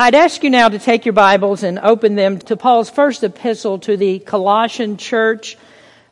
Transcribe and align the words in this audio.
I'd 0.00 0.14
ask 0.14 0.44
you 0.44 0.50
now 0.50 0.68
to 0.68 0.78
take 0.78 1.06
your 1.06 1.12
Bibles 1.12 1.64
and 1.64 1.80
open 1.80 2.14
them 2.14 2.38
to 2.38 2.56
Paul's 2.56 2.88
first 2.88 3.24
epistle 3.24 3.80
to 3.80 3.96
the 3.96 4.20
Colossian 4.20 4.96
church. 4.96 5.58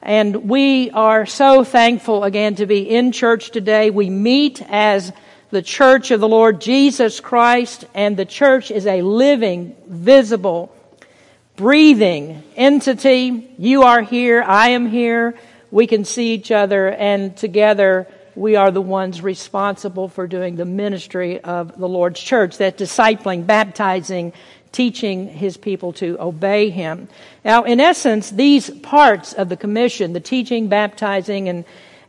And 0.02 0.48
we 0.48 0.90
are 0.90 1.24
so 1.24 1.62
thankful 1.62 2.24
again 2.24 2.56
to 2.56 2.66
be 2.66 2.80
in 2.80 3.12
church 3.12 3.52
today. 3.52 3.90
We 3.90 4.10
meet 4.10 4.60
as 4.68 5.12
the 5.52 5.62
church 5.62 6.10
of 6.10 6.18
the 6.18 6.26
Lord 6.26 6.60
Jesus 6.60 7.20
Christ, 7.20 7.84
and 7.94 8.16
the 8.16 8.24
church 8.24 8.72
is 8.72 8.88
a 8.88 9.02
living, 9.02 9.76
visible, 9.86 10.74
breathing 11.54 12.42
entity. 12.56 13.54
You 13.56 13.84
are 13.84 14.02
here, 14.02 14.42
I 14.42 14.70
am 14.70 14.86
here. 14.86 15.38
We 15.70 15.86
can 15.86 16.04
see 16.04 16.34
each 16.34 16.50
other, 16.50 16.90
and 16.90 17.36
together 17.36 18.08
we 18.36 18.56
are 18.56 18.70
the 18.70 18.82
ones 18.82 19.22
responsible 19.22 20.08
for 20.08 20.26
doing 20.26 20.56
the 20.56 20.64
ministry 20.64 21.40
of 21.40 21.76
the 21.78 21.88
Lord's 21.88 22.20
church, 22.20 22.58
that 22.58 22.76
discipling, 22.76 23.46
baptizing, 23.46 24.32
teaching 24.72 25.26
his 25.28 25.56
people 25.56 25.94
to 25.94 26.20
obey 26.20 26.68
him. 26.68 27.08
Now, 27.44 27.64
in 27.64 27.80
essence, 27.80 28.30
these 28.30 28.68
parts 28.68 29.32
of 29.32 29.48
the 29.48 29.56
commission, 29.56 30.12
the 30.12 30.20
teaching, 30.20 30.68
baptizing, 30.68 31.48
and, 31.48 31.64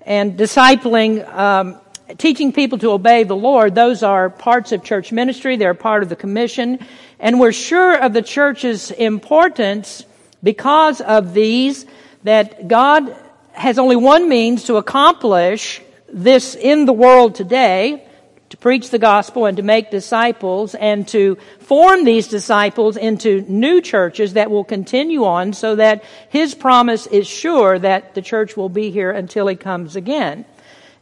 and 0.06 0.38
discipling, 0.38 1.26
um, 1.34 1.78
teaching 2.18 2.52
people 2.52 2.78
to 2.80 2.92
obey 2.92 3.24
the 3.24 3.36
Lord, 3.36 3.74
those 3.74 4.04
are 4.04 4.30
parts 4.30 4.74
of 4.74 4.84
church 4.84 5.14
ministry. 5.14 5.56
They're 5.56 5.74
part 5.74 6.04
of 6.04 6.10
the 6.10 6.18
commission. 6.18 6.80
And 7.20 7.40
we're 7.40 7.54
sure 7.54 7.98
of 7.98 8.12
the 8.12 8.22
church's 8.22 8.92
importance 8.92 10.04
because 10.44 11.00
of 11.00 11.34
these, 11.34 11.86
that 12.24 12.68
God 12.68 13.16
has 13.54 13.80
only 13.80 13.96
one 13.96 14.28
means 14.28 14.66
to 14.66 14.76
accomplish 14.76 15.82
this 16.12 16.56
in 16.56 16.86
the 16.86 16.94
world 16.94 17.36
today 17.36 18.04
to 18.50 18.58
preach 18.58 18.90
the 18.90 19.00
gospel 19.00 19.46
and 19.46 19.58
to 19.58 19.64
make 19.64 19.92
disciples 19.92 20.74
and 20.76 21.08
to 21.10 21.38
form 21.60 22.06
these 22.06 22.28
disciples 22.28 22.96
into 22.96 23.42
new 23.50 23.82
churches 23.82 24.34
that 24.34 24.50
will 24.50 24.64
continue 24.64 25.26
on 25.26 25.52
so 25.54 25.76
that 25.76 26.04
his 26.30 26.56
promise 26.56 27.08
is 27.08 27.28
sure 27.28 27.78
that 27.78 28.16
the 28.16 28.22
church 28.22 28.56
will 28.56 28.70
be 28.70 28.90
here 28.90 29.12
until 29.12 29.48
he 29.48 29.56
comes 29.56 29.96
again. 29.96 30.46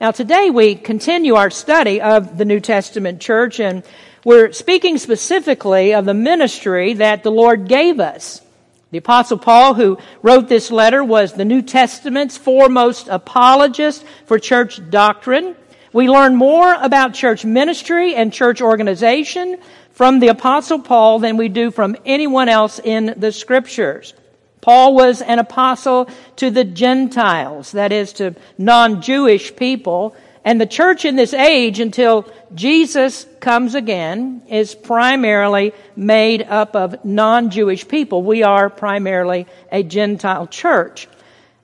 Now 0.01 0.11
today 0.11 0.49
we 0.49 0.75
continue 0.75 1.35
our 1.35 1.51
study 1.51 2.01
of 2.01 2.37
the 2.37 2.45
New 2.45 2.59
Testament 2.59 3.21
church 3.21 3.59
and 3.59 3.83
we're 4.23 4.51
speaking 4.51 4.97
specifically 4.97 5.93
of 5.93 6.05
the 6.05 6.15
ministry 6.15 6.95
that 6.95 7.21
the 7.21 7.31
Lord 7.31 7.67
gave 7.67 7.99
us. 7.99 8.41
The 8.91 8.99
apostle 8.99 9.37
Paul, 9.37 9.73
who 9.73 9.97
wrote 10.21 10.47
this 10.47 10.71
letter, 10.71 11.03
was 11.03 11.33
the 11.33 11.45
New 11.45 11.61
Testament's 11.61 12.37
foremost 12.37 13.07
apologist 13.07 14.05
for 14.25 14.39
church 14.39 14.79
doctrine. 14.89 15.55
We 15.91 16.09
learn 16.09 16.35
more 16.35 16.73
about 16.73 17.13
church 17.13 17.45
ministry 17.45 18.15
and 18.15 18.31
church 18.31 18.61
organization 18.61 19.57
from 19.91 20.19
the 20.19 20.27
apostle 20.27 20.79
Paul 20.79 21.19
than 21.19 21.37
we 21.37 21.49
do 21.49 21.71
from 21.71 21.95
anyone 22.05 22.49
else 22.49 22.79
in 22.79 23.15
the 23.17 23.31
scriptures. 23.31 24.13
Paul 24.61 24.93
was 24.93 25.21
an 25.21 25.39
apostle 25.39 26.09
to 26.37 26.49
the 26.49 26.63
Gentiles, 26.63 27.71
that 27.71 27.91
is 27.91 28.13
to 28.13 28.35
non-Jewish 28.57 29.55
people, 29.55 30.15
and 30.45 30.61
the 30.61 30.67
church 30.67 31.05
in 31.05 31.15
this 31.15 31.33
age, 31.33 31.79
until 31.79 32.31
Jesus 32.53 33.25
comes 33.39 33.73
again, 33.73 34.43
is 34.47 34.75
primarily 34.75 35.73
made 35.95 36.43
up 36.43 36.75
of 36.75 37.03
non-Jewish 37.03 37.87
people. 37.87 38.21
We 38.21 38.43
are 38.43 38.69
primarily 38.69 39.47
a 39.71 39.81
Gentile 39.81 40.45
church. 40.45 41.07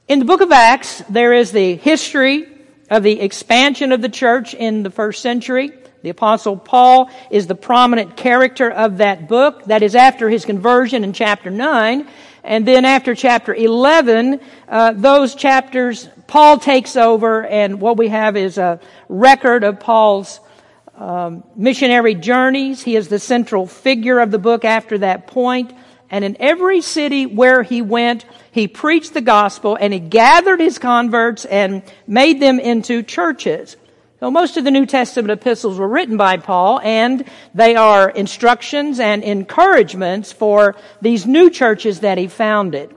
In 0.07 0.17
the 0.17 0.25
book 0.25 0.41
of 0.41 0.51
Acts, 0.51 1.03
there 1.09 1.31
is 1.31 1.51
the 1.51 1.75
history 1.75 2.47
of 2.89 3.03
the 3.03 3.21
expansion 3.21 3.91
of 3.91 4.01
the 4.01 4.09
church 4.09 4.55
in 4.55 4.81
the 4.81 4.89
first 4.89 5.21
century. 5.21 5.71
The 6.01 6.09
apostle 6.09 6.57
Paul 6.57 7.11
is 7.29 7.45
the 7.45 7.53
prominent 7.53 8.17
character 8.17 8.71
of 8.71 8.97
that 8.97 9.27
book. 9.27 9.63
That 9.65 9.83
is 9.83 9.95
after 9.95 10.27
his 10.27 10.43
conversion 10.43 11.03
in 11.03 11.13
chapter 11.13 11.51
9. 11.51 12.07
And 12.43 12.67
then 12.67 12.85
after 12.85 13.13
chapter 13.13 13.53
11, 13.53 14.39
uh, 14.67 14.93
those 14.93 15.35
chapters, 15.35 16.09
Paul 16.31 16.59
takes 16.59 16.95
over, 16.95 17.45
and 17.45 17.81
what 17.81 17.97
we 17.97 18.07
have 18.07 18.37
is 18.37 18.57
a 18.57 18.79
record 19.09 19.65
of 19.65 19.81
Paul's 19.81 20.39
um, 20.95 21.43
missionary 21.57 22.15
journeys. 22.15 22.81
He 22.81 22.95
is 22.95 23.09
the 23.09 23.19
central 23.19 23.67
figure 23.67 24.17
of 24.17 24.31
the 24.31 24.39
book 24.39 24.63
after 24.63 24.97
that 24.99 25.27
point. 25.27 25.73
And 26.09 26.23
in 26.23 26.37
every 26.39 26.79
city 26.79 27.25
where 27.25 27.63
he 27.63 27.81
went, 27.81 28.23
he 28.53 28.69
preached 28.69 29.13
the 29.13 29.19
gospel 29.19 29.77
and 29.77 29.91
he 29.91 29.99
gathered 29.99 30.61
his 30.61 30.79
converts 30.79 31.43
and 31.43 31.83
made 32.07 32.41
them 32.41 32.61
into 32.61 33.03
churches. 33.03 33.75
So 34.21 34.31
most 34.31 34.55
of 34.55 34.63
the 34.63 34.71
New 34.71 34.85
Testament 34.85 35.31
epistles 35.31 35.77
were 35.77 35.89
written 35.89 36.15
by 36.15 36.37
Paul, 36.37 36.79
and 36.79 37.25
they 37.53 37.75
are 37.75 38.09
instructions 38.09 39.01
and 39.01 39.21
encouragements 39.21 40.31
for 40.31 40.77
these 41.01 41.25
new 41.25 41.49
churches 41.49 41.99
that 41.99 42.17
he 42.17 42.29
founded. 42.29 42.95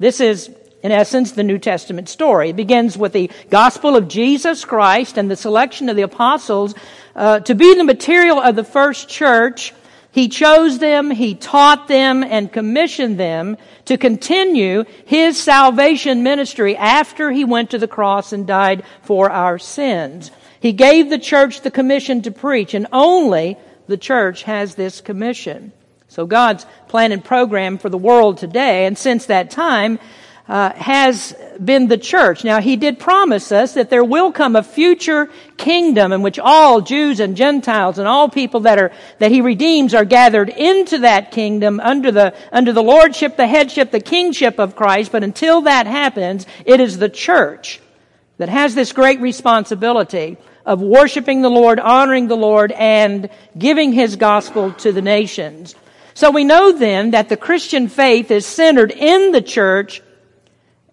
This 0.00 0.18
is, 0.18 0.50
in 0.86 0.92
essence, 0.92 1.32
the 1.32 1.42
New 1.42 1.58
Testament 1.58 2.08
story. 2.08 2.50
It 2.50 2.56
begins 2.56 2.96
with 2.96 3.12
the 3.12 3.28
gospel 3.50 3.96
of 3.96 4.06
Jesus 4.06 4.64
Christ 4.64 5.18
and 5.18 5.28
the 5.28 5.34
selection 5.34 5.88
of 5.88 5.96
the 5.96 6.02
apostles 6.02 6.76
uh, 7.16 7.40
to 7.40 7.56
be 7.56 7.74
the 7.74 7.82
material 7.82 8.38
of 8.38 8.54
the 8.54 8.62
first 8.62 9.08
church. 9.08 9.74
He 10.12 10.28
chose 10.28 10.78
them, 10.78 11.10
he 11.10 11.34
taught 11.34 11.88
them, 11.88 12.22
and 12.22 12.52
commissioned 12.52 13.18
them 13.18 13.56
to 13.86 13.98
continue 13.98 14.84
his 15.06 15.36
salvation 15.36 16.22
ministry 16.22 16.76
after 16.76 17.32
he 17.32 17.44
went 17.44 17.70
to 17.70 17.78
the 17.78 17.88
cross 17.88 18.32
and 18.32 18.46
died 18.46 18.84
for 19.02 19.28
our 19.28 19.58
sins. 19.58 20.30
He 20.60 20.72
gave 20.72 21.10
the 21.10 21.18
church 21.18 21.62
the 21.62 21.70
commission 21.72 22.22
to 22.22 22.30
preach, 22.30 22.74
and 22.74 22.86
only 22.92 23.58
the 23.88 23.96
church 23.96 24.44
has 24.44 24.76
this 24.76 25.00
commission. 25.00 25.72
So 26.06 26.26
God's 26.26 26.64
plan 26.86 27.10
and 27.10 27.24
program 27.24 27.76
for 27.76 27.88
the 27.88 27.98
world 27.98 28.38
today, 28.38 28.86
and 28.86 28.96
since 28.96 29.26
that 29.26 29.50
time, 29.50 29.98
uh, 30.48 30.72
has 30.74 31.34
been 31.62 31.88
the 31.88 31.98
church. 31.98 32.44
Now, 32.44 32.60
he 32.60 32.76
did 32.76 32.98
promise 32.98 33.50
us 33.50 33.74
that 33.74 33.90
there 33.90 34.04
will 34.04 34.30
come 34.30 34.54
a 34.54 34.62
future 34.62 35.28
kingdom 35.56 36.12
in 36.12 36.22
which 36.22 36.38
all 36.38 36.80
Jews 36.80 37.18
and 37.18 37.36
Gentiles 37.36 37.98
and 37.98 38.06
all 38.06 38.28
people 38.28 38.60
that 38.60 38.78
are 38.78 38.92
that 39.18 39.32
he 39.32 39.40
redeems 39.40 39.94
are 39.94 40.04
gathered 40.04 40.48
into 40.48 40.98
that 40.98 41.32
kingdom 41.32 41.80
under 41.80 42.12
the 42.12 42.34
under 42.52 42.72
the 42.72 42.82
lordship, 42.82 43.36
the 43.36 43.46
headship, 43.46 43.90
the 43.90 44.00
kingship 44.00 44.60
of 44.60 44.76
Christ. 44.76 45.10
But 45.10 45.24
until 45.24 45.62
that 45.62 45.86
happens, 45.86 46.46
it 46.64 46.80
is 46.80 46.98
the 46.98 47.08
church 47.08 47.80
that 48.38 48.48
has 48.48 48.74
this 48.74 48.92
great 48.92 49.20
responsibility 49.20 50.36
of 50.64 50.82
worshiping 50.82 51.42
the 51.42 51.48
Lord, 51.48 51.78
honoring 51.78 52.26
the 52.28 52.36
Lord, 52.36 52.72
and 52.72 53.30
giving 53.56 53.92
His 53.92 54.16
gospel 54.16 54.72
to 54.74 54.92
the 54.92 55.02
nations. 55.02 55.74
So 56.14 56.30
we 56.30 56.44
know 56.44 56.72
then 56.72 57.12
that 57.12 57.28
the 57.28 57.36
Christian 57.36 57.88
faith 57.88 58.30
is 58.30 58.46
centered 58.46 58.90
in 58.90 59.32
the 59.32 59.42
church, 59.42 60.02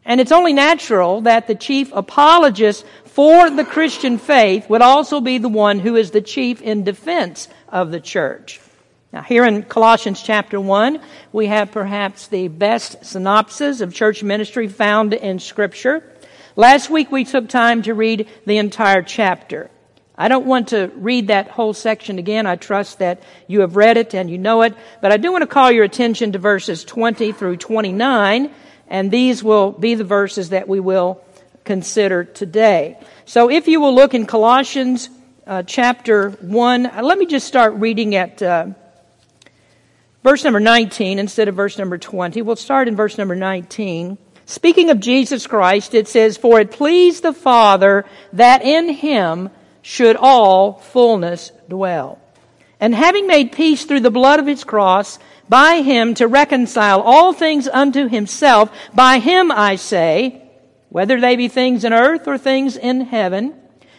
and 0.06 0.20
it's 0.20 0.32
only 0.32 0.54
natural 0.54 1.22
that 1.22 1.48
the 1.48 1.56
chief 1.56 1.92
apologist 1.94 2.86
for 3.06 3.50
the 3.50 3.64
Christian 3.64 4.18
faith 4.18 4.70
would 4.70 4.82
also 4.82 5.22
be 5.22 5.38
the 5.38 5.50
one 5.50 5.80
who 5.80 5.96
is 5.96 6.12
the 6.12 6.22
chief 6.22 6.62
in 6.62 6.84
defense 6.84 7.48
of 7.70 7.92
the 7.92 8.00
church. 8.00 8.60
Now, 9.14 9.22
here 9.22 9.46
in 9.46 9.62
Colossians 9.64 10.24
chapter 10.24 10.60
1, 10.60 11.00
we 11.32 11.46
have 11.46 11.72
perhaps 11.72 12.28
the 12.28 12.48
best 12.48 13.06
synopsis 13.06 13.80
of 13.80 13.94
church 13.94 14.24
ministry 14.24 14.68
found 14.68 15.14
in 15.14 15.38
Scripture. 15.38 16.04
Last 16.56 16.90
week 16.90 17.12
we 17.12 17.24
took 17.24 17.48
time 17.48 17.84
to 17.84 17.94
read 17.94 18.28
the 18.46 18.58
entire 18.58 19.04
chapter. 19.04 19.70
I 20.16 20.28
don't 20.28 20.46
want 20.46 20.70
to 20.70 20.92
read 20.96 21.28
that 21.28 21.48
whole 21.48 21.74
section 21.74 22.20
again. 22.20 22.46
I 22.46 22.56
trust 22.56 23.00
that 23.00 23.24
you 23.48 23.62
have 23.62 23.76
read 23.76 23.98
it 23.98 24.14
and 24.14 24.30
you 24.30 24.38
know 24.38 24.62
it. 24.62 24.76
But 25.02 25.12
I 25.12 25.18
do 25.18 25.32
want 25.32 25.42
to 25.44 25.48
call 25.48 25.72
your 25.72 25.84
attention 25.84 26.32
to 26.34 26.40
verses 26.40 26.84
20 26.84 27.32
through 27.32 27.58
29, 27.58 28.54
and 28.94 29.10
these 29.10 29.44
will 29.44 29.72
be 29.72 29.96
the 29.96 30.04
verses 30.04 30.50
that 30.50 30.68
we 30.68 30.80
will 30.80 31.20
consider 31.64 32.24
today. 32.24 32.96
So 33.26 33.50
if 33.50 33.68
you 33.68 33.82
will 33.82 33.96
look 33.96 34.14
in 34.14 34.28
Colossians 34.28 35.10
uh, 35.48 35.64
chapter 35.64 36.30
1, 36.30 36.86
uh, 36.86 37.02
let 37.02 37.18
me 37.18 37.26
just 37.26 37.48
start 37.48 37.74
reading 37.74 38.14
at 38.14 38.42
uh, 38.44 38.68
verse 40.24 40.44
number 40.44 40.60
19 40.60 41.18
instead 41.18 41.48
of 41.48 41.56
verse 41.56 41.80
number 41.80 41.98
20. 41.98 42.44
We'll 42.44 42.56
start 42.56 42.88
in 42.88 42.96
verse 42.96 43.18
number 43.18 43.36
19. 43.36 44.20
Speaking 44.46 44.92
of 44.92 45.00
Jesus 45.00 45.48
Christ, 45.48 45.96
it 45.96 46.08
says, 46.08 46.38
For 46.38 46.60
it 46.60 46.72
pleased 46.72 47.24
the 47.24 47.34
Father 47.34 48.06
that 48.34 48.62
in 48.62 48.90
him 48.90 49.50
should 49.82 50.18
all 50.18 50.74
fullness 50.74 51.52
dwell. 51.68 52.20
And 52.80 52.94
having 52.94 53.26
made 53.26 53.54
peace 53.54 53.86
through 53.86 54.02
the 54.02 54.12
blood 54.12 54.40
of 54.40 54.46
his 54.46 54.64
cross, 54.64 55.18
by 55.50 55.82
him 55.82 56.14
to 56.16 56.28
reconcile 56.28 57.02
all 57.02 57.34
things 57.34 57.68
unto 57.68 58.08
himself. 58.08 58.72
By 58.94 59.20
him 59.20 59.52
I 59.52 59.76
say, 59.76 60.42
whether 60.90 61.20
they 61.20 61.36
be 61.36 61.48
things 61.48 61.84
in 61.84 61.92
earth 61.92 62.28
or 62.28 62.38
things 62.38 62.78
in 62.78 63.02
heaven. 63.02 63.56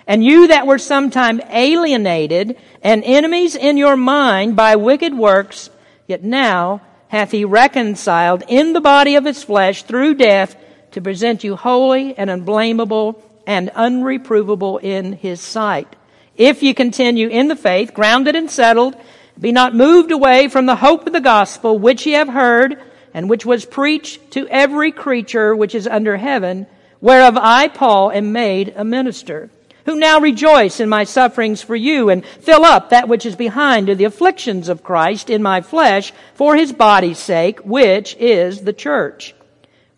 And 0.07 0.25
you 0.25 0.49
that 0.49 0.67
were 0.67 0.79
sometime 0.79 1.41
alienated 1.51 2.57
and 2.83 3.03
enemies 3.05 3.57
in 3.57 3.77
your 3.77 3.97
mind 3.97 4.55
by 4.55 4.77
wicked 4.77 5.13
works, 5.15 5.71
yet 6.07 6.23
now 6.23 6.83
hath 7.09 7.31
he 7.31 7.45
reconciled 7.45 8.43
in 8.49 8.73
the 8.73 8.81
body 8.81 9.17
of 9.17 9.25
his 9.25 9.43
flesh 9.43 9.83
through 9.83 10.15
death 10.15 10.57
to 10.93 11.01
present 11.01 11.43
you 11.43 11.57
holy 11.57 12.17
and 12.17 12.31
unblameable 12.31 13.23
and 13.47 13.71
unreprovable 13.71 14.81
in 14.83 15.15
his 15.15 15.41
sight. 15.41 15.97
If 16.37 16.63
you 16.63 16.75
continue 16.75 17.29
in 17.29 17.49
the 17.49 17.57
faith, 17.57 17.95
grounded 17.95 18.37
and 18.37 18.51
settled, 18.51 18.97
be 19.39 19.53
not 19.53 19.75
moved 19.75 20.11
away 20.11 20.49
from 20.49 20.67
the 20.67 20.77
hope 20.77 21.07
of 21.07 21.13
the 21.13 21.21
gospel 21.21 21.79
which 21.79 22.07
ye 22.07 22.13
have 22.13 22.29
heard, 22.29 22.81
and 23.13 23.29
which 23.29 23.47
was 23.47 23.65
preached 23.65 24.31
to 24.33 24.49
every 24.49 24.93
creature 24.93 25.55
which 25.55 25.75
is 25.75 25.87
under 25.87 26.17
heaven, 26.17 26.67
whereof 27.01 27.37
I, 27.37 27.69
Paul, 27.69 28.11
am 28.11 28.33
made 28.33 28.73
a 28.77 28.85
minister, 28.85 29.51
who 29.87 29.97
now 29.97 30.21
rejoice 30.21 30.81
in 30.81 30.89
my 30.89 31.05
sufferings 31.05 31.63
for 31.63 31.77
you, 31.77 32.09
and 32.09 32.25
fill 32.25 32.65
up 32.65 32.91
that 32.91 33.09
which 33.09 33.27
is 33.27 33.37
behind 33.37 33.89
of 33.89 33.99
the 33.99 34.05
afflictions 34.05 34.69
of 34.69 34.83
Christ 34.83 35.31
in 35.31 35.43
my 35.43 35.61
flesh 35.61 36.13
for 36.35 36.57
his 36.57 36.73
body's 36.73 37.19
sake, 37.19 37.61
which 37.61 38.17
is 38.19 38.63
the 38.63 38.73
church, 38.73 39.35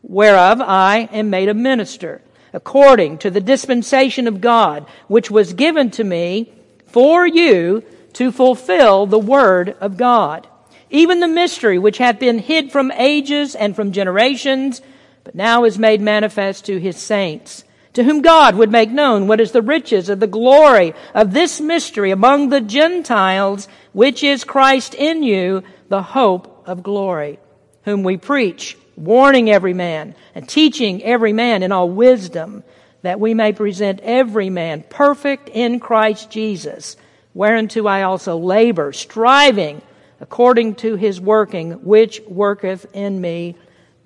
whereof 0.02 0.60
I 0.60 1.08
am 1.12 1.30
made 1.30 1.48
a 1.48 1.54
minister, 1.54 2.22
according 2.52 3.18
to 3.18 3.30
the 3.30 3.40
dispensation 3.40 4.26
of 4.26 4.40
God, 4.40 4.86
which 5.08 5.30
was 5.30 5.52
given 5.52 5.90
to 5.92 6.04
me 6.04 6.52
for 6.86 7.26
you 7.26 7.84
to 8.16 8.32
fulfill 8.32 9.04
the 9.04 9.18
word 9.18 9.76
of 9.78 9.98
God. 9.98 10.48
Even 10.88 11.20
the 11.20 11.28
mystery 11.28 11.78
which 11.78 11.98
hath 11.98 12.18
been 12.18 12.38
hid 12.38 12.72
from 12.72 12.90
ages 12.92 13.54
and 13.54 13.76
from 13.76 13.92
generations, 13.92 14.80
but 15.22 15.34
now 15.34 15.64
is 15.64 15.78
made 15.78 16.00
manifest 16.00 16.64
to 16.64 16.78
his 16.80 16.96
saints, 16.96 17.62
to 17.92 18.02
whom 18.02 18.22
God 18.22 18.54
would 18.54 18.72
make 18.72 18.90
known 18.90 19.26
what 19.26 19.38
is 19.38 19.52
the 19.52 19.60
riches 19.60 20.08
of 20.08 20.18
the 20.18 20.26
glory 20.26 20.94
of 21.14 21.34
this 21.34 21.60
mystery 21.60 22.10
among 22.10 22.48
the 22.48 22.62
Gentiles, 22.62 23.68
which 23.92 24.24
is 24.24 24.44
Christ 24.44 24.94
in 24.94 25.22
you, 25.22 25.62
the 25.90 26.02
hope 26.02 26.66
of 26.66 26.82
glory, 26.82 27.38
whom 27.84 28.02
we 28.02 28.16
preach, 28.16 28.78
warning 28.96 29.50
every 29.50 29.74
man 29.74 30.14
and 30.34 30.48
teaching 30.48 31.02
every 31.02 31.34
man 31.34 31.62
in 31.62 31.70
all 31.70 31.90
wisdom, 31.90 32.64
that 33.02 33.20
we 33.20 33.34
may 33.34 33.52
present 33.52 34.00
every 34.02 34.48
man 34.48 34.84
perfect 34.88 35.50
in 35.50 35.80
Christ 35.80 36.30
Jesus 36.30 36.96
whereunto 37.36 37.86
I 37.86 38.02
also 38.02 38.38
labor, 38.38 38.92
striving 38.94 39.82
according 40.20 40.74
to 40.76 40.96
his 40.96 41.20
working, 41.20 41.72
which 41.84 42.22
worketh 42.26 42.86
in 42.94 43.20
me 43.20 43.54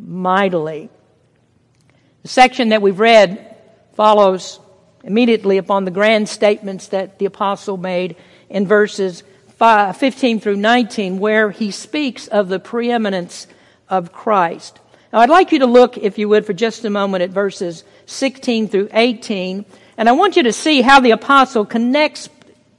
mightily. 0.00 0.90
The 2.22 2.28
section 2.28 2.70
that 2.70 2.82
we've 2.82 2.98
read 2.98 3.56
follows 3.94 4.58
immediately 5.04 5.58
upon 5.58 5.84
the 5.84 5.92
grand 5.92 6.28
statements 6.28 6.88
that 6.88 7.20
the 7.20 7.26
apostle 7.26 7.76
made 7.76 8.16
in 8.48 8.66
verses 8.66 9.22
15 9.58 10.40
through 10.40 10.56
19, 10.56 11.20
where 11.20 11.52
he 11.52 11.70
speaks 11.70 12.26
of 12.26 12.48
the 12.48 12.58
preeminence 12.58 13.46
of 13.88 14.12
Christ. 14.12 14.80
Now, 15.12 15.20
I'd 15.20 15.30
like 15.30 15.52
you 15.52 15.60
to 15.60 15.66
look, 15.66 15.96
if 15.96 16.18
you 16.18 16.28
would, 16.28 16.46
for 16.46 16.52
just 16.52 16.84
a 16.84 16.90
moment 16.90 17.22
at 17.22 17.30
verses 17.30 17.84
16 18.06 18.66
through 18.66 18.88
18, 18.92 19.64
and 19.96 20.08
I 20.08 20.12
want 20.12 20.36
you 20.36 20.42
to 20.42 20.52
see 20.52 20.82
how 20.82 20.98
the 20.98 21.12
apostle 21.12 21.64
connects 21.64 22.28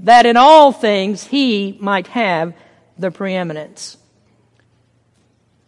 that 0.00 0.26
in 0.26 0.36
all 0.36 0.72
things 0.72 1.24
he 1.24 1.76
might 1.80 2.08
have 2.08 2.54
the 2.98 3.10
preeminence. 3.10 3.96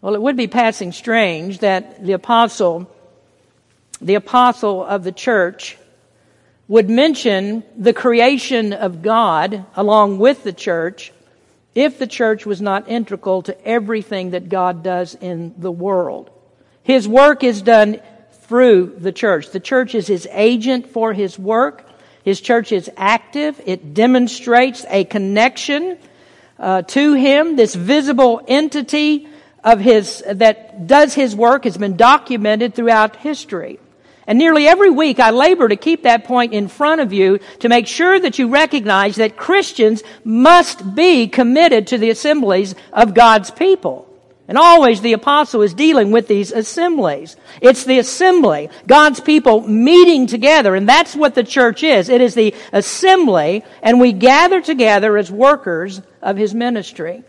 Well, 0.01 0.15
it 0.15 0.23
would 0.23 0.37
be 0.37 0.47
passing 0.47 0.93
strange 0.93 1.59
that 1.59 2.05
the 2.05 2.13
apostle, 2.13 2.91
the 4.01 4.15
apostle 4.15 4.85
of 4.85 5.03
the 5.03 5.13
church, 5.13 5.77
would 6.69 6.89
mention 6.89 7.65
the 7.77 7.95
creation 7.95 8.73
of 8.73 9.03
God 9.03 9.65
along 9.75 10.19
with 10.19 10.45
the 10.45 10.53
church 10.53 11.13
if 11.75 11.99
the 11.99 12.07
church 12.07 12.45
was 12.45 12.61
not 12.61 12.89
integral 12.89 13.43
to 13.43 13.67
everything 13.67 14.31
that 14.31 14.49
God 14.49 14.83
does 14.83 15.15
in 15.15 15.55
the 15.59 15.73
world. 15.73 16.31
His 16.83 17.09
work 17.09 17.43
is 17.43 17.63
done 17.63 18.01
through 18.33 18.97
the 18.99 19.13
church. 19.13 19.51
The 19.51 19.61
church 19.61 19.95
is 19.95 20.07
his 20.07 20.29
agent 20.31 20.89
for 20.89 21.13
his 21.13 21.39
work. 21.39 21.88
His 22.29 22.43
church 22.43 22.73
is 22.73 22.91
active. 22.95 23.59
It 23.65 23.95
demonstrates 23.95 24.85
a 24.91 25.05
connection 25.05 25.97
uh, 26.59 26.83
to 26.83 27.15
Him. 27.15 27.57
This 27.57 27.75
visible 27.75 28.43
entity 28.47 29.27
of 29.65 29.81
His 29.81 30.23
that 30.27 30.87
does 30.87 31.15
His 31.15 31.35
work 31.35 31.65
has 31.65 31.79
been 31.79 31.97
documented 31.97 32.75
throughout 32.75 33.17
history. 33.17 33.81
And 34.27 34.39
nearly 34.39 34.69
every 34.69 34.91
week 34.91 35.21
I 35.21 35.31
labor 35.31 35.69
to 35.69 35.77
keep 35.77 36.03
that 36.03 36.25
point 36.25 36.53
in 36.53 36.69
front 36.69 37.01
of 37.01 37.15
you 37.15 37.39
to 37.61 37.71
make 37.71 37.87
sure 37.87 38.21
that 38.21 38.39
you 38.39 38.49
recognize 38.49 39.17
that 39.17 39.39
Christians 39.39 40.03
must 40.23 40.95
be 40.95 41.29
committed 41.29 41.87
to 41.87 41.97
the 41.97 42.11
assemblies 42.11 42.75
of 42.93 43.15
God's 43.15 43.51
people. 43.51 44.07
And 44.49 44.57
always 44.57 45.03
the 45.03 45.13
apostle 45.13 45.61
is 45.61 45.75
dealing 45.75 46.11
with 46.11 46.27
these 46.27 46.53
assemblies. 46.53 47.37
It's 47.61 47.85
the 47.85 47.99
assembly, 47.99 48.71
God's 48.87 49.21
people 49.21 49.61
meeting 49.61 50.27
together, 50.27 50.75
and 50.75 50.89
that's 50.89 51.15
what 51.15 51.35
the 51.35 51.45
church 51.45 51.83
is. 51.83 52.09
It 52.09 52.23
is 52.23 52.35
the 52.35 52.55
assembly, 52.73 53.63
and 53.83 54.01
we 54.01 54.13
gather 54.13 54.63
together 54.63 55.19
as 55.19 55.31
workers 55.31 56.01
of 56.23 56.39
his 56.39 56.55
ministry. 56.55 57.25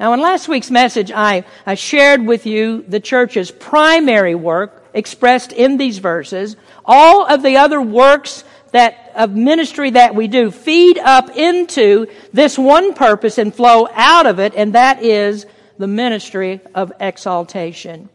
Now, 0.00 0.12
in 0.12 0.20
last 0.20 0.48
week's 0.48 0.70
message, 0.70 1.12
I, 1.12 1.44
I 1.64 1.74
shared 1.74 2.26
with 2.26 2.44
you 2.44 2.82
the 2.82 3.00
church's 3.00 3.52
primary 3.52 4.34
work 4.34 4.84
expressed 4.94 5.52
in 5.52 5.76
these 5.76 5.98
verses. 5.98 6.56
All 6.84 7.24
of 7.24 7.42
the 7.42 7.56
other 7.56 7.80
works 7.80 8.42
that 8.72 9.12
of 9.14 9.34
ministry 9.34 9.90
that 9.90 10.14
we 10.14 10.28
do 10.28 10.50
feed 10.50 10.98
up 10.98 11.36
into 11.36 12.06
this 12.32 12.58
one 12.58 12.94
purpose 12.94 13.38
and 13.38 13.54
flow 13.54 13.88
out 13.92 14.26
of 14.26 14.40
it, 14.40 14.54
and 14.54 14.74
that 14.74 15.02
is 15.02 15.46
the 15.78 15.86
ministry 15.86 16.60
of 16.74 16.92
exaltation. 17.00 18.08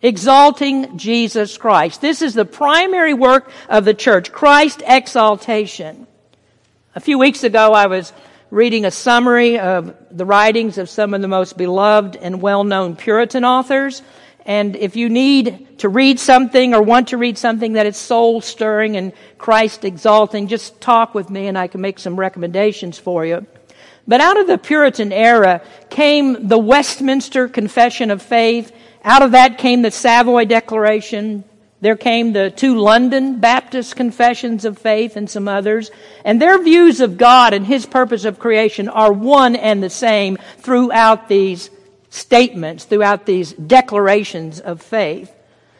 Exalting 0.00 0.98
Jesus 0.98 1.56
Christ. 1.56 2.00
This 2.00 2.22
is 2.22 2.34
the 2.34 2.44
primary 2.44 3.14
work 3.14 3.50
of 3.68 3.84
the 3.84 3.94
church, 3.94 4.32
Christ 4.32 4.82
exaltation. 4.84 6.06
A 6.96 7.00
few 7.00 7.18
weeks 7.18 7.44
ago, 7.44 7.72
I 7.72 7.86
was 7.86 8.12
reading 8.50 8.84
a 8.84 8.90
summary 8.90 9.58
of 9.58 9.94
the 10.10 10.26
writings 10.26 10.76
of 10.76 10.90
some 10.90 11.14
of 11.14 11.22
the 11.22 11.28
most 11.28 11.56
beloved 11.56 12.16
and 12.16 12.42
well-known 12.42 12.96
Puritan 12.96 13.44
authors. 13.44 14.02
And 14.44 14.74
if 14.74 14.96
you 14.96 15.08
need 15.08 15.78
to 15.78 15.88
read 15.88 16.18
something 16.18 16.74
or 16.74 16.82
want 16.82 17.08
to 17.08 17.16
read 17.16 17.38
something 17.38 17.74
that 17.74 17.86
is 17.86 17.96
soul 17.96 18.40
stirring 18.40 18.96
and 18.96 19.12
Christ 19.38 19.84
exalting, 19.84 20.48
just 20.48 20.80
talk 20.80 21.14
with 21.14 21.30
me 21.30 21.46
and 21.46 21.56
I 21.56 21.68
can 21.68 21.80
make 21.80 21.98
some 22.00 22.18
recommendations 22.18 22.98
for 22.98 23.24
you. 23.24 23.46
But 24.06 24.20
out 24.20 24.38
of 24.38 24.46
the 24.46 24.58
Puritan 24.58 25.12
era 25.12 25.62
came 25.90 26.48
the 26.48 26.58
Westminster 26.58 27.48
Confession 27.48 28.10
of 28.10 28.20
Faith. 28.20 28.74
Out 29.04 29.22
of 29.22 29.32
that 29.32 29.58
came 29.58 29.82
the 29.82 29.90
Savoy 29.90 30.44
Declaration. 30.44 31.44
There 31.80 31.96
came 31.96 32.32
the 32.32 32.50
two 32.50 32.78
London 32.78 33.40
Baptist 33.40 33.96
Confessions 33.96 34.64
of 34.64 34.78
Faith 34.78 35.16
and 35.16 35.28
some 35.28 35.48
others. 35.48 35.90
And 36.24 36.40
their 36.40 36.62
views 36.62 37.00
of 37.00 37.18
God 37.18 37.54
and 37.54 37.66
His 37.66 37.86
purpose 37.86 38.24
of 38.24 38.38
creation 38.38 38.88
are 38.88 39.12
one 39.12 39.56
and 39.56 39.82
the 39.82 39.90
same 39.90 40.38
throughout 40.58 41.28
these 41.28 41.70
statements, 42.10 42.84
throughout 42.84 43.26
these 43.26 43.52
declarations 43.52 44.60
of 44.60 44.82
faith. 44.82 45.32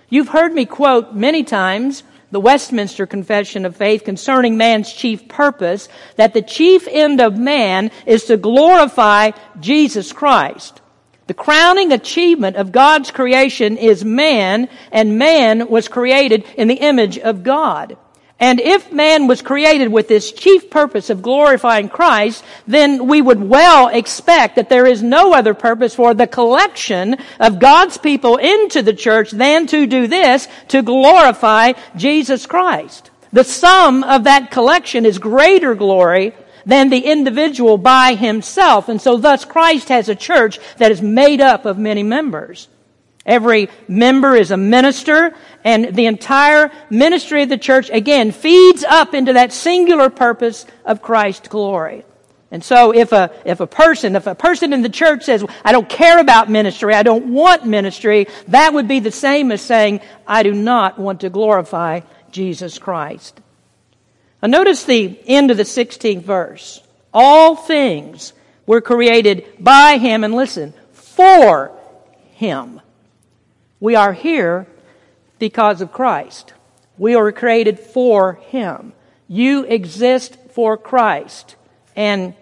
You've 0.08 0.28
heard 0.28 0.52
me 0.52 0.64
quote 0.64 1.14
many 1.14 1.44
times 1.44 2.02
the 2.32 2.40
Westminster 2.40 3.06
Confession 3.06 3.64
of 3.64 3.76
Faith 3.76 4.04
concerning 4.04 4.56
man's 4.56 4.92
chief 4.92 5.28
purpose, 5.28 5.88
that 6.16 6.34
the 6.34 6.42
chief 6.42 6.88
end 6.90 7.20
of 7.20 7.38
man 7.38 7.90
is 8.06 8.24
to 8.24 8.36
glorify 8.36 9.30
Jesus 9.60 10.12
Christ. 10.12 10.80
The 11.28 11.34
crowning 11.34 11.92
achievement 11.92 12.56
of 12.56 12.72
God's 12.72 13.10
creation 13.10 13.76
is 13.76 14.04
man, 14.04 14.68
and 14.90 15.18
man 15.18 15.68
was 15.68 15.86
created 15.86 16.44
in 16.56 16.66
the 16.68 16.74
image 16.74 17.18
of 17.18 17.44
God. 17.44 17.96
And 18.42 18.58
if 18.58 18.90
man 18.90 19.28
was 19.28 19.40
created 19.40 19.92
with 19.92 20.08
this 20.08 20.32
chief 20.32 20.68
purpose 20.68 21.10
of 21.10 21.22
glorifying 21.22 21.88
Christ, 21.88 22.42
then 22.66 23.06
we 23.06 23.22
would 23.22 23.40
well 23.40 23.86
expect 23.86 24.56
that 24.56 24.68
there 24.68 24.84
is 24.84 25.00
no 25.00 25.32
other 25.32 25.54
purpose 25.54 25.94
for 25.94 26.12
the 26.12 26.26
collection 26.26 27.18
of 27.38 27.60
God's 27.60 27.98
people 27.98 28.38
into 28.38 28.82
the 28.82 28.94
church 28.94 29.30
than 29.30 29.68
to 29.68 29.86
do 29.86 30.08
this, 30.08 30.48
to 30.68 30.82
glorify 30.82 31.74
Jesus 31.94 32.44
Christ. 32.46 33.12
The 33.32 33.44
sum 33.44 34.02
of 34.02 34.24
that 34.24 34.50
collection 34.50 35.06
is 35.06 35.20
greater 35.20 35.76
glory 35.76 36.34
than 36.66 36.90
the 36.90 37.06
individual 37.06 37.78
by 37.78 38.14
himself. 38.14 38.88
And 38.88 39.00
so 39.00 39.18
thus 39.18 39.44
Christ 39.44 39.88
has 39.88 40.08
a 40.08 40.16
church 40.16 40.58
that 40.78 40.90
is 40.90 41.00
made 41.00 41.40
up 41.40 41.64
of 41.64 41.78
many 41.78 42.02
members. 42.02 42.66
Every 43.24 43.68
member 43.86 44.34
is 44.34 44.50
a 44.50 44.56
minister, 44.56 45.34
and 45.62 45.94
the 45.94 46.06
entire 46.06 46.72
ministry 46.90 47.42
of 47.42 47.48
the 47.48 47.58
church, 47.58 47.88
again, 47.90 48.32
feeds 48.32 48.82
up 48.82 49.14
into 49.14 49.34
that 49.34 49.52
singular 49.52 50.10
purpose 50.10 50.66
of 50.84 51.02
Christ's 51.02 51.48
glory. 51.48 52.04
And 52.50 52.62
so 52.62 52.92
if 52.92 53.12
a, 53.12 53.30
if 53.46 53.60
a 53.60 53.66
person, 53.66 54.14
if 54.14 54.26
a 54.26 54.34
person 54.34 54.74
in 54.74 54.82
the 54.82 54.90
church 54.90 55.24
says, 55.24 55.42
I 55.64 55.72
don't 55.72 55.88
care 55.88 56.18
about 56.18 56.50
ministry, 56.50 56.94
I 56.94 57.02
don't 57.02 57.32
want 57.32 57.64
ministry, 57.64 58.26
that 58.48 58.74
would 58.74 58.86
be 58.86 59.00
the 59.00 59.10
same 59.10 59.50
as 59.52 59.62
saying, 59.62 60.02
I 60.26 60.42
do 60.42 60.52
not 60.52 60.98
want 60.98 61.22
to 61.22 61.30
glorify 61.30 62.00
Jesus 62.30 62.78
Christ. 62.78 63.40
Now 64.42 64.48
notice 64.48 64.84
the 64.84 65.18
end 65.26 65.50
of 65.50 65.56
the 65.56 65.62
16th 65.62 66.22
verse. 66.22 66.82
All 67.14 67.56
things 67.56 68.34
were 68.66 68.80
created 68.80 69.46
by 69.58 69.96
Him, 69.96 70.24
and 70.24 70.34
listen, 70.34 70.74
for 70.92 71.72
Him. 72.32 72.80
We 73.82 73.96
are 73.96 74.12
here 74.12 74.68
because 75.40 75.80
of 75.80 75.90
Christ. 75.90 76.52
We 76.98 77.16
are 77.16 77.32
created 77.32 77.80
for 77.80 78.34
Him. 78.34 78.92
You 79.26 79.64
exist 79.64 80.38
for 80.52 80.76
Christ. 80.76 81.56
And 81.96 82.34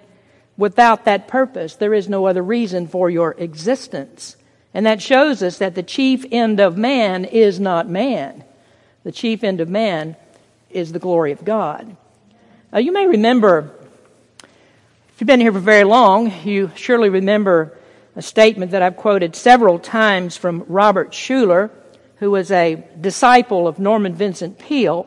without 0.59 1.07
that 1.07 1.29
purpose, 1.29 1.77
there 1.77 1.95
is 1.95 2.11
no 2.11 2.27
other 2.27 2.43
reason 2.43 2.87
for 2.89 3.09
your 3.09 3.33
existence. 3.39 4.37
And 4.75 4.85
that 4.85 5.01
shows 5.01 5.43
us 5.43 5.57
that 5.57 5.75
the 5.75 5.83
chief 5.83 6.27
end 6.31 6.61
of 6.61 6.77
man 6.77 7.25
is 7.25 7.59
not 7.59 7.89
man. 7.89 8.45
The 9.05 9.11
chief 9.11 9.43
end 9.43 9.63
of 9.63 9.69
man 9.71 10.17
is 10.69 10.93
the 10.93 10.99
glory 10.99 11.33
of 11.33 11.43
God. 11.43 11.97
Now, 12.71 12.81
you 12.81 12.93
may 12.93 13.07
remember, 13.07 13.71
if 14.43 15.15
you've 15.19 15.27
been 15.27 15.41
here 15.41 15.55
for 15.55 15.59
very 15.59 15.85
long, 15.85 16.31
you 16.45 16.71
surely 16.75 17.09
remember 17.09 17.79
a 18.17 18.23
statement 18.23 18.73
that 18.73 18.83
I've 18.83 18.97
quoted 18.97 19.37
several 19.37 19.79
times 19.79 20.37
from 20.37 20.64
Robert 20.69 21.12
Schuller, 21.12 21.71
who 22.17 22.31
was 22.31 22.50
a 22.50 22.85
disciple 23.00 23.67
of 23.67 23.79
Norman 23.79 24.14
Vincent 24.14 24.59
Peale. 24.59 25.07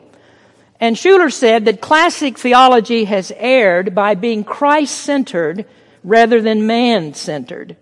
And 0.80 0.96
Schuller 0.96 1.32
said 1.32 1.64
that 1.66 1.80
classic 1.80 2.38
theology 2.38 3.04
has 3.04 3.32
erred 3.36 3.94
by 3.94 4.14
being 4.14 4.42
Christ 4.42 4.96
centered 4.96 5.66
rather 6.02 6.40
than 6.40 6.66
man 6.66 7.14
centered. 7.14 7.76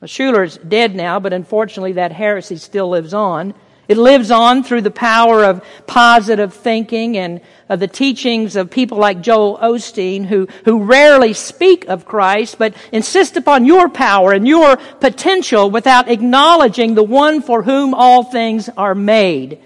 Well, 0.00 0.08
Schuller's 0.08 0.56
dead 0.56 0.94
now, 0.94 1.20
but 1.20 1.32
unfortunately 1.32 1.92
that 1.92 2.12
heresy 2.12 2.56
still 2.56 2.88
lives 2.88 3.12
on. 3.12 3.54
It 3.90 3.98
lives 3.98 4.30
on 4.30 4.62
through 4.62 4.82
the 4.82 4.92
power 4.92 5.42
of 5.44 5.64
positive 5.88 6.54
thinking 6.54 7.16
and 7.16 7.40
of 7.68 7.80
the 7.80 7.88
teachings 7.88 8.54
of 8.54 8.70
people 8.70 8.98
like 8.98 9.20
Joel 9.20 9.58
Osteen 9.58 10.26
who, 10.26 10.46
who 10.64 10.84
rarely 10.84 11.32
speak 11.32 11.88
of 11.88 12.04
Christ 12.04 12.56
but 12.56 12.72
insist 12.92 13.36
upon 13.36 13.64
your 13.64 13.88
power 13.88 14.32
and 14.32 14.46
your 14.46 14.76
potential 14.76 15.72
without 15.72 16.08
acknowledging 16.08 16.94
the 16.94 17.02
one 17.02 17.42
for 17.42 17.64
whom 17.64 17.92
all 17.92 18.22
things 18.22 18.68
are 18.76 18.94
made. 18.94 19.58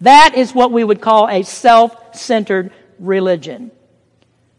That 0.00 0.32
is 0.34 0.52
what 0.52 0.72
we 0.72 0.82
would 0.82 1.00
call 1.00 1.28
a 1.28 1.44
self-centered 1.44 2.72
religion. 2.98 3.70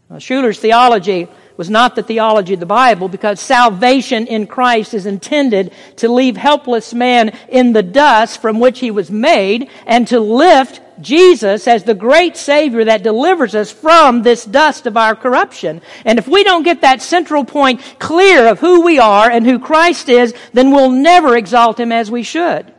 Now, 0.08 0.18
Schuller's 0.18 0.58
theology 0.58 1.28
was 1.60 1.68
not 1.68 1.94
the 1.94 2.02
theology 2.02 2.54
of 2.54 2.60
the 2.60 2.64
Bible 2.64 3.06
because 3.06 3.38
salvation 3.38 4.26
in 4.26 4.46
Christ 4.46 4.94
is 4.94 5.04
intended 5.04 5.74
to 5.96 6.08
leave 6.08 6.38
helpless 6.38 6.94
man 6.94 7.36
in 7.50 7.74
the 7.74 7.82
dust 7.82 8.40
from 8.40 8.60
which 8.60 8.78
he 8.78 8.90
was 8.90 9.10
made 9.10 9.68
and 9.84 10.08
to 10.08 10.20
lift 10.20 10.80
Jesus 11.02 11.68
as 11.68 11.84
the 11.84 11.92
great 11.92 12.38
Savior 12.38 12.86
that 12.86 13.02
delivers 13.02 13.54
us 13.54 13.70
from 13.70 14.22
this 14.22 14.46
dust 14.46 14.86
of 14.86 14.96
our 14.96 15.14
corruption. 15.14 15.82
And 16.06 16.18
if 16.18 16.26
we 16.26 16.44
don't 16.44 16.62
get 16.62 16.80
that 16.80 17.02
central 17.02 17.44
point 17.44 17.82
clear 17.98 18.46
of 18.48 18.60
who 18.60 18.80
we 18.80 18.98
are 18.98 19.30
and 19.30 19.44
who 19.44 19.58
Christ 19.58 20.08
is, 20.08 20.32
then 20.54 20.70
we'll 20.70 20.90
never 20.90 21.36
exalt 21.36 21.78
Him 21.78 21.92
as 21.92 22.10
we 22.10 22.22
should. 22.22 22.72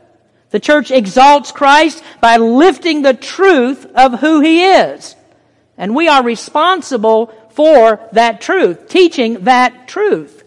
The 0.50 0.60
church 0.60 0.90
exalts 0.90 1.52
Christ 1.52 2.04
by 2.20 2.38
lifting 2.38 3.04
the 3.04 3.14
truth 3.14 3.86
of 3.94 4.22
who 4.22 4.40
He 4.40 4.64
is. 4.64 5.16
And 5.78 5.96
we 5.96 6.08
are 6.08 6.24
responsible 6.24 7.32
for 7.54 8.08
that 8.14 8.42
truth, 8.42 8.88
teaching 8.88 9.44
that 9.46 9.88
truth. 9.88 10.44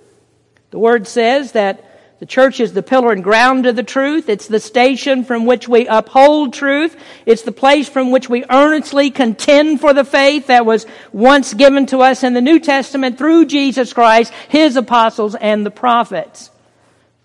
The 0.71 0.79
Word 0.79 1.07
says 1.07 1.53
that 1.53 1.85
the 2.21 2.27
church 2.27 2.61
is 2.61 2.73
the 2.73 2.83
pillar 2.83 3.13
and 3.13 3.23
ground 3.23 3.67
of 3.67 3.77
the 3.77 3.83
truth. 3.83 4.29
It's 4.29 4.47
the 4.47 4.61
station 4.61 5.25
from 5.25 5.47
which 5.47 5.69
we 5.69 5.87
uphold 5.87 6.55
truth. 6.55 6.97
It's 7.27 7.43
the 7.43 7.53
place 7.53 7.89
from 7.89 8.11
which 8.11 8.31
we 8.31 8.45
earnestly 8.49 9.11
contend 9.11 9.81
for 9.81 9.93
the 9.93 10.05
faith 10.05 10.47
that 10.47 10.65
was 10.65 10.87
once 11.13 11.53
given 11.53 11.87
to 11.87 11.99
us 11.99 12.23
in 12.23 12.33
the 12.33 12.41
New 12.41 12.61
Testament 12.61 13.19
through 13.19 13.47
Jesus 13.47 13.93
Christ, 13.93 14.33
His 14.49 14.77
apostles, 14.77 15.35
and 15.35 15.67
the 15.67 15.71
prophets. 15.71 16.51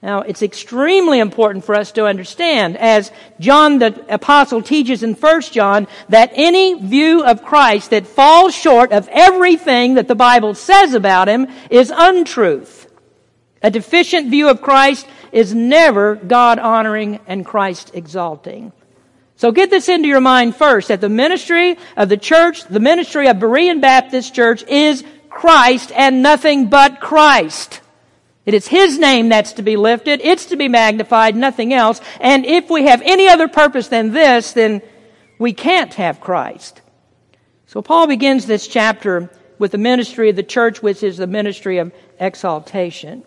Now, 0.01 0.21
it's 0.21 0.41
extremely 0.41 1.19
important 1.19 1.65
for 1.65 1.75
us 1.75 1.91
to 1.93 2.05
understand, 2.05 2.77
as 2.77 3.11
John 3.39 3.79
the 3.79 4.05
Apostle 4.07 4.61
teaches 4.61 5.03
in 5.03 5.13
1 5.13 5.41
John, 5.41 5.87
that 6.07 6.31
any 6.35 6.75
view 6.75 7.23
of 7.25 7.43
Christ 7.43 7.89
that 7.89 8.07
falls 8.07 8.55
short 8.55 8.93
of 8.93 9.09
everything 9.11 9.95
that 9.95 10.07
the 10.07 10.15
Bible 10.15 10.53
says 10.53 10.93
about 10.93 11.27
him 11.27 11.47
is 11.69 11.91
untruth. 11.93 12.89
A 13.61 13.69
deficient 13.69 14.29
view 14.29 14.47
of 14.47 14.61
Christ 14.61 15.05
is 15.33 15.53
never 15.53 16.15
God 16.15 16.59
honoring 16.59 17.19
and 17.27 17.45
Christ 17.45 17.91
exalting. 17.93 18.71
So 19.35 19.51
get 19.51 19.69
this 19.69 19.89
into 19.89 20.07
your 20.07 20.21
mind 20.21 20.55
first, 20.55 20.87
that 20.87 21.01
the 21.01 21.09
ministry 21.09 21.77
of 21.97 22.07
the 22.07 22.17
church, 22.17 22.63
the 22.65 22.79
ministry 22.79 23.27
of 23.27 23.37
Berean 23.37 23.81
Baptist 23.81 24.33
Church 24.33 24.63
is 24.63 25.03
Christ 25.29 25.91
and 25.93 26.21
nothing 26.21 26.67
but 26.67 27.01
Christ. 27.01 27.78
It 28.49 28.55
is 28.55 28.67
His 28.67 28.97
name 28.97 29.29
that's 29.29 29.53
to 29.53 29.61
be 29.61 29.77
lifted. 29.77 30.21
It's 30.21 30.47
to 30.47 30.55
be 30.55 30.67
magnified, 30.67 31.35
nothing 31.35 31.71
else. 31.71 32.01
And 32.19 32.47
if 32.47 32.67
we 32.67 32.87
have 32.87 32.99
any 33.05 33.27
other 33.27 33.47
purpose 33.47 33.89
than 33.89 34.11
this, 34.11 34.53
then 34.53 34.81
we 35.37 35.53
can't 35.53 35.93
have 35.93 36.19
Christ. 36.19 36.81
So 37.67 37.83
Paul 37.83 38.07
begins 38.07 38.47
this 38.47 38.67
chapter 38.67 39.29
with 39.59 39.71
the 39.71 39.77
ministry 39.77 40.31
of 40.31 40.35
the 40.35 40.41
church, 40.41 40.81
which 40.81 41.03
is 41.03 41.17
the 41.17 41.27
ministry 41.27 41.77
of 41.77 41.93
exaltation. 42.19 43.23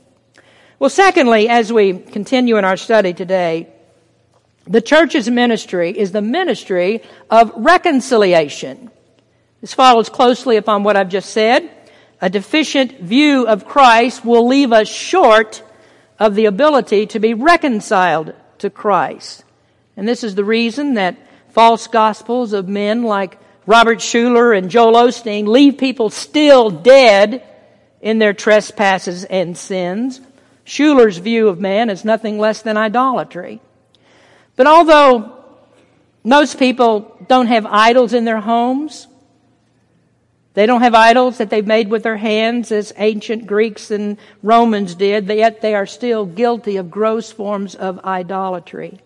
Well, 0.81 0.91
secondly, 0.91 1.49
as 1.49 1.73
we 1.73 2.01
continue 2.01 2.57
in 2.57 2.65
our 2.65 2.77
study 2.77 3.13
today, 3.13 3.69
the 4.67 4.81
church's 4.81 5.31
ministry 5.31 5.97
is 5.97 6.11
the 6.11 6.21
ministry 6.21 7.01
of 7.31 7.53
reconciliation. 7.55 8.91
This 9.61 9.73
follows 9.73 10.09
closely 10.09 10.57
upon 10.57 10.83
what 10.83 10.97
I've 10.97 11.11
just 11.11 11.31
said 11.31 11.71
a 12.23 12.31
deficient 12.31 13.01
view 13.01 13.49
of 13.49 13.67
Christ 13.67 14.25
will 14.25 14.47
leave 14.47 14.73
us 14.73 14.89
short 14.89 15.63
of 16.21 16.37
the 16.37 16.47
ability 16.47 17.07
to 17.09 17.19
be 17.19 17.35
reconciled 17.35 18.33
to 18.59 18.71
Christ. 18.71 19.43
And 19.97 20.07
this 20.07 20.23
is 20.23 20.37
the 20.37 20.45
reason 20.45 20.95
that 20.95 21.17
false 21.51 21.89
gospels 21.89 22.53
of 22.53 22.69
men 22.69 23.03
like 23.03 23.39
Robert 23.67 23.99
Schuller 23.99 24.57
and 24.57 24.71
Joel 24.71 24.95
Osteen 24.95 25.49
leave 25.49 25.79
people 25.79 26.11
still 26.11 26.71
dead 26.71 27.43
in 28.01 28.21
their 28.21 28.33
trespasses 28.33 29.25
and 29.25 29.59
sins. 29.59 30.21
Schuller's 30.65 31.19
view 31.19 31.49
of 31.49 31.59
man 31.59 31.91
is 31.91 32.05
nothing 32.05 32.39
less 32.39 32.63
than 32.63 32.77
idolatry. 32.77 33.61
But 34.55 34.69
although 34.69 35.45
most 36.23 36.57
people 36.61 37.17
don't 37.29 37.49
have 37.49 37.67
idols 37.67 38.13
in 38.13 38.25
their 38.25 38.41
homes, 38.41 39.09
they 40.55 40.67
don't 40.67 40.83
have 40.83 40.95
idols 40.95 41.39
that 41.39 41.49
they've 41.49 41.67
made 41.67 41.89
with 41.89 42.03
their 42.03 42.17
hands 42.17 42.73
as 42.73 42.93
ancient 42.97 43.47
Greeks 43.47 43.91
and 43.91 44.19
Romans 44.43 44.95
did, 44.95 45.27
yet 45.29 45.63
they 45.63 45.75
are 45.75 45.87
still 45.87 46.27
guilty 46.27 46.77
of 46.77 46.91
gross 46.91 47.33
forms 47.33 47.75
of 47.75 48.05
idolatry. 48.05 49.01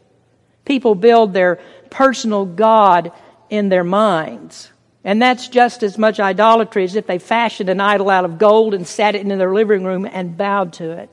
People 0.64 0.96
build 0.96 1.32
their 1.32 1.60
personal 1.88 2.44
God 2.44 3.12
in 3.48 3.68
their 3.68 3.84
minds. 3.84 4.72
And 5.04 5.22
that's 5.22 5.46
just 5.46 5.84
as 5.84 5.96
much 5.96 6.18
idolatry 6.18 6.82
as 6.82 6.96
if 6.96 7.06
they 7.06 7.20
fashioned 7.20 7.68
an 7.68 7.80
idol 7.80 8.10
out 8.10 8.24
of 8.24 8.38
gold 8.38 8.74
and 8.74 8.84
sat 8.84 9.14
it 9.14 9.20
in 9.20 9.38
their 9.38 9.54
living 9.54 9.84
room 9.84 10.04
and 10.04 10.36
bowed 10.36 10.72
to 10.74 10.90
it. 10.90 11.08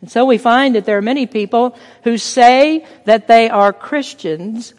And 0.00 0.10
so 0.10 0.24
we 0.24 0.38
find 0.38 0.74
that 0.74 0.86
there 0.86 0.96
are 0.96 1.02
many 1.02 1.26
people 1.26 1.76
who 2.04 2.16
say 2.16 2.86
that 3.04 3.28
they 3.28 3.50
are 3.50 3.72
Christians, 3.74 4.72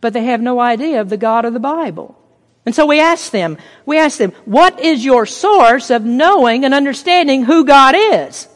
but 0.00 0.12
they 0.12 0.24
have 0.24 0.40
no 0.40 0.58
idea 0.58 1.00
of 1.00 1.10
the 1.10 1.16
God 1.16 1.44
of 1.44 1.52
the 1.52 1.60
Bible. 1.60 2.18
And 2.66 2.74
so 2.74 2.86
we 2.86 3.00
ask 3.00 3.30
them, 3.30 3.56
we 3.86 3.98
ask 3.98 4.18
them, 4.18 4.32
what 4.44 4.80
is 4.80 5.04
your 5.04 5.24
source 5.24 5.90
of 5.90 6.04
knowing 6.04 6.64
and 6.64 6.74
understanding 6.74 7.44
who 7.44 7.64
God 7.64 7.94
is? 7.96 8.46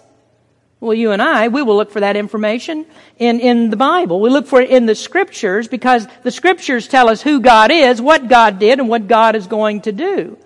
Well, 0.80 0.94
you 0.94 1.12
and 1.12 1.22
I, 1.22 1.46
we 1.46 1.62
will 1.62 1.76
look 1.76 1.92
for 1.92 2.00
that 2.00 2.16
information 2.16 2.86
in, 3.16 3.38
in 3.38 3.70
the 3.70 3.76
Bible. 3.76 4.20
We 4.20 4.30
look 4.30 4.48
for 4.48 4.60
it 4.60 4.68
in 4.68 4.84
the 4.84 4.96
scriptures 4.96 5.68
because 5.68 6.08
the 6.24 6.32
scriptures 6.32 6.88
tell 6.88 7.08
us 7.08 7.22
who 7.22 7.40
God 7.40 7.70
is, 7.70 8.02
what 8.02 8.28
God 8.28 8.58
did, 8.58 8.80
and 8.80 8.88
what 8.88 9.06
God 9.06 9.36
is 9.36 9.46
going 9.46 9.82
to 9.82 9.92
do. 9.92 10.36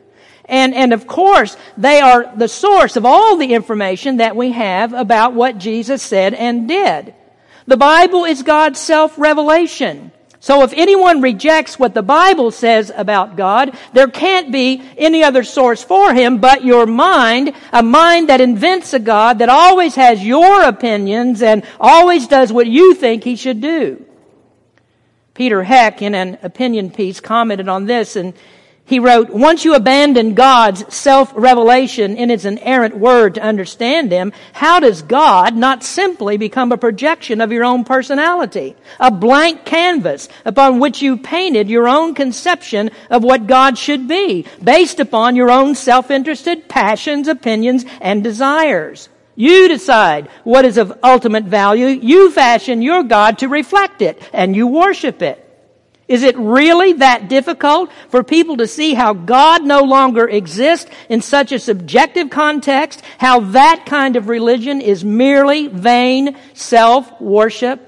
And, 0.45 0.75
and 0.75 0.93
of 0.93 1.07
course, 1.07 1.57
they 1.79 2.01
are 2.01 2.31
the 2.37 2.49
source 2.49 2.97
of 2.97 3.07
all 3.07 3.37
the 3.37 3.55
information 3.55 4.19
that 4.19 4.37
we 4.37 4.53
have 4.53 4.93
about 4.93 5.33
what 5.33 5.59
Jesus 5.59 6.03
said 6.03 6.35
and 6.35 6.69
did. 6.69 7.15
The 7.67 7.77
Bible 7.77 8.27
is 8.27 8.43
God's 8.43 8.79
self-revelation. 8.79 10.13
So 10.47 10.62
if 10.62 10.73
anyone 10.75 11.23
rejects 11.23 11.76
what 11.76 11.93
the 11.93 12.05
Bible 12.05 12.53
says 12.53 12.93
about 12.95 13.35
God, 13.35 13.76
there 13.93 14.07
can't 14.07 14.53
be 14.53 14.81
any 14.97 15.25
other 15.25 15.43
source 15.43 15.83
for 15.83 16.15
him 16.15 16.38
but 16.38 16.65
your 16.65 16.87
mind, 16.87 17.53
a 17.73 17.83
mind 17.83 18.29
that 18.29 18.41
invents 18.41 18.95
a 18.95 19.00
God 19.00 19.41
that 19.41 19.49
always 19.49 19.97
has 19.97 20.25
your 20.25 20.62
opinions 20.62 21.43
and 21.43 21.65
always 21.81 22.29
does 22.29 22.53
what 22.53 22.69
you 22.69 22.95
think 22.95 23.25
he 23.25 23.35
should 23.35 23.61
do. 23.61 24.07
Peter 25.35 25.65
Heck, 25.65 26.00
in 26.00 26.15
an 26.15 26.38
opinion 26.45 26.93
piece, 26.93 27.19
commented 27.19 27.69
on 27.69 27.87
this 27.87 28.15
and 28.15 28.33
he 28.88 29.00
wrote, 29.00 29.31
once 29.31 29.64
you 29.64 29.75
abandon 29.75 30.35
God's 30.35 30.95
self-revelation 30.95 32.16
in 32.16 32.31
its 32.31 32.45
inerrant 32.45 32.97
word 32.97 33.35
to 33.35 33.43
understand 33.43 34.12
Him, 34.12 34.33
how 34.52 34.78
does 34.78 35.02
God 35.02 35.57
not 35.57 35.83
simply 35.83 36.37
become 36.37 36.71
a 36.71 36.78
projection 36.78 37.40
of 37.40 37.50
your 37.50 37.64
own 37.64 37.83
personality? 37.83 38.76
A 39.00 39.11
blank 39.11 39.64
canvas 39.64 40.28
upon 40.45 40.78
which 40.78 41.02
you 41.02 41.16
painted 41.16 41.69
your 41.69 41.88
own 41.88 42.14
conception 42.14 42.93
of 43.11 43.25
what 43.25 43.49
God 43.49 43.76
should 43.76 44.07
be, 44.07 44.47
based 44.62 45.00
upon 45.00 45.35
your 45.35 45.50
own 45.50 45.75
self-interested 45.75 46.69
passions, 46.69 47.26
opinions, 47.26 47.85
and 48.00 48.23
desires. 48.23 49.09
You 49.35 49.66
decide 49.66 50.28
what 50.45 50.64
is 50.64 50.78
of 50.78 50.97
ultimate 51.02 51.45
value. 51.45 51.88
You 51.88 52.31
fashion 52.31 52.83
your 52.83 53.02
God 53.02 53.38
to 53.38 53.49
reflect 53.49 54.00
it, 54.00 54.23
and 54.33 54.55
you 54.55 54.69
worship 54.69 55.23
it. 55.23 55.46
Is 56.09 56.23
it 56.23 56.37
really 56.39 56.93
that 56.95 57.29
difficult 57.29 57.91
for 58.11 58.23
people 58.23 58.59
to 58.59 58.69
see 58.69 58.95
how 58.95 59.13
God 59.13 59.65
no 59.65 59.83
longer 59.83 60.29
exists 60.29 60.89
in 61.09 61.21
such 61.21 61.51
a 61.51 61.59
subjective 61.59 62.31
context? 62.31 63.03
How 63.19 63.41
that 63.41 63.87
kind 63.87 64.15
of 64.15 64.29
religion 64.29 64.81
is 64.81 65.05
merely 65.05 65.67
vain 65.67 66.37
self-worship? 66.55 67.81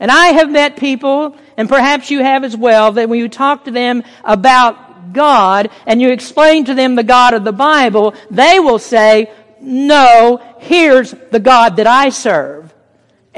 And 0.00 0.10
I 0.10 0.28
have 0.28 0.50
met 0.50 0.78
people, 0.78 1.36
and 1.56 1.68
perhaps 1.68 2.10
you 2.10 2.20
have 2.22 2.44
as 2.44 2.56
well, 2.56 2.92
that 2.92 3.08
when 3.08 3.18
you 3.18 3.28
talk 3.28 3.64
to 3.64 3.70
them 3.70 4.02
about 4.24 5.12
God 5.12 5.70
and 5.86 6.00
you 6.00 6.10
explain 6.10 6.64
to 6.66 6.74
them 6.74 6.94
the 6.94 7.02
God 7.02 7.34
of 7.34 7.44
the 7.44 7.52
Bible, 7.52 8.14
they 8.30 8.60
will 8.60 8.78
say, 8.78 9.30
no, 9.60 10.40
here's 10.58 11.10
the 11.32 11.40
God 11.40 11.76
that 11.76 11.86
I 11.86 12.10
serve. 12.10 12.72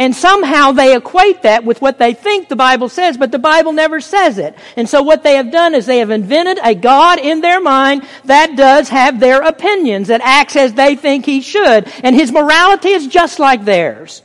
And 0.00 0.16
somehow 0.16 0.72
they 0.72 0.96
equate 0.96 1.42
that 1.42 1.62
with 1.62 1.82
what 1.82 1.98
they 1.98 2.14
think 2.14 2.48
the 2.48 2.56
Bible 2.56 2.88
says, 2.88 3.18
but 3.18 3.30
the 3.30 3.38
Bible 3.38 3.72
never 3.72 4.00
says 4.00 4.38
it. 4.38 4.56
And 4.74 4.88
so 4.88 5.02
what 5.02 5.22
they 5.22 5.34
have 5.34 5.52
done 5.52 5.74
is 5.74 5.84
they 5.84 5.98
have 5.98 6.08
invented 6.08 6.58
a 6.64 6.74
God 6.74 7.18
in 7.18 7.42
their 7.42 7.60
mind 7.60 8.08
that 8.24 8.56
does 8.56 8.88
have 8.88 9.20
their 9.20 9.42
opinions, 9.42 10.08
that 10.08 10.22
acts 10.22 10.56
as 10.56 10.72
they 10.72 10.96
think 10.96 11.26
he 11.26 11.42
should. 11.42 11.86
And 12.02 12.16
his 12.16 12.32
morality 12.32 12.88
is 12.88 13.08
just 13.08 13.38
like 13.38 13.66
theirs. 13.66 14.22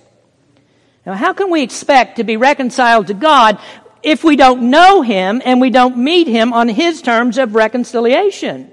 Now 1.05 1.15
how 1.15 1.34
can 1.34 1.51
we 1.51 1.62
expect 1.62 2.15
to 2.15 2.24
be 2.24 2.38
reconciled 2.38 3.08
to 3.08 3.13
God 3.13 3.60
if 4.01 4.24
we 4.24 4.38
don't 4.38 4.70
know 4.70 5.01
him 5.01 5.41
and 5.44 5.60
we 5.60 5.72
don't 5.72 5.98
meet 5.98 6.27
him 6.27 6.53
on 6.53 6.70
his 6.70 7.01
terms 7.01 7.38
of 7.38 7.53
reconciliation? 7.53 8.72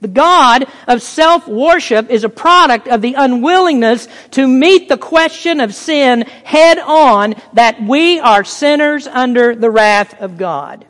The 0.00 0.08
God 0.08 0.66
of 0.86 1.02
self-worship 1.02 2.08
is 2.10 2.22
a 2.22 2.28
product 2.28 2.86
of 2.86 3.02
the 3.02 3.14
unwillingness 3.14 4.06
to 4.32 4.46
meet 4.46 4.88
the 4.88 4.96
question 4.96 5.60
of 5.60 5.74
sin 5.74 6.22
head 6.44 6.78
on 6.78 7.34
that 7.54 7.82
we 7.82 8.20
are 8.20 8.44
sinners 8.44 9.08
under 9.08 9.56
the 9.56 9.70
wrath 9.70 10.20
of 10.20 10.38
God. 10.38 10.86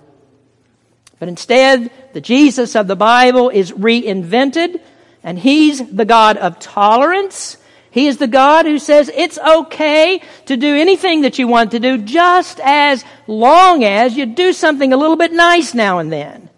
But 1.19 1.29
instead, 1.29 1.91
the 2.12 2.21
Jesus 2.21 2.77
of 2.77 2.87
the 2.87 2.97
Bible 2.97 3.49
is 3.49 3.73
reinvented 3.73 4.81
and 5.23 5.38
He's 5.38 5.85
the 5.91 6.05
God 6.05 6.37
of 6.37 6.59
tolerance. 6.59 7.57
He 7.91 8.07
is 8.07 8.19
the 8.19 8.27
God 8.27 8.67
who 8.67 8.79
says 8.79 9.11
it's 9.12 9.38
okay 9.38 10.23
to 10.47 10.57
do 10.57 10.77
anything 10.77 11.23
that 11.23 11.38
you 11.38 11.49
want 11.49 11.71
to 11.71 11.81
do 11.81 11.99
just 11.99 12.61
as 12.61 13.05
long 13.27 13.85
as 13.85 14.17
you 14.17 14.27
do 14.27 14.53
something 14.53 14.93
a 14.93 14.97
little 14.97 15.17
bit 15.17 15.33
nice 15.33 15.75
now 15.75 15.99
and 15.99 16.12
then. 16.12 16.51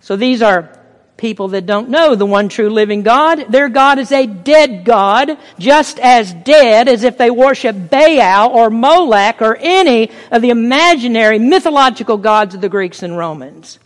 So 0.00 0.16
these 0.16 0.40
are 0.40 0.72
people 1.18 1.48
that 1.48 1.66
don't 1.66 1.90
know 1.90 2.14
the 2.14 2.24
one 2.24 2.48
true 2.48 2.70
living 2.70 3.02
God. 3.02 3.46
Their 3.50 3.68
God 3.68 3.98
is 3.98 4.12
a 4.12 4.26
dead 4.26 4.84
God, 4.84 5.36
just 5.58 5.98
as 5.98 6.32
dead 6.32 6.88
as 6.88 7.04
if 7.04 7.18
they 7.18 7.30
worship 7.30 7.90
Baal 7.90 8.50
or 8.50 8.70
Molech 8.70 9.42
or 9.42 9.56
any 9.60 10.10
of 10.30 10.40
the 10.40 10.50
imaginary 10.50 11.38
mythological 11.38 12.16
gods 12.16 12.54
of 12.54 12.60
the 12.60 12.68
Greeks 12.68 13.02
and 13.02 13.18
Romans. 13.18 13.78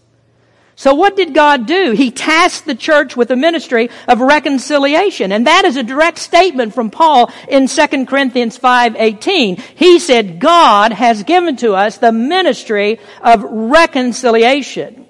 So 0.74 0.94
what 0.94 1.16
did 1.16 1.34
God 1.34 1.66
do? 1.66 1.92
He 1.92 2.10
tasked 2.10 2.66
the 2.66 2.74
church 2.74 3.16
with 3.16 3.30
a 3.30 3.36
ministry 3.36 3.90
of 4.08 4.20
reconciliation. 4.20 5.30
And 5.30 5.46
that 5.46 5.64
is 5.64 5.76
a 5.76 5.82
direct 5.82 6.18
statement 6.18 6.74
from 6.74 6.90
Paul 6.90 7.30
in 7.48 7.68
2 7.68 8.06
Corinthians 8.06 8.58
5:18. 8.58 9.60
He 9.76 9.98
said, 9.98 10.40
God 10.40 10.92
has 10.92 11.22
given 11.22 11.56
to 11.58 11.74
us 11.74 11.98
the 11.98 12.12
ministry 12.12 12.98
of 13.22 13.44
reconciliation. 13.44 15.01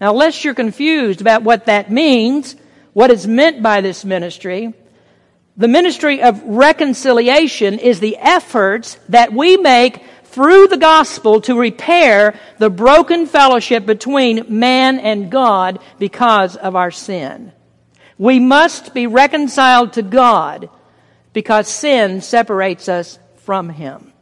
Now, 0.00 0.12
lest 0.12 0.44
you're 0.44 0.54
confused 0.54 1.20
about 1.20 1.42
what 1.42 1.66
that 1.66 1.90
means, 1.90 2.54
what 2.92 3.10
is 3.10 3.26
meant 3.26 3.62
by 3.62 3.80
this 3.80 4.04
ministry, 4.04 4.74
the 5.56 5.68
ministry 5.68 6.22
of 6.22 6.40
reconciliation 6.44 7.80
is 7.80 7.98
the 7.98 8.16
efforts 8.16 8.96
that 9.08 9.32
we 9.32 9.56
make 9.56 10.02
through 10.24 10.68
the 10.68 10.76
gospel 10.76 11.40
to 11.40 11.58
repair 11.58 12.38
the 12.58 12.70
broken 12.70 13.26
fellowship 13.26 13.84
between 13.84 14.46
man 14.48 15.00
and 15.00 15.32
God 15.32 15.80
because 15.98 16.54
of 16.54 16.76
our 16.76 16.92
sin. 16.92 17.52
We 18.18 18.38
must 18.38 18.94
be 18.94 19.08
reconciled 19.08 19.94
to 19.94 20.02
God 20.02 20.70
because 21.32 21.66
sin 21.66 22.20
separates 22.20 22.88
us 22.88 23.18
from 23.38 23.68
Him. 23.68 24.12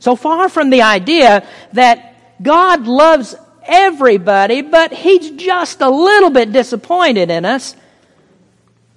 So 0.00 0.16
far 0.16 0.48
from 0.48 0.70
the 0.70 0.82
idea 0.82 1.46
that 1.72 2.42
God 2.42 2.86
loves 2.86 3.36
everybody, 3.66 4.62
but 4.62 4.92
he's 4.92 5.30
just 5.32 5.80
a 5.80 5.90
little 5.90 6.30
bit 6.30 6.52
disappointed 6.52 7.30
in 7.30 7.44
us, 7.44 7.76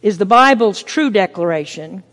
is 0.01 0.17
the 0.17 0.25
Bible's 0.25 0.83
true 0.83 1.09
declaration 1.09 2.03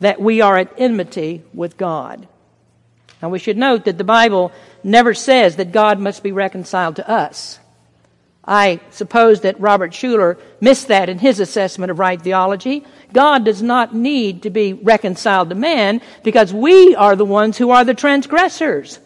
that 0.00 0.20
we 0.20 0.40
are 0.40 0.58
at 0.58 0.72
enmity 0.76 1.42
with 1.54 1.76
God. 1.76 2.26
Now 3.22 3.28
we 3.28 3.38
should 3.38 3.56
note 3.56 3.84
that 3.84 3.98
the 3.98 4.04
Bible 4.04 4.52
never 4.82 5.14
says 5.14 5.56
that 5.56 5.72
God 5.72 6.00
must 6.00 6.22
be 6.22 6.32
reconciled 6.32 6.96
to 6.96 7.08
us. 7.08 7.60
I 8.44 8.80
suppose 8.90 9.42
that 9.42 9.60
Robert 9.60 9.92
Schuller 9.92 10.40
missed 10.60 10.88
that 10.88 11.08
in 11.08 11.18
his 11.18 11.38
assessment 11.38 11.92
of 11.92 12.00
right 12.00 12.20
theology. 12.20 12.84
God 13.12 13.44
does 13.44 13.62
not 13.62 13.94
need 13.94 14.42
to 14.42 14.50
be 14.50 14.72
reconciled 14.72 15.50
to 15.50 15.54
man 15.54 16.00
because 16.24 16.52
we 16.52 16.96
are 16.96 17.14
the 17.14 17.24
ones 17.24 17.56
who 17.56 17.70
are 17.70 17.84
the 17.84 17.94
transgressors. 17.94 18.98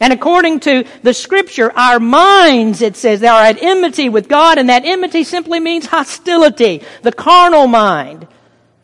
And 0.00 0.12
according 0.12 0.60
to 0.60 0.84
the 1.02 1.14
scripture, 1.14 1.72
our 1.72 2.00
minds, 2.00 2.82
it 2.82 2.96
says, 2.96 3.20
they 3.20 3.28
are 3.28 3.44
at 3.44 3.62
enmity 3.62 4.08
with 4.08 4.28
God, 4.28 4.58
and 4.58 4.68
that 4.68 4.84
enmity 4.84 5.22
simply 5.24 5.60
means 5.60 5.86
hostility. 5.86 6.82
The 7.02 7.12
carnal 7.12 7.66
mind. 7.66 8.26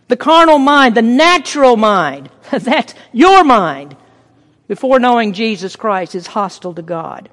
The 0.09 0.17
carnal 0.17 0.59
mind, 0.59 0.95
the 0.95 1.03
natural 1.03 1.77
mind. 1.77 2.31
That's 2.51 2.95
your 3.13 3.45
mind. 3.45 3.97
Before 4.69 5.01
knowing 5.01 5.33
Jesus 5.33 5.75
Christ 5.75 6.15
is 6.15 6.29
hostile 6.29 6.75
to 6.75 6.83
God. 6.83 7.29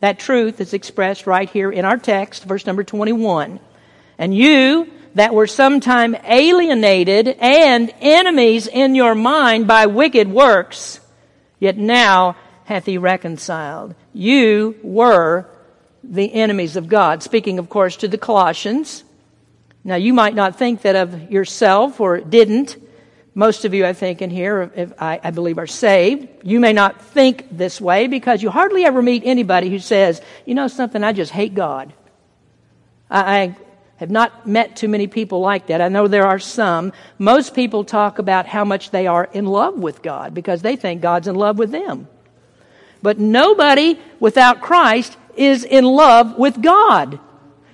That 0.00 0.18
truth 0.18 0.60
is 0.60 0.74
expressed 0.74 1.26
right 1.26 1.48
here 1.48 1.72
in 1.72 1.86
our 1.86 1.96
text, 1.96 2.44
verse 2.44 2.66
number 2.66 2.84
21. 2.84 3.60
And 4.18 4.34
you 4.34 4.92
that 5.14 5.34
were 5.34 5.46
sometime 5.46 6.14
alienated 6.24 7.28
and 7.40 7.92
enemies 8.00 8.66
in 8.66 8.94
your 8.94 9.14
mind 9.14 9.66
by 9.66 9.86
wicked 9.86 10.28
works, 10.28 11.00
yet 11.58 11.78
now 11.78 12.36
hath 12.66 12.84
he 12.84 12.98
reconciled. 12.98 13.94
You 14.12 14.76
were 14.82 15.46
the 16.02 16.34
enemies 16.34 16.76
of 16.76 16.88
God. 16.88 17.22
Speaking, 17.22 17.60
of 17.60 17.68
course, 17.68 17.96
to 17.98 18.08
the 18.08 18.18
Colossians. 18.18 19.04
Now, 19.84 19.94
you 19.94 20.12
might 20.12 20.34
not 20.34 20.58
think 20.58 20.82
that 20.82 20.96
of 20.96 21.30
yourself 21.30 22.00
or 22.00 22.18
didn't. 22.18 22.76
Most 23.34 23.64
of 23.64 23.72
you, 23.72 23.86
I 23.86 23.92
think, 23.92 24.20
in 24.20 24.30
here, 24.30 24.72
if 24.74 24.92
I, 25.00 25.20
I 25.22 25.30
believe, 25.30 25.58
are 25.58 25.68
saved. 25.68 26.26
You 26.42 26.58
may 26.58 26.72
not 26.72 27.00
think 27.00 27.46
this 27.56 27.80
way 27.80 28.08
because 28.08 28.42
you 28.42 28.50
hardly 28.50 28.84
ever 28.84 29.00
meet 29.00 29.22
anybody 29.24 29.70
who 29.70 29.78
says, 29.78 30.20
you 30.44 30.56
know 30.56 30.66
something, 30.66 31.04
I 31.04 31.12
just 31.12 31.30
hate 31.30 31.54
God. 31.54 31.92
I, 33.08 33.38
I 33.38 33.56
have 33.98 34.10
not 34.10 34.44
met 34.44 34.74
too 34.74 34.88
many 34.88 35.06
people 35.06 35.38
like 35.40 35.68
that. 35.68 35.80
I 35.80 35.88
know 35.88 36.08
there 36.08 36.26
are 36.26 36.40
some. 36.40 36.92
Most 37.16 37.54
people 37.54 37.84
talk 37.84 38.18
about 38.18 38.46
how 38.46 38.64
much 38.64 38.90
they 38.90 39.06
are 39.06 39.28
in 39.32 39.46
love 39.46 39.78
with 39.78 40.02
God 40.02 40.34
because 40.34 40.62
they 40.62 40.74
think 40.74 41.00
God's 41.00 41.28
in 41.28 41.36
love 41.36 41.58
with 41.58 41.70
them. 41.70 42.08
But 43.06 43.20
nobody 43.20 44.00
without 44.18 44.62
Christ 44.62 45.16
is 45.36 45.62
in 45.62 45.84
love 45.84 46.36
with 46.36 46.60
God. 46.60 47.20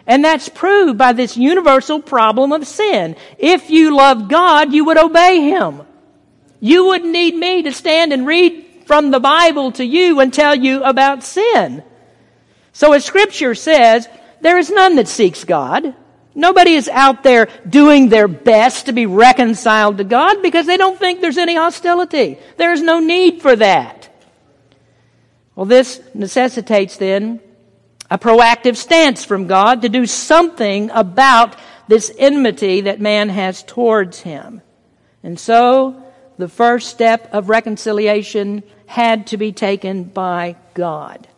And 0.06 0.22
that's 0.22 0.50
proved 0.50 0.98
by 0.98 1.14
this 1.14 1.38
universal 1.38 2.02
problem 2.02 2.52
of 2.52 2.66
sin. 2.66 3.16
If 3.38 3.70
you 3.70 3.96
love 3.96 4.28
God, 4.28 4.74
you 4.74 4.84
would 4.84 4.98
obey 4.98 5.40
Him. 5.40 5.80
You 6.60 6.84
wouldn't 6.84 7.10
need 7.10 7.34
me 7.34 7.62
to 7.62 7.72
stand 7.72 8.12
and 8.12 8.26
read 8.26 8.66
from 8.84 9.10
the 9.10 9.20
Bible 9.20 9.72
to 9.72 9.84
you 9.86 10.20
and 10.20 10.34
tell 10.34 10.54
you 10.54 10.84
about 10.84 11.24
sin. 11.24 11.82
So 12.74 12.92
as 12.92 13.02
scripture 13.02 13.54
says, 13.54 14.06
there 14.42 14.58
is 14.58 14.68
none 14.68 14.96
that 14.96 15.08
seeks 15.08 15.44
God. 15.44 15.94
Nobody 16.34 16.74
is 16.74 16.90
out 16.90 17.22
there 17.22 17.48
doing 17.66 18.10
their 18.10 18.28
best 18.28 18.84
to 18.84 18.92
be 18.92 19.06
reconciled 19.06 19.96
to 19.96 20.04
God 20.04 20.42
because 20.42 20.66
they 20.66 20.76
don't 20.76 20.98
think 20.98 21.22
there's 21.22 21.38
any 21.38 21.56
hostility. 21.56 22.38
There 22.58 22.74
is 22.74 22.82
no 22.82 23.00
need 23.00 23.40
for 23.40 23.56
that. 23.56 24.01
Well, 25.54 25.66
this 25.66 26.00
necessitates 26.14 26.96
then 26.96 27.40
a 28.10 28.18
proactive 28.18 28.76
stance 28.76 29.24
from 29.24 29.46
God 29.46 29.82
to 29.82 29.88
do 29.88 30.06
something 30.06 30.90
about 30.90 31.56
this 31.88 32.12
enmity 32.18 32.82
that 32.82 33.00
man 33.00 33.28
has 33.28 33.62
towards 33.62 34.20
him. 34.20 34.62
And 35.22 35.38
so, 35.38 36.02
the 36.38 36.48
first 36.48 36.88
step 36.88 37.28
of 37.32 37.48
reconciliation 37.48 38.62
had 38.86 39.26
to 39.28 39.36
be 39.36 39.52
taken 39.52 40.04
by 40.04 40.56
God. 40.74 41.28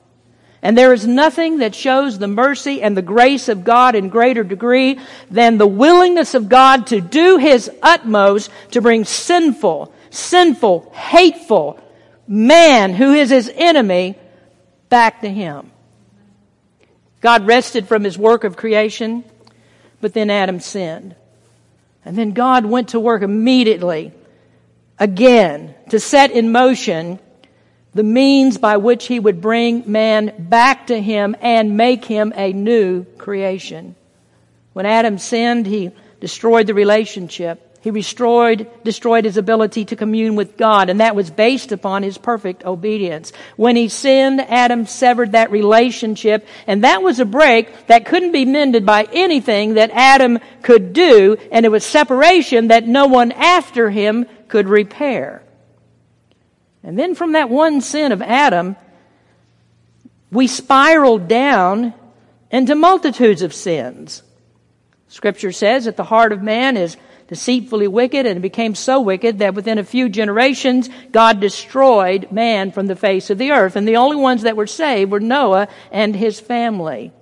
And 0.63 0.79
there 0.79 0.95
is 0.95 1.07
nothing 1.07 1.59
that 1.59 1.75
shows 1.75 2.19
the 2.19 2.27
mercy 2.27 2.81
and 2.81 2.97
the 2.97 3.03
grace 3.03 3.49
of 3.49 3.65
God 3.65 3.95
in 3.95 4.09
greater 4.09 4.43
degree 4.43 4.99
than 5.31 5.59
the 5.59 5.67
willingness 5.67 6.35
of 6.35 6.49
God 6.49 6.87
to 6.87 7.01
do 7.03 7.37
His 7.37 7.71
utmost 7.83 8.51
to 8.71 8.81
bring 8.81 9.05
sinful, 9.05 9.93
sinful, 10.09 10.91
hateful 10.95 11.79
man 12.27 12.95
who 12.95 13.13
is 13.13 13.31
His 13.31 13.51
enemy 13.55 14.17
back 14.89 15.21
to 15.23 15.29
Him. 15.29 15.71
God 17.21 17.47
rested 17.47 17.89
from 17.89 18.05
His 18.05 18.19
work 18.19 18.45
of 18.45 18.57
creation, 18.57 19.25
but 20.01 20.15
then 20.15 20.31
Adam 20.31 20.61
sinned. 20.61 21.17
And 22.05 22.17
then 22.17 22.33
God 22.33 22.67
went 22.67 22.91
to 22.91 23.01
work 23.01 23.23
immediately 23.23 24.13
again 24.99 25.75
to 25.91 25.99
set 25.99 26.31
in 26.31 26.53
motion 26.53 27.19
the 27.95 28.03
means 28.03 28.59
by 28.59 28.77
which 28.77 29.07
he 29.07 29.21
would 29.21 29.41
bring 29.41 29.91
man 29.91 30.35
back 30.39 30.89
to 30.89 31.01
him 31.01 31.37
and 31.41 31.77
make 31.77 32.05
him 32.05 32.33
a 32.35 32.53
new 32.53 33.05
creation. 33.19 33.95
When 34.73 34.85
Adam 34.85 35.19
sinned, 35.19 35.67
he 35.67 35.93
destroyed 36.21 36.67
the 36.67 36.75
relationship. 36.75 37.74
He 37.85 37.91
destroyed, 37.91 38.67
destroyed 38.83 39.27
his 39.27 39.37
ability 39.37 39.85
to 39.85 39.95
commune 39.95 40.37
with 40.37 40.57
God, 40.57 40.89
and 40.89 41.01
that 41.01 41.15
was 41.15 41.29
based 41.29 41.71
upon 41.71 42.03
his 42.03 42.17
perfect 42.17 42.65
obedience. 42.65 43.31
When 43.57 43.77
he 43.77 43.91
sinned, 43.91 44.41
Adam 44.41 44.87
severed 44.87 45.33
that 45.33 45.51
relationship, 45.51 46.47
and 46.67 46.83
that 46.83 47.03
was 47.03 47.21
a 47.21 47.27
break 47.27 47.89
that 47.89 48.07
couldn't 48.07 48.33
be 48.33 48.47
mended 48.47 48.87
by 48.87 49.07
anything 49.13 49.75
that 49.75 49.91
Adam 49.91 50.39
could 50.63 50.95
do, 50.95 51.37
and 51.53 51.67
it 51.67 51.69
was 51.69 51.85
separation 51.85 52.69
that 52.69 52.89
no 52.89 53.07
one 53.07 53.33
after 53.33 53.91
him 53.91 54.25
could 54.49 54.67
repair. 54.67 55.43
And 56.83 56.99
then 56.99 57.15
from 57.15 57.33
that 57.33 57.51
one 57.51 57.83
sin 57.83 58.13
of 58.13 58.23
Adam, 58.23 58.77
we 60.33 60.47
spiraled 60.47 61.29
down 61.29 61.93
into 62.51 62.75
multitudes 62.75 63.43
of 63.43 63.53
sins. 63.53 64.23
Scripture 65.09 65.53
says 65.53 65.85
that 65.85 65.99
the 65.99 66.05
heart 66.05 66.33
of 66.33 66.43
man 66.43 66.79
is 66.79 66.97
deceitfully 67.29 67.89
wicked 67.89 68.27
and 68.27 68.43
became 68.43 68.75
so 68.75 69.01
wicked 69.01 69.39
that 69.39 69.55
within 69.55 69.79
a 69.79 69.85
few 69.85 70.09
generations 70.09 70.89
God 71.11 71.41
destroyed 71.41 72.31
man 72.31 72.71
from 72.71 72.87
the 72.87 72.97
face 72.97 73.31
of 73.31 73.39
the 73.39 73.53
earth. 73.53 73.77
And 73.77 73.87
the 73.89 73.97
only 73.97 74.17
ones 74.17 74.43
that 74.43 74.57
were 74.57 74.67
saved 74.67 75.11
were 75.11 75.21
Noah 75.21 75.69
and 75.91 76.15
his 76.15 76.41
family. 76.41 77.13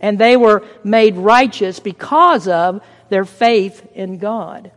And 0.00 0.18
they 0.18 0.36
were 0.36 0.64
made 0.82 1.16
righteous 1.16 1.78
because 1.78 2.48
of 2.48 2.82
their 3.08 3.24
faith 3.24 3.86
in 3.94 4.18
God. 4.18 4.72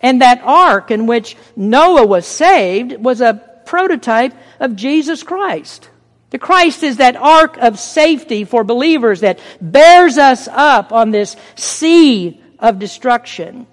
And 0.00 0.20
that 0.20 0.42
ark 0.42 0.90
in 0.90 1.06
which 1.06 1.36
Noah 1.54 2.06
was 2.06 2.26
saved 2.26 2.92
was 3.02 3.20
a 3.20 3.42
prototype 3.64 4.34
of 4.60 4.76
Jesus 4.76 5.22
Christ. 5.22 5.88
The 6.30 6.38
Christ 6.38 6.82
is 6.82 6.96
that 6.98 7.16
ark 7.16 7.56
of 7.58 7.78
safety 7.78 8.44
for 8.44 8.64
believers 8.64 9.20
that 9.20 9.38
bears 9.60 10.18
us 10.18 10.48
up 10.48 10.92
on 10.92 11.10
this 11.10 11.36
sea 11.54 12.42
of 12.58 12.78
destruction. 12.78 13.66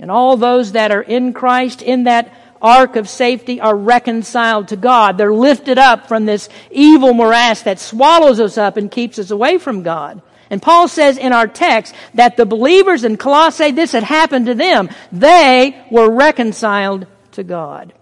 And 0.00 0.10
all 0.10 0.36
those 0.36 0.72
that 0.72 0.90
are 0.90 1.02
in 1.02 1.32
Christ, 1.32 1.82
in 1.82 2.04
that 2.04 2.32
ark 2.60 2.96
of 2.96 3.08
safety, 3.08 3.60
are 3.60 3.76
reconciled 3.76 4.68
to 4.68 4.76
God. 4.76 5.18
They're 5.18 5.32
lifted 5.32 5.78
up 5.78 6.08
from 6.08 6.24
this 6.24 6.48
evil 6.70 7.12
morass 7.12 7.62
that 7.62 7.78
swallows 7.78 8.40
us 8.40 8.58
up 8.58 8.76
and 8.76 8.90
keeps 8.90 9.18
us 9.18 9.30
away 9.30 9.58
from 9.58 9.82
God. 9.82 10.22
And 10.48 10.60
Paul 10.60 10.88
says 10.88 11.16
in 11.16 11.32
our 11.32 11.46
text 11.46 11.94
that 12.14 12.36
the 12.36 12.46
believers 12.46 13.04
in 13.04 13.16
Colossae, 13.16 13.70
this 13.70 13.92
had 13.92 14.02
happened 14.02 14.46
to 14.46 14.54
them. 14.54 14.88
They 15.12 15.80
were 15.90 16.10
reconciled 16.10 17.06
to 17.32 17.44
God. 17.44 17.92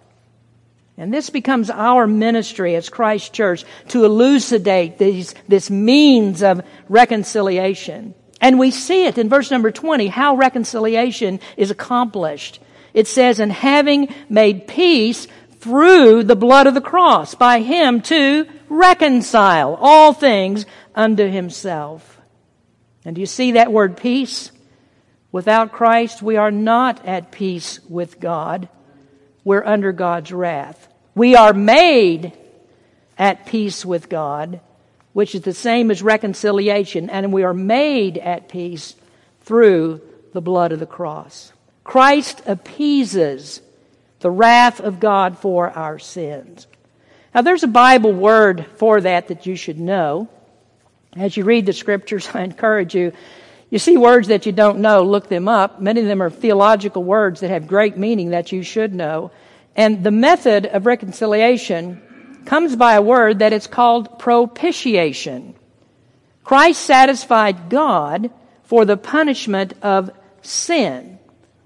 And 0.97 1.13
this 1.13 1.31
becomes 1.31 1.71
our 1.71 2.07
ministry 2.07 2.75
as 2.75 2.89
Christ 2.89 3.33
Church 3.33 3.65
to 3.89 4.05
elucidate 4.05 4.99
these, 4.99 5.35
this 5.47 5.71
means 5.71 6.43
of 6.43 6.63
reconciliation. 6.89 8.15
And 8.41 8.59
we 8.59 8.71
see 8.71 9.07
it 9.07 9.19
in 9.19 9.29
verse 9.29 9.51
number 9.51 9.71
20, 9.71 10.09
how 10.09 10.37
reconciliation 10.37 11.41
is 11.57 11.71
accomplished. 11.71 12.61
It 12.95 13.07
says, 13.07 13.41
and 13.41 13.53
having 13.53 14.15
made 14.29 14.69
peace 14.69 15.27
through 15.59 16.23
the 16.23 16.37
blood 16.37 16.67
of 16.67 16.75
the 16.75 16.81
cross, 16.81 17.35
by 17.35 17.61
him 17.61 18.01
to 18.03 18.47
reconcile 18.69 19.77
all 19.81 20.13
things 20.13 20.67
unto 20.95 21.29
himself. 21.29 22.21
And 23.05 23.17
do 23.17 23.21
you 23.21 23.27
see 23.27 23.53
that 23.53 23.73
word 23.73 23.97
peace? 23.97 24.53
Without 25.33 25.73
Christ, 25.73 26.23
we 26.23 26.37
are 26.37 26.51
not 26.51 27.05
at 27.07 27.33
peace 27.33 27.81
with 27.89 28.21
God. 28.21 28.69
We're 29.45 29.65
under 29.65 29.93
God's 29.93 30.33
wrath. 30.33 30.89
We 31.15 31.35
are 31.35 31.53
made 31.53 32.33
at 33.19 33.47
peace 33.47 33.85
with 33.85 34.09
God, 34.09 34.61
which 35.13 35.35
is 35.35 35.43
the 35.43 35.55
same 35.55 35.91
as 35.91 36.03
reconciliation, 36.03 37.11
and 37.11 37.33
we 37.33 37.43
are 37.43 37.55
made 37.55 38.19
at 38.19 38.49
peace 38.49 38.95
through 39.43 40.01
the 40.33 40.41
blood 40.41 40.73
of 40.73 40.79
the 40.79 40.87
cross. 40.87 41.53
Christ 41.85 42.43
appeases 42.47 43.63
the 44.21 44.31
wrath 44.31 44.81
of 44.81 45.01
God 45.01 45.39
for 45.39 45.71
our 45.71 45.99
sins. 45.99 46.67
Now, 47.35 47.43
there's 47.43 47.63
a 47.63 47.69
Bible 47.69 48.13
word 48.13 48.67
for 48.77 49.01
that 49.01 49.29
that 49.29 49.47
you 49.47 49.57
should 49.57 49.79
know. 49.79 50.29
As 51.17 51.37
you 51.37 51.45
read 51.45 51.67
the 51.67 51.73
scriptures, 51.73 52.29
I 52.35 52.43
encourage 52.43 52.95
you. 52.95 53.13
You 53.71 53.79
see 53.79 53.97
words 53.97 54.29
that 54.29 54.47
you 54.47 54.53
don't 54.53 54.79
know, 54.79 55.03
look 55.03 55.29
them 55.29 55.47
up. 55.47 55.81
Many 55.81 56.01
of 56.01 56.07
them 56.07 56.23
are 56.23 56.31
theological 56.31 57.05
words 57.05 57.41
that 57.41 57.51
have 57.51 57.67
great 57.67 57.97
meaning 57.97 58.31
that 58.31 58.51
you 58.51 58.63
should 58.63 58.95
know. 58.95 59.31
And 59.77 60.03
the 60.03 60.11
method 60.11 60.67
of 60.67 60.87
reconciliation 60.87 62.03
comes 62.47 62.77
by 62.77 62.95
a 62.95 63.03
word 63.03 63.41
that 63.41 63.53
is 63.53 63.67
called 63.67 64.19
propitiation. 64.19 65.55
Christ 66.45 66.81
satisfied 66.81 67.69
God 67.69 68.31
for 68.65 68.85
the 68.85 68.97
punishment 68.97 69.75
of 69.83 70.11
sin. 70.43 71.19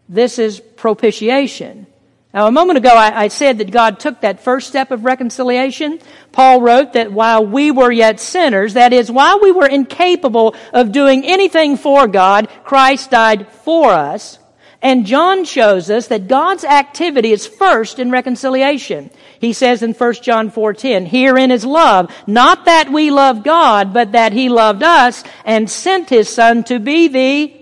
This 0.08 0.38
is 0.38 0.61
propitiation. 0.61 1.87
Now, 2.35 2.46
a 2.46 2.52
moment 2.52 2.78
ago, 2.78 2.88
I, 2.88 3.24
I, 3.24 3.28
said 3.28 3.58
that 3.58 3.70
God 3.70 4.00
took 4.00 4.22
that 4.22 4.42
first 4.42 4.68
step 4.68 4.90
of 4.90 5.04
reconciliation. 5.04 5.98
Paul 6.32 6.62
wrote 6.62 6.94
that 6.94 7.12
while 7.12 7.44
we 7.44 7.70
were 7.70 7.92
yet 7.92 8.20
sinners, 8.20 8.74
that 8.74 8.94
is, 8.94 9.11
while 9.11 9.38
we 9.40 9.52
were 9.52 9.66
incapable 9.66 10.54
of 10.72 10.92
doing 10.92 11.26
anything 11.26 11.76
for 11.76 12.08
God, 12.08 12.48
Christ 12.64 13.11
died 13.11 13.48
for 13.48 13.90
us. 13.90 14.38
And 14.80 15.06
John 15.06 15.44
shows 15.44 15.90
us 15.90 16.08
that 16.08 16.26
God's 16.26 16.64
activity 16.64 17.32
is 17.32 17.46
first 17.46 17.98
in 17.98 18.11
reconciliation. 18.11 19.11
He 19.42 19.52
says 19.52 19.83
in 19.83 19.92
1 19.92 20.22
John 20.22 20.50
4:10, 20.50 21.07
"Herein 21.07 21.50
is 21.50 21.64
love, 21.64 22.09
not 22.28 22.64
that 22.64 22.92
we 22.92 23.11
love 23.11 23.42
God, 23.42 23.92
but 23.92 24.12
that 24.12 24.33
he 24.33 24.48
loved 24.48 24.85
us 24.85 25.24
and 25.44 25.68
sent 25.68 26.11
his 26.11 26.28
son 26.28 26.62
to 26.64 26.78
be 26.78 27.09
the 27.09 27.52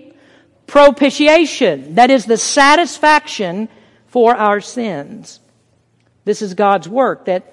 propitiation, 0.67 1.95
that 1.95 2.11
is 2.11 2.25
the 2.25 2.37
satisfaction 2.37 3.67
for 4.05 4.35
our 4.35 4.61
sins." 4.61 5.39
This 6.23 6.43
is 6.43 6.53
God's 6.53 6.87
work 6.87 7.25
that 7.25 7.51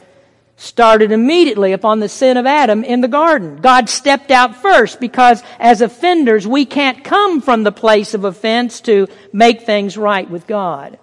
started 0.57 1.11
immediately 1.11 1.73
upon 1.73 2.01
the 2.01 2.09
sin 2.09 2.37
of 2.37 2.45
Adam 2.45 2.85
in 2.85 3.01
the 3.01 3.09
garden. 3.09 3.61
God 3.63 3.89
stepped 3.89 4.31
out 4.31 4.55
first 4.55 5.01
because 5.01 5.43
as 5.59 5.81
offenders, 5.81 6.47
we 6.47 6.67
can't 6.67 7.03
come 7.03 7.41
from 7.41 7.63
the 7.63 7.73
place 7.73 8.13
of 8.13 8.25
offense 8.25 8.83
to 8.83 9.07
make 9.33 9.63
things 9.63 9.97
right 9.97 10.29
with 10.29 10.47
God. 10.47 10.99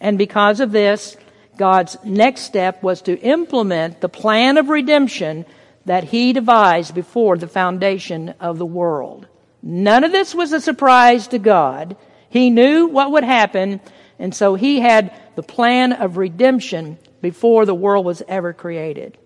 And 0.00 0.18
because 0.18 0.58
of 0.58 0.72
this, 0.72 1.16
God's 1.56 1.96
next 2.04 2.42
step 2.42 2.82
was 2.82 3.02
to 3.02 3.18
implement 3.20 4.00
the 4.00 4.08
plan 4.08 4.58
of 4.58 4.68
redemption 4.68 5.46
that 5.84 6.04
He 6.04 6.32
devised 6.32 6.94
before 6.94 7.36
the 7.36 7.48
foundation 7.48 8.34
of 8.40 8.58
the 8.58 8.66
world. 8.66 9.26
None 9.62 10.04
of 10.04 10.12
this 10.12 10.34
was 10.34 10.52
a 10.52 10.60
surprise 10.60 11.28
to 11.28 11.38
God. 11.38 11.96
He 12.28 12.50
knew 12.50 12.86
what 12.86 13.12
would 13.12 13.24
happen, 13.24 13.80
and 14.18 14.34
so 14.34 14.54
He 14.54 14.80
had 14.80 15.14
the 15.36 15.42
plan 15.42 15.92
of 15.92 16.16
redemption 16.16 16.98
before 17.20 17.64
the 17.66 17.74
world 17.74 18.04
was 18.04 18.22
ever 18.28 18.52
created. 18.52 19.16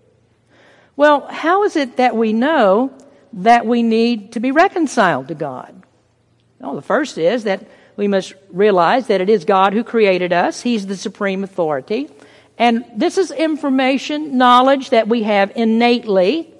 Well, 0.95 1.27
how 1.27 1.63
is 1.63 1.75
it 1.75 1.97
that 1.97 2.15
we 2.15 2.33
know 2.33 2.93
that 3.33 3.65
we 3.65 3.83
need 3.83 4.33
to 4.33 4.39
be 4.39 4.51
reconciled 4.51 5.29
to 5.29 5.35
God? 5.35 5.83
Well, 6.59 6.75
the 6.75 6.81
first 6.81 7.17
is 7.17 7.45
that 7.45 7.65
we 7.95 8.07
must 8.07 8.33
realize 8.49 9.07
that 9.07 9.21
it 9.21 9.29
is 9.29 9.45
God 9.45 9.73
who 9.73 9.83
created 9.83 10.31
us. 10.33 10.61
He's 10.61 10.87
the 10.87 10.97
supreme 10.97 11.43
authority. 11.43 12.09
And 12.59 12.83
this 12.93 13.17
is 13.17 13.31
information, 13.31 14.37
knowledge 14.37 14.89
that 14.89 15.07
we 15.07 15.23
have 15.23 15.53
innately, 15.55 16.53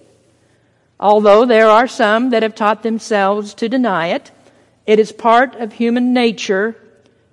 although 0.97 1.45
there 1.45 1.67
are 1.67 1.87
some 1.87 2.29
that 2.29 2.41
have 2.41 2.55
taught 2.55 2.83
themselves 2.83 3.53
to 3.55 3.67
deny 3.67 4.07
it. 4.07 4.31
It 4.87 4.97
is 4.97 5.11
part 5.11 5.55
of 5.55 5.73
human 5.73 6.13
nature 6.13 6.77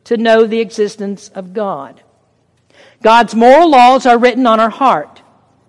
to 0.05 0.17
know 0.17 0.47
the 0.47 0.61
existence 0.61 1.29
of 1.29 1.55
God. 1.55 2.03
God's 3.03 3.35
moral 3.35 3.71
laws 3.71 4.05
are 4.05 4.19
written 4.19 4.47
on 4.47 4.59
our 4.59 4.71
heart. 4.71 5.23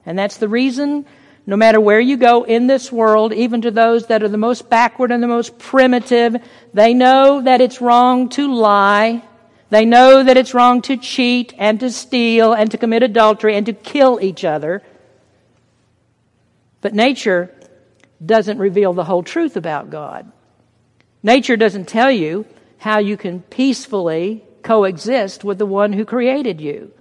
And 0.06 0.18
that's 0.18 0.38
the 0.38 0.50
reason 0.50 1.06
no 1.46 1.56
matter 1.56 1.80
where 1.80 2.00
you 2.00 2.18
go 2.18 2.44
in 2.44 2.68
this 2.68 2.92
world, 2.92 3.32
even 3.32 3.62
to 3.62 3.72
those 3.72 4.08
that 4.08 4.22
are 4.22 4.28
the 4.28 4.38
most 4.38 4.70
backward 4.70 5.12
and 5.12 5.24
the 5.24 5.28
most 5.28 5.58
primitive, 5.58 6.36
they 6.74 6.94
know 6.94 7.42
that 7.42 7.62
it's 7.62 7.80
wrong 7.80 8.28
to 8.30 8.54
lie. 8.54 9.24
They 9.70 9.86
know 9.86 10.24
that 10.24 10.38
it's 10.38 10.54
wrong 10.54 10.82
to 10.84 10.98
cheat 10.98 11.54
and 11.58 11.80
to 11.82 11.92
steal 11.92 12.54
and 12.54 12.72
to 12.72 12.78
commit 12.78 13.04
adultery 13.04 13.56
and 13.56 13.66
to 13.66 13.74
kill 13.74 14.20
each 14.22 14.46
other. 14.46 14.82
But 16.82 16.94
nature 16.94 17.54
doesn't 18.26 18.60
reveal 18.60 18.94
the 18.94 19.04
whole 19.04 19.24
truth 19.24 19.58
about 19.58 19.90
God. 19.90 20.32
Nature 21.22 21.58
doesn't 21.58 21.88
tell 21.88 22.12
you 22.12 22.46
how 22.78 23.00
you 23.00 23.18
can 23.18 23.42
peacefully 23.42 24.44
coexist 24.64 25.44
with 25.44 25.58
the 25.58 25.66
one 25.66 25.94
who 25.94 26.06
created 26.06 26.62
you. 26.62 26.94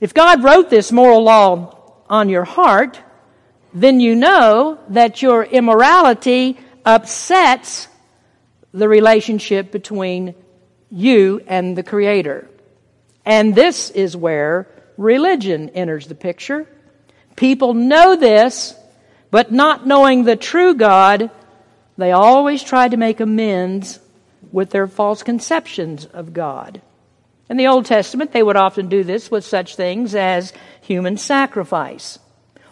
If 0.00 0.14
God 0.14 0.42
wrote 0.42 0.70
this 0.70 0.90
moral 0.90 1.22
law 1.22 1.94
on 2.08 2.28
your 2.28 2.44
heart, 2.44 3.00
then 3.72 4.00
you 4.00 4.16
know 4.16 4.78
that 4.88 5.22
your 5.22 5.44
immorality 5.44 6.58
upsets 6.84 7.88
the 8.72 8.88
relationship 8.88 9.70
between 9.70 10.34
you 10.92 11.40
and 11.46 11.76
the 11.76 11.82
Creator. 11.82 12.48
And 13.24 13.54
this 13.54 13.90
is 13.90 14.16
where 14.16 14.68
religion 14.96 15.70
enters 15.70 16.06
the 16.06 16.14
picture. 16.14 16.68
People 17.34 17.74
know 17.74 18.14
this, 18.14 18.74
but 19.30 19.50
not 19.50 19.86
knowing 19.86 20.24
the 20.24 20.36
true 20.36 20.74
God, 20.74 21.30
they 21.96 22.12
always 22.12 22.62
try 22.62 22.88
to 22.88 22.96
make 22.96 23.20
amends 23.20 23.98
with 24.50 24.70
their 24.70 24.86
false 24.86 25.22
conceptions 25.22 26.04
of 26.04 26.34
God. 26.34 26.82
In 27.48 27.56
the 27.56 27.68
Old 27.68 27.86
Testament, 27.86 28.32
they 28.32 28.42
would 28.42 28.56
often 28.56 28.88
do 28.88 29.04
this 29.04 29.30
with 29.30 29.44
such 29.44 29.76
things 29.76 30.14
as 30.14 30.52
human 30.82 31.16
sacrifice. 31.16 32.18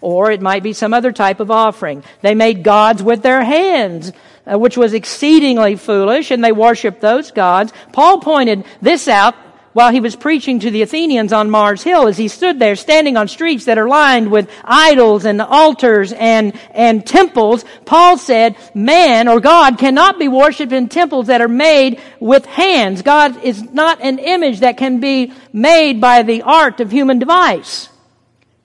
Or 0.01 0.31
it 0.31 0.41
might 0.41 0.63
be 0.63 0.73
some 0.73 0.95
other 0.95 1.13
type 1.13 1.41
of 1.41 1.51
offering. 1.51 2.03
They 2.23 2.35
made 2.35 2.65
gods 2.65 3.03
with 3.03 3.23
their 3.23 3.45
hands, 3.45 4.13
uh, 4.47 4.59
which 4.59 4.77
was 4.77 4.95
exceedingly 4.95 5.77
foolish, 5.77 6.31
and 6.31 6.45
they 6.45 6.53
worshiped 6.53 7.01
those 7.01 7.31
gods. 7.31 7.73
Paul 7.93 8.21
pointed 8.21 8.65
this 8.81 9.09
out 9.09 9.35
while 9.73 9.93
he 9.93 10.01
was 10.01 10.17
preaching 10.17 10.59
to 10.61 10.71
the 10.71 10.83
Athenians 10.83 11.33
on 11.33 11.51
Mars 11.51 11.83
Hill 11.83 12.09
as 12.09 12.17
he 12.17 12.29
stood 12.29 12.59
there 12.59 12.75
standing 12.75 13.17
on 13.17 13.29
streets 13.29 13.67
that 13.67 13.79
are 13.79 13.89
lined 13.89 14.31
with 14.31 14.51
idols 14.65 15.25
and 15.25 15.41
altars 15.41 16.13
and, 16.13 16.59
and 16.73 17.07
temples. 17.07 17.65
Paul 17.85 18.19
said, 18.19 18.57
man 18.75 19.29
or 19.29 19.41
God 19.41 19.79
cannot 19.79 20.19
be 20.19 20.29
worshiped 20.29 20.73
in 20.73 20.89
temples 20.89 21.29
that 21.29 21.41
are 21.41 21.49
made 21.49 22.01
with 22.19 22.47
hands. 22.47 23.03
God 23.03 23.45
is 23.45 23.63
not 23.63 24.01
an 24.01 24.19
image 24.19 24.61
that 24.61 24.77
can 24.77 24.99
be 24.99 25.33
made 25.53 26.01
by 26.01 26.23
the 26.23 26.43
art 26.43 26.81
of 26.81 26.91
human 26.91 27.19
device. 27.19 27.89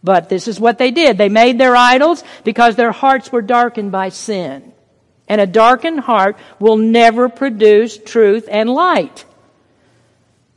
But 0.03 0.29
this 0.29 0.47
is 0.47 0.59
what 0.59 0.77
they 0.77 0.91
did. 0.91 1.17
They 1.17 1.29
made 1.29 1.59
their 1.59 1.75
idols 1.75 2.23
because 2.43 2.75
their 2.75 2.91
hearts 2.91 3.31
were 3.31 3.41
darkened 3.41 3.91
by 3.91 4.09
sin. 4.09 4.71
And 5.27 5.41
a 5.41 5.47
darkened 5.47 6.01
heart 6.01 6.37
will 6.59 6.77
never 6.77 7.29
produce 7.29 7.97
truth 7.97 8.47
and 8.49 8.69
light. 8.69 9.25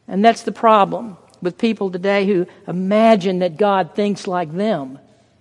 And 0.07 0.24
that's 0.24 0.42
the 0.42 0.52
problem 0.52 1.16
with 1.40 1.59
people 1.59 1.90
today 1.90 2.26
who 2.26 2.46
imagine 2.66 3.38
that 3.40 3.57
God 3.57 3.94
thinks 3.94 4.26
like 4.26 4.52
them. 4.52 4.98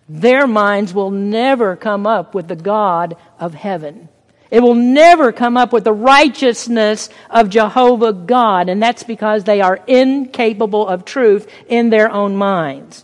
Their 0.10 0.48
minds 0.48 0.94
will 0.94 1.12
never 1.12 1.76
come 1.76 2.08
up 2.08 2.34
with 2.34 2.48
the 2.48 2.56
God 2.56 3.18
of 3.40 3.54
heaven. 3.54 4.08
It 4.50 4.62
will 4.62 4.76
never 4.76 5.34
come 5.34 5.58
up 5.58 5.74
with 5.74 5.84
the 5.84 5.94
righteousness 5.94 7.10
of 7.30 7.50
Jehovah 7.50 8.13
God, 8.13 8.70
and 8.70 8.82
that's 8.82 9.04
because 9.04 9.44
they 9.44 9.60
are 9.60 9.80
incapable 9.88 10.88
of 10.88 11.04
truth 11.04 11.52
in 11.68 11.90
their 11.90 12.10
own 12.10 12.38
minds. 12.38 13.04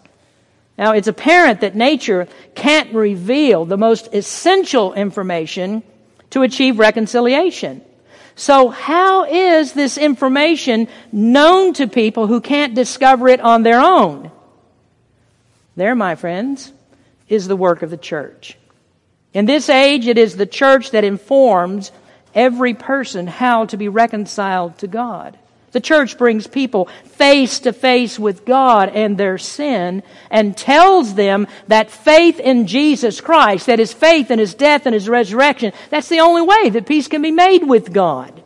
Now, 0.78 0.94
it's 0.94 1.08
apparent 1.08 1.62
that 1.62 1.76
nature 1.76 2.28
can't 2.56 2.94
reveal 2.94 3.66
the 3.66 3.78
most 3.78 4.14
essential 4.14 4.94
information 4.94 5.84
to 6.34 6.42
achieve 6.42 6.80
reconciliation. 6.80 7.84
So, 8.36 8.70
how 8.70 9.26
is 9.26 9.74
this 9.74 10.00
information 10.00 10.88
known 11.12 11.74
to 11.74 11.88
people 11.88 12.26
who 12.26 12.42
can't 12.42 12.74
discover 12.74 13.30
it 13.30 13.40
on 13.40 13.62
their 13.62 13.80
own? 13.80 14.32
There, 15.76 15.94
my 15.94 16.16
friends, 16.16 16.74
is 17.30 17.48
the 17.48 17.56
work 17.56 17.84
of 17.84 17.92
the 17.92 17.98
church. 17.98 18.58
In 19.34 19.46
this 19.46 19.70
age, 19.70 20.08
it 20.08 20.18
is 20.18 20.36
the 20.36 20.48
church 20.48 20.90
that 20.92 21.04
informs 21.04 21.92
every 22.34 22.74
person 22.74 23.28
how 23.28 23.66
to 23.66 23.78
be 23.78 23.88
reconciled 23.88 24.80
to 24.80 24.88
God. 24.88 25.38
The 25.74 25.82
church 25.82 26.20
brings 26.20 26.46
people 26.46 26.86
face 27.04 27.60
to 27.62 27.74
face 27.74 28.20
with 28.20 28.46
God 28.46 28.90
and 28.90 29.18
their 29.18 29.40
sin 29.40 30.04
and 30.30 30.56
tells 30.56 31.16
them 31.16 31.48
that 31.68 31.90
faith 31.90 32.40
in 32.40 32.68
Jesus 32.68 33.20
Christ, 33.20 33.66
that 33.66 33.80
is 33.80 33.92
faith 33.92 34.30
in 34.30 34.38
His 34.38 34.54
death 34.54 34.86
and 34.86 34.94
His 34.94 35.10
resurrection, 35.10 35.74
that's 35.90 36.10
the 36.10 36.20
only 36.20 36.44
way 36.44 36.70
that 36.70 36.86
peace 36.86 37.08
can 37.08 37.24
be 37.24 37.32
made 37.32 37.64
with 37.64 37.92
God. 37.92 38.44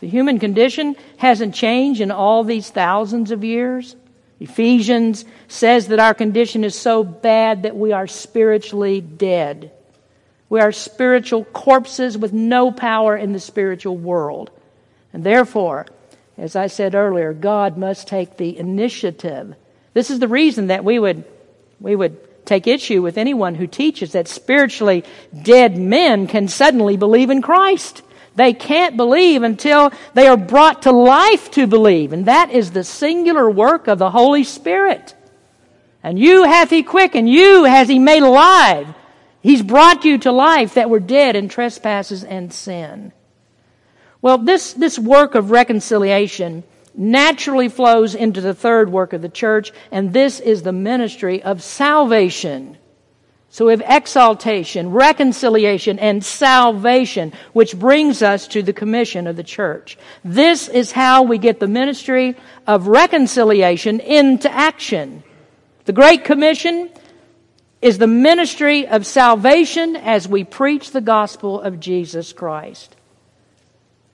The 0.00 0.08
human 0.08 0.38
condition 0.38 0.94
hasn't 1.16 1.54
changed 1.54 2.02
in 2.02 2.10
all 2.10 2.44
these 2.44 2.68
thousands 2.68 3.30
of 3.30 3.42
years. 3.42 3.96
Ephesians 4.40 5.24
says 5.48 5.88
that 5.88 6.00
our 6.00 6.12
condition 6.12 6.64
is 6.64 6.78
so 6.78 7.02
bad 7.02 7.62
that 7.62 7.76
we 7.76 7.92
are 7.92 8.06
spiritually 8.06 9.00
dead. 9.00 9.72
We 10.50 10.60
are 10.60 10.72
spiritual 10.72 11.44
corpses 11.44 12.18
with 12.18 12.34
no 12.34 12.72
power 12.72 13.16
in 13.16 13.32
the 13.32 13.40
spiritual 13.40 13.96
world. 13.96 14.50
And 15.12 15.24
therefore, 15.24 15.86
as 16.38 16.56
I 16.56 16.66
said 16.66 16.94
earlier, 16.94 17.32
God 17.32 17.76
must 17.76 18.08
take 18.08 18.36
the 18.36 18.58
initiative. 18.58 19.54
This 19.94 20.10
is 20.10 20.18
the 20.18 20.28
reason 20.28 20.68
that 20.68 20.84
we 20.84 20.98
would, 20.98 21.24
we 21.80 21.94
would 21.94 22.44
take 22.46 22.66
issue 22.66 23.02
with 23.02 23.18
anyone 23.18 23.54
who 23.54 23.66
teaches 23.66 24.12
that 24.12 24.28
spiritually 24.28 25.04
dead 25.42 25.76
men 25.76 26.26
can 26.26 26.48
suddenly 26.48 26.96
believe 26.96 27.30
in 27.30 27.42
Christ. 27.42 28.02
They 28.34 28.54
can't 28.54 28.96
believe 28.96 29.42
until 29.42 29.92
they 30.14 30.26
are 30.26 30.38
brought 30.38 30.82
to 30.82 30.92
life 30.92 31.50
to 31.52 31.66
believe. 31.66 32.12
And 32.12 32.26
that 32.26 32.50
is 32.50 32.70
the 32.70 32.84
singular 32.84 33.50
work 33.50 33.88
of 33.88 33.98
the 33.98 34.10
Holy 34.10 34.44
Spirit. 34.44 35.14
And 36.02 36.18
you 36.18 36.44
hath 36.44 36.70
he 36.70 36.82
quickened, 36.82 37.28
you 37.28 37.64
has 37.64 37.88
he 37.88 37.98
made 37.98 38.22
alive. 38.22 38.88
He's 39.42 39.62
brought 39.62 40.04
you 40.04 40.18
to 40.18 40.32
life 40.32 40.74
that 40.74 40.88
were 40.88 41.00
dead 41.00 41.36
in 41.36 41.48
trespasses 41.48 42.24
and 42.24 42.52
sin. 42.52 43.12
Well, 44.22 44.38
this, 44.38 44.72
this 44.72 44.98
work 44.98 45.34
of 45.34 45.50
reconciliation 45.50 46.62
naturally 46.94 47.68
flows 47.68 48.14
into 48.14 48.40
the 48.40 48.54
third 48.54 48.90
work 48.90 49.12
of 49.12 49.20
the 49.20 49.28
church, 49.28 49.72
and 49.90 50.12
this 50.12 50.38
is 50.38 50.62
the 50.62 50.72
ministry 50.72 51.42
of 51.42 51.62
salvation. 51.62 52.78
So 53.50 53.66
we 53.66 53.72
have 53.72 53.82
exaltation, 53.84 54.92
reconciliation, 54.92 55.98
and 55.98 56.24
salvation, 56.24 57.32
which 57.52 57.78
brings 57.78 58.22
us 58.22 58.46
to 58.48 58.62
the 58.62 58.72
commission 58.72 59.26
of 59.26 59.36
the 59.36 59.42
church. 59.42 59.98
This 60.24 60.68
is 60.68 60.92
how 60.92 61.24
we 61.24 61.36
get 61.36 61.60
the 61.60 61.68
ministry 61.68 62.36
of 62.66 62.86
reconciliation 62.86 64.00
into 64.00 64.50
action. 64.50 65.22
The 65.84 65.92
Great 65.92 66.24
Commission 66.24 66.90
is 67.82 67.98
the 67.98 68.06
ministry 68.06 68.86
of 68.86 69.04
salvation 69.04 69.96
as 69.96 70.28
we 70.28 70.44
preach 70.44 70.92
the 70.92 71.00
gospel 71.00 71.60
of 71.60 71.80
Jesus 71.80 72.32
Christ. 72.32 72.96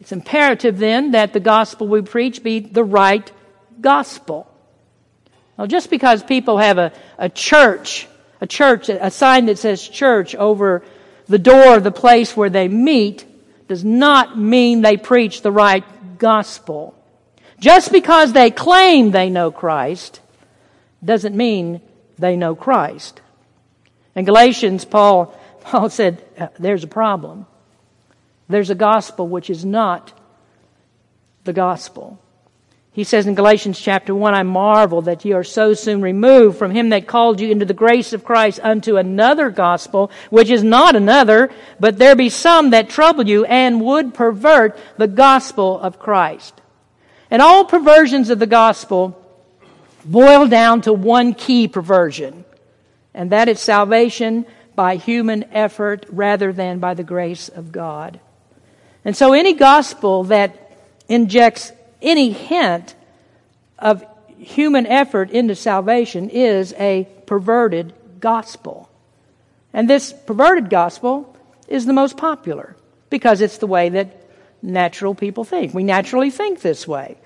It's 0.01 0.13
imperative 0.13 0.79
then 0.79 1.13
that 1.13 1.33
the 1.33 1.41
gospel 1.41 1.89
we 1.89 2.03
preach 2.03 2.43
be 2.43 2.61
the 2.61 2.85
right 2.85 3.31
gospel. 3.81 4.47
Now, 5.59 5.67
just 5.67 5.91
because 5.91 6.23
people 6.23 6.59
have 6.59 6.79
a, 6.79 6.93
a 7.19 7.29
church, 7.29 8.07
a 8.41 8.47
church, 8.47 8.89
a 8.89 9.11
sign 9.11 9.47
that 9.47 9.59
says 9.59 9.87
church 9.87 10.35
over 10.37 10.85
the 11.27 11.39
door 11.39 11.77
of 11.77 11.85
the 11.85 11.91
place 11.91 12.37
where 12.37 12.51
they 12.51 12.69
meet, 12.69 13.25
does 13.67 13.85
not 13.85 14.39
mean 14.39 14.81
they 14.81 14.97
preach 14.97 15.43
the 15.43 15.53
right 15.53 15.85
gospel. 16.19 16.95
Just 17.59 17.91
because 17.91 18.33
they 18.33 18.51
claim 18.51 19.11
they 19.11 19.31
know 19.31 19.51
Christ 19.51 20.21
doesn't 21.05 21.37
mean 21.37 21.81
they 22.19 22.37
know 22.37 22.55
Christ. 22.55 23.21
In 24.15 24.25
Galatians, 24.25 24.85
Paul, 24.85 25.39
Paul 25.61 25.91
said, 25.91 26.25
uh, 26.39 26.49
there's 26.59 26.85
a 26.85 26.89
problem. 26.89 27.47
There's 28.49 28.71
a 28.71 28.75
gospel 28.75 29.29
which 29.29 29.51
is 29.51 29.65
not 29.65 30.13
the 31.45 31.53
gospel. 31.53 32.19
He 32.93 33.05
says 33.05 33.27
in 33.29 33.37
Galatians 33.37 33.79
chapter 33.79 34.15
1, 34.15 34.35
I 34.35 34.43
marvel 34.43 35.03
that 35.03 35.25
ye 35.25 35.33
are 35.33 35.45
so 35.45 35.73
soon 35.73 36.03
removed 36.03 36.59
from 36.59 36.73
him 36.73 36.89
that 36.89 37.07
called 37.07 37.41
you 37.41 37.49
into 37.49 37.65
the 37.65 37.73
grace 37.73 38.13
of 38.13 38.25
Christ 38.25 38.59
unto 38.61 38.97
another 38.97 39.51
gospel, 39.51 40.11
which 40.31 40.51
is 40.51 40.65
not 40.65 40.97
another, 40.97 41.51
but 41.79 41.99
there 41.99 42.17
be 42.17 42.29
some 42.29 42.71
that 42.71 42.89
trouble 42.89 43.29
you 43.29 43.45
and 43.45 43.81
would 43.83 44.15
pervert 44.15 44.77
the 44.97 45.07
gospel 45.07 45.79
of 45.79 46.01
Christ. 46.01 46.61
And 47.31 47.41
all 47.41 47.65
perversions 47.65 48.31
of 48.31 48.41
the 48.41 48.47
gospel 48.47 49.17
boil 50.05 50.49
down 50.49 50.81
to 50.81 50.93
one 50.93 51.35
key 51.35 51.69
perversion, 51.69 52.45
and 53.15 53.31
that 53.31 53.49
is 53.49 53.61
salvation 53.61 54.45
by 54.75 54.97
human 54.97 55.45
effort 55.53 56.05
rather 56.09 56.53
than 56.53 56.79
by 56.79 56.95
the 56.95 57.05
grace 57.05 57.49
of 57.49 57.71
God. 57.71 58.19
And 59.05 59.17
so 59.17 59.33
any 59.33 59.55
gospel 59.55 60.25
that 60.25 60.73
injects 61.09 61.73
any 62.03 62.31
hint 62.31 62.95
of 63.79 64.05
human 64.39 64.87
effort 64.87 65.31
into 65.31 65.55
salvation 65.55 66.31
is 66.31 66.73
a 66.75 67.09
perverted 67.27 67.93
gospel. 68.21 68.89
And 69.73 69.89
this 69.89 70.13
perverted 70.13 70.71
gospel 70.71 71.37
is 71.67 71.87
the 71.87 71.93
most 71.93 72.17
popular 72.17 72.77
because 73.11 73.41
it's 73.41 73.59
the 73.59 73.67
way 73.67 73.89
that 73.91 74.25
natural 74.63 75.15
people 75.15 75.45
think. 75.45 75.75
We 75.75 75.85
naturally 75.85 76.31
think 76.31 76.61
this 76.61 76.87
way. 76.87 77.17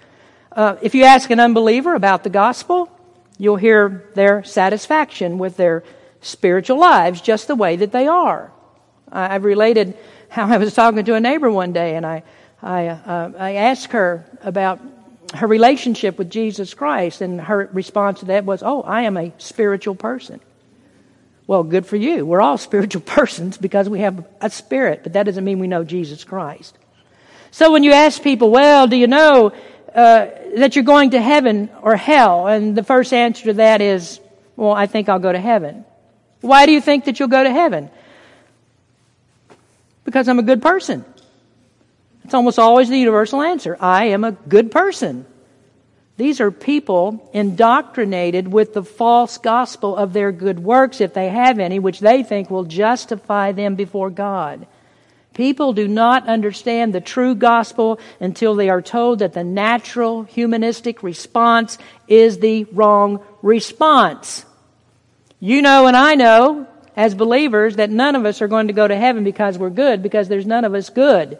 Uh, 0.51 0.77
if 0.83 0.95
you 0.95 1.05
ask 1.05 1.31
an 1.31 1.41
unbeliever 1.41 1.95
about 1.95 2.25
the 2.25 2.31
gospel, 2.31 2.91
you'll 3.39 3.57
hear 3.57 4.05
their 4.15 4.45
satisfaction 4.45 5.39
with 5.39 5.57
their 5.57 5.83
spiritual 6.21 6.79
lives 6.79 7.21
just 7.21 7.49
the 7.49 7.55
way 7.55 7.77
that 7.77 7.93
they 7.93 8.07
are. 8.07 8.53
I've 9.11 9.45
related 9.45 9.97
how 10.33 10.47
I 10.47 10.57
was 10.57 10.73
talking 10.73 11.05
to 11.05 11.15
a 11.15 11.21
neighbor 11.21 11.51
one 11.51 11.75
day, 11.75 11.95
and 11.95 12.07
I, 12.07 12.23
I, 12.63 12.87
uh, 12.87 13.33
I 13.39 13.53
asked 13.57 13.93
her 13.93 14.25
about 14.43 14.81
her 15.35 15.47
relationship 15.47 16.17
with 16.17 16.31
Jesus 16.31 16.73
Christ, 16.73 17.21
and 17.21 17.39
her 17.39 17.69
response 17.75 18.21
to 18.21 18.27
that 18.27 18.47
was, 18.47 18.63
Oh, 18.63 18.81
I 18.81 19.03
am 19.03 19.19
a 19.19 19.35
spiritual 19.37 19.95
person. 19.95 20.41
Well, 21.47 21.63
good 21.65 21.85
for 21.85 21.97
you. 21.97 22.25
We're 22.25 22.41
all 22.41 22.57
spiritual 22.71 23.03
persons 23.03 23.59
because 23.59 23.91
we 23.91 24.01
have 24.01 24.27
a 24.41 24.49
spirit, 24.49 25.01
but 25.03 25.13
that 25.13 25.25
doesn't 25.25 25.45
mean 25.45 25.59
we 25.59 25.67
know 25.67 25.85
Jesus 25.85 26.25
Christ. 26.25 26.79
So 27.51 27.71
when 27.71 27.83
you 27.83 27.93
ask 27.93 28.23
people, 28.23 28.51
Well, 28.51 28.87
do 28.87 28.97
you 28.97 29.09
know 29.09 29.53
uh, 29.95 30.29
that 30.57 30.77
you're 30.77 30.85
going 30.85 31.11
to 31.11 31.21
heaven 31.21 31.69
or 31.83 31.95
hell? 31.95 32.47
And 32.47 32.75
the 32.75 32.85
first 32.85 33.13
answer 33.13 33.45
to 33.45 33.53
that 33.55 33.83
is, 33.83 34.19
Well, 34.57 34.73
I 34.73 34.87
think 34.87 35.11
I'll 35.11 35.19
go 35.19 35.31
to 35.33 35.41
heaven. 35.41 35.85
Why 36.41 36.65
do 36.65 36.73
you 36.73 36.81
think 36.81 37.05
that 37.05 37.21
you'll 37.21 37.29
go 37.29 37.45
to 37.45 37.53
heaven? 37.53 37.91
Because 40.05 40.29
I'm 40.29 40.39
a 40.39 40.43
good 40.43 40.63
person. 40.63 41.05
It's 42.25 42.35
almost 42.35 42.59
always 42.59 42.89
the 42.89 42.99
universal 42.99 43.43
answer. 43.43 43.77
I 43.81 44.07
am 44.07 44.25
a 44.25 44.33
good 44.33 44.71
person. 44.71 45.27
These 46.17 46.41
are 46.41 46.51
people 46.51 47.31
indoctrinated 47.33 48.47
with 48.47 48.75
the 48.75 48.85
false 48.85 49.39
gospel 49.39 49.97
of 49.97 50.13
their 50.13 50.31
good 50.31 50.61
works, 50.61 51.01
if 51.01 51.15
they 51.15 51.29
have 51.29 51.59
any, 51.59 51.79
which 51.79 52.01
they 52.01 52.23
think 52.23 52.51
will 52.51 52.65
justify 52.65 53.53
them 53.53 53.75
before 53.75 54.11
God. 54.11 54.67
People 55.35 55.73
do 55.73 55.89
not 55.89 56.29
understand 56.29 56.95
the 56.95 57.01
true 57.01 57.35
gospel 57.35 57.99
until 58.21 58.55
they 58.55 58.69
are 58.69 58.83
told 58.83 59.21
that 59.21 59.33
the 59.33 59.43
natural 59.43 60.25
humanistic 60.25 61.03
response 61.03 61.79
is 62.07 62.39
the 62.39 62.65
wrong 62.65 63.25
response. 63.41 64.45
You 65.41 65.63
know, 65.63 65.87
and 65.87 65.97
I 65.97 66.15
know 66.15 66.69
as 66.97 67.15
believers 67.15 67.77
that 67.77 67.91
none 67.91 68.17
of 68.17 68.27
us 68.27 68.43
are 68.43 68.49
going 68.49 68.67
to 68.67 68.73
go 68.73 68.87
to 68.87 68.97
heaven 68.97 69.25
because 69.25 69.59
we're 69.59 69.71
good, 69.71 70.03
because 70.03 70.29
there's 70.29 70.47
none 70.47 70.65
of 70.65 70.75
us 70.75 70.91
good. 70.91 71.39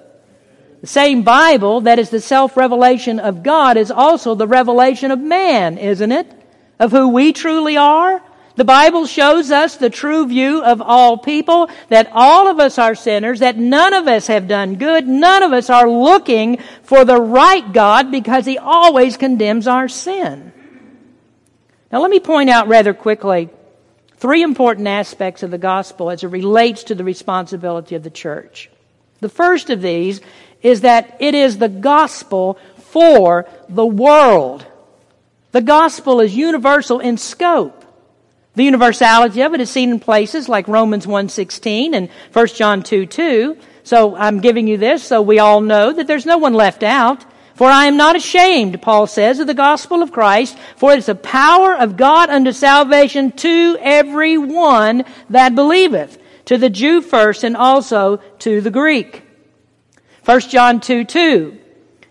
The 0.81 0.87
same 0.87 1.23
Bible 1.23 1.83
that 1.83 1.99
is 1.99 2.11
the 2.11 2.21
self 2.21 2.57
revelation 2.57 3.21
of 3.21 3.43
God 3.43 3.77
is 3.77 3.91
also 3.91 4.35
the 4.35 4.49
revelation 4.49 5.11
of 5.11 5.21
man, 5.21 5.79
isn't 5.79 6.11
it? 6.11 6.27
Of 6.79 6.91
who 6.91 7.09
we 7.09 7.33
truly 7.33 7.77
are. 7.77 8.23
The 8.57 8.65
Bible 8.65 9.07
shows 9.07 9.51
us 9.51 9.77
the 9.77 9.89
true 9.89 10.27
view 10.27 10.63
of 10.63 10.83
all 10.83 11.17
people, 11.17 11.71
that 11.89 12.11
all 12.13 12.49
of 12.49 12.61
us 12.61 12.79
are 12.79 12.95
sinners, 12.95 13.41
that 13.41 13.57
none 13.57 13.95
of 13.95 14.07
us 14.07 14.27
have 14.27 14.47
done 14.47 14.75
good, 14.75 15.09
none 15.09 15.43
of 15.43 15.53
us 15.53 15.71
are 15.71 15.89
looking 15.89 16.59
for 16.83 17.05
the 17.05 17.21
right 17.21 17.73
God 17.73 18.11
because 18.11 18.45
He 18.45 18.59
always 18.59 19.17
condemns 19.17 19.67
our 19.67 19.89
sin. 19.89 20.53
Now 21.91 22.01
let 22.01 22.11
me 22.11 22.21
point 22.21 22.51
out 22.51 22.69
rather 22.69 22.93
quickly 22.93 23.49
three 24.23 24.45
important 24.45 24.87
aspects 24.87 25.43
of 25.43 25.51
the 25.51 25.59
gospel 25.59 26.09
as 26.09 26.23
it 26.23 26.29
relates 26.29 26.85
to 26.85 26.95
the 26.95 27.03
responsibility 27.03 27.97
of 27.97 28.05
the 28.05 28.09
church. 28.09 28.71
The 29.19 29.29
first 29.29 29.69
of 29.69 29.83
these 29.83 30.21
is 30.63 30.83
that 30.83 31.17
it 31.19 31.35
is 31.35 31.59
the 31.59 31.69
gospel 31.69 32.57
for 32.79 33.47
the 33.69 33.85
world. 33.85 34.65
The 35.51 35.61
gospel 35.61 36.21
is 36.21 36.37
universal 36.37 37.01
in 37.01 37.19
scope. 37.19 37.85
The 38.55 38.63
universality 38.63 39.43
of 39.43 39.55
it 39.55 39.61
is 39.61 39.71
seen 39.71 39.91
in 39.91 39.99
places 39.99 40.49
like 40.49 40.69
Romans 40.69 41.05
1.16 41.05 41.93
and 41.93 42.09
1 42.33 42.47
John 42.47 42.83
2.2. 42.83 43.61
So 43.83 44.15
I'm 44.15 44.41
giving 44.41 44.69
you 44.69 44.77
this 44.77 45.03
so 45.03 45.21
we 45.21 45.41
all 45.41 45.61
know 45.61 45.93
that 45.93 46.07
there's 46.07 46.27
no 46.27 46.39
one 46.39 46.55
left 46.55 46.85
out. 46.85 47.25
For 47.63 47.69
I 47.69 47.87
am 47.87 47.97
not 47.97 48.17
ashamed, 48.17 48.83
Paul 48.83 49.07
says, 49.07 49.39
of 49.39 49.47
the 49.47 49.55
gospel 49.55 50.03
of 50.03 50.11
Christ, 50.11 50.59
for 50.75 50.93
it 50.93 50.99
is 50.99 51.07
the 51.07 51.15
power 51.15 51.77
of 51.77 51.97
God 51.97 52.29
unto 52.29 52.51
salvation 52.51 53.31
to 53.37 53.79
every 53.81 54.37
one 54.37 55.05
that 55.31 55.55
believeth, 55.55 56.19
to 56.47 56.59
the 56.59 56.69
Jew 56.69 57.01
first 57.01 57.45
and 57.45 57.57
also 57.57 58.17
to 58.41 58.61
the 58.61 58.73
Greek. 58.73 59.23
1 60.25 60.41
John 60.41 60.81
2 60.81 61.05
2. 61.05 61.57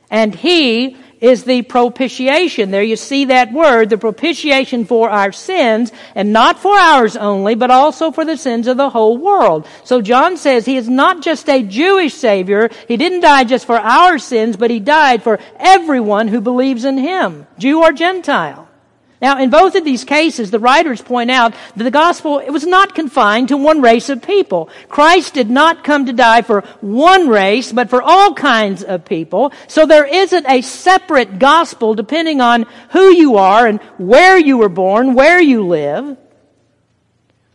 And 0.09 0.33
he 0.33 0.95
is 1.21 1.43
the 1.43 1.61
propitiation. 1.61 2.71
There 2.71 2.83
you 2.83 2.95
see 2.95 3.25
that 3.25 3.53
word, 3.53 3.89
the 3.91 3.97
propitiation 3.97 4.85
for 4.85 5.09
our 5.09 5.31
sins, 5.31 5.91
and 6.15 6.33
not 6.33 6.59
for 6.59 6.75
ours 6.75 7.15
only, 7.15 7.55
but 7.55 7.71
also 7.71 8.11
for 8.11 8.25
the 8.25 8.35
sins 8.37 8.67
of 8.67 8.77
the 8.77 8.89
whole 8.89 9.17
world. 9.17 9.67
So 9.83 10.01
John 10.01 10.35
says 10.35 10.65
he 10.65 10.77
is 10.77 10.89
not 10.89 11.21
just 11.21 11.47
a 11.47 11.61
Jewish 11.61 12.15
Savior. 12.15 12.69
He 12.87 12.97
didn't 12.97 13.21
die 13.21 13.43
just 13.43 13.67
for 13.67 13.77
our 13.77 14.17
sins, 14.17 14.57
but 14.57 14.71
he 14.71 14.79
died 14.79 15.21
for 15.21 15.39
everyone 15.57 16.27
who 16.27 16.41
believes 16.41 16.83
in 16.83 16.97
him, 16.97 17.45
Jew 17.59 17.81
or 17.81 17.91
Gentile. 17.91 18.67
Now, 19.21 19.37
in 19.37 19.51
both 19.51 19.75
of 19.75 19.85
these 19.85 20.03
cases, 20.03 20.49
the 20.49 20.57
writers 20.57 20.99
point 20.99 21.29
out 21.29 21.53
that 21.75 21.83
the 21.83 21.91
gospel, 21.91 22.39
it 22.39 22.49
was 22.49 22.65
not 22.65 22.95
confined 22.95 23.49
to 23.49 23.57
one 23.57 23.79
race 23.79 24.09
of 24.09 24.23
people. 24.23 24.67
Christ 24.89 25.35
did 25.35 25.47
not 25.47 25.83
come 25.83 26.07
to 26.07 26.13
die 26.13 26.41
for 26.41 26.61
one 26.81 27.27
race, 27.27 27.71
but 27.71 27.91
for 27.91 28.01
all 28.01 28.33
kinds 28.33 28.83
of 28.83 29.05
people. 29.05 29.53
So 29.67 29.85
there 29.85 30.05
isn't 30.05 30.49
a 30.49 30.61
separate 30.61 31.37
gospel 31.37 31.93
depending 31.93 32.41
on 32.41 32.65
who 32.89 33.13
you 33.13 33.37
are 33.37 33.67
and 33.67 33.79
where 33.99 34.39
you 34.39 34.57
were 34.57 34.69
born, 34.69 35.13
where 35.13 35.39
you 35.39 35.67
live. 35.67 36.17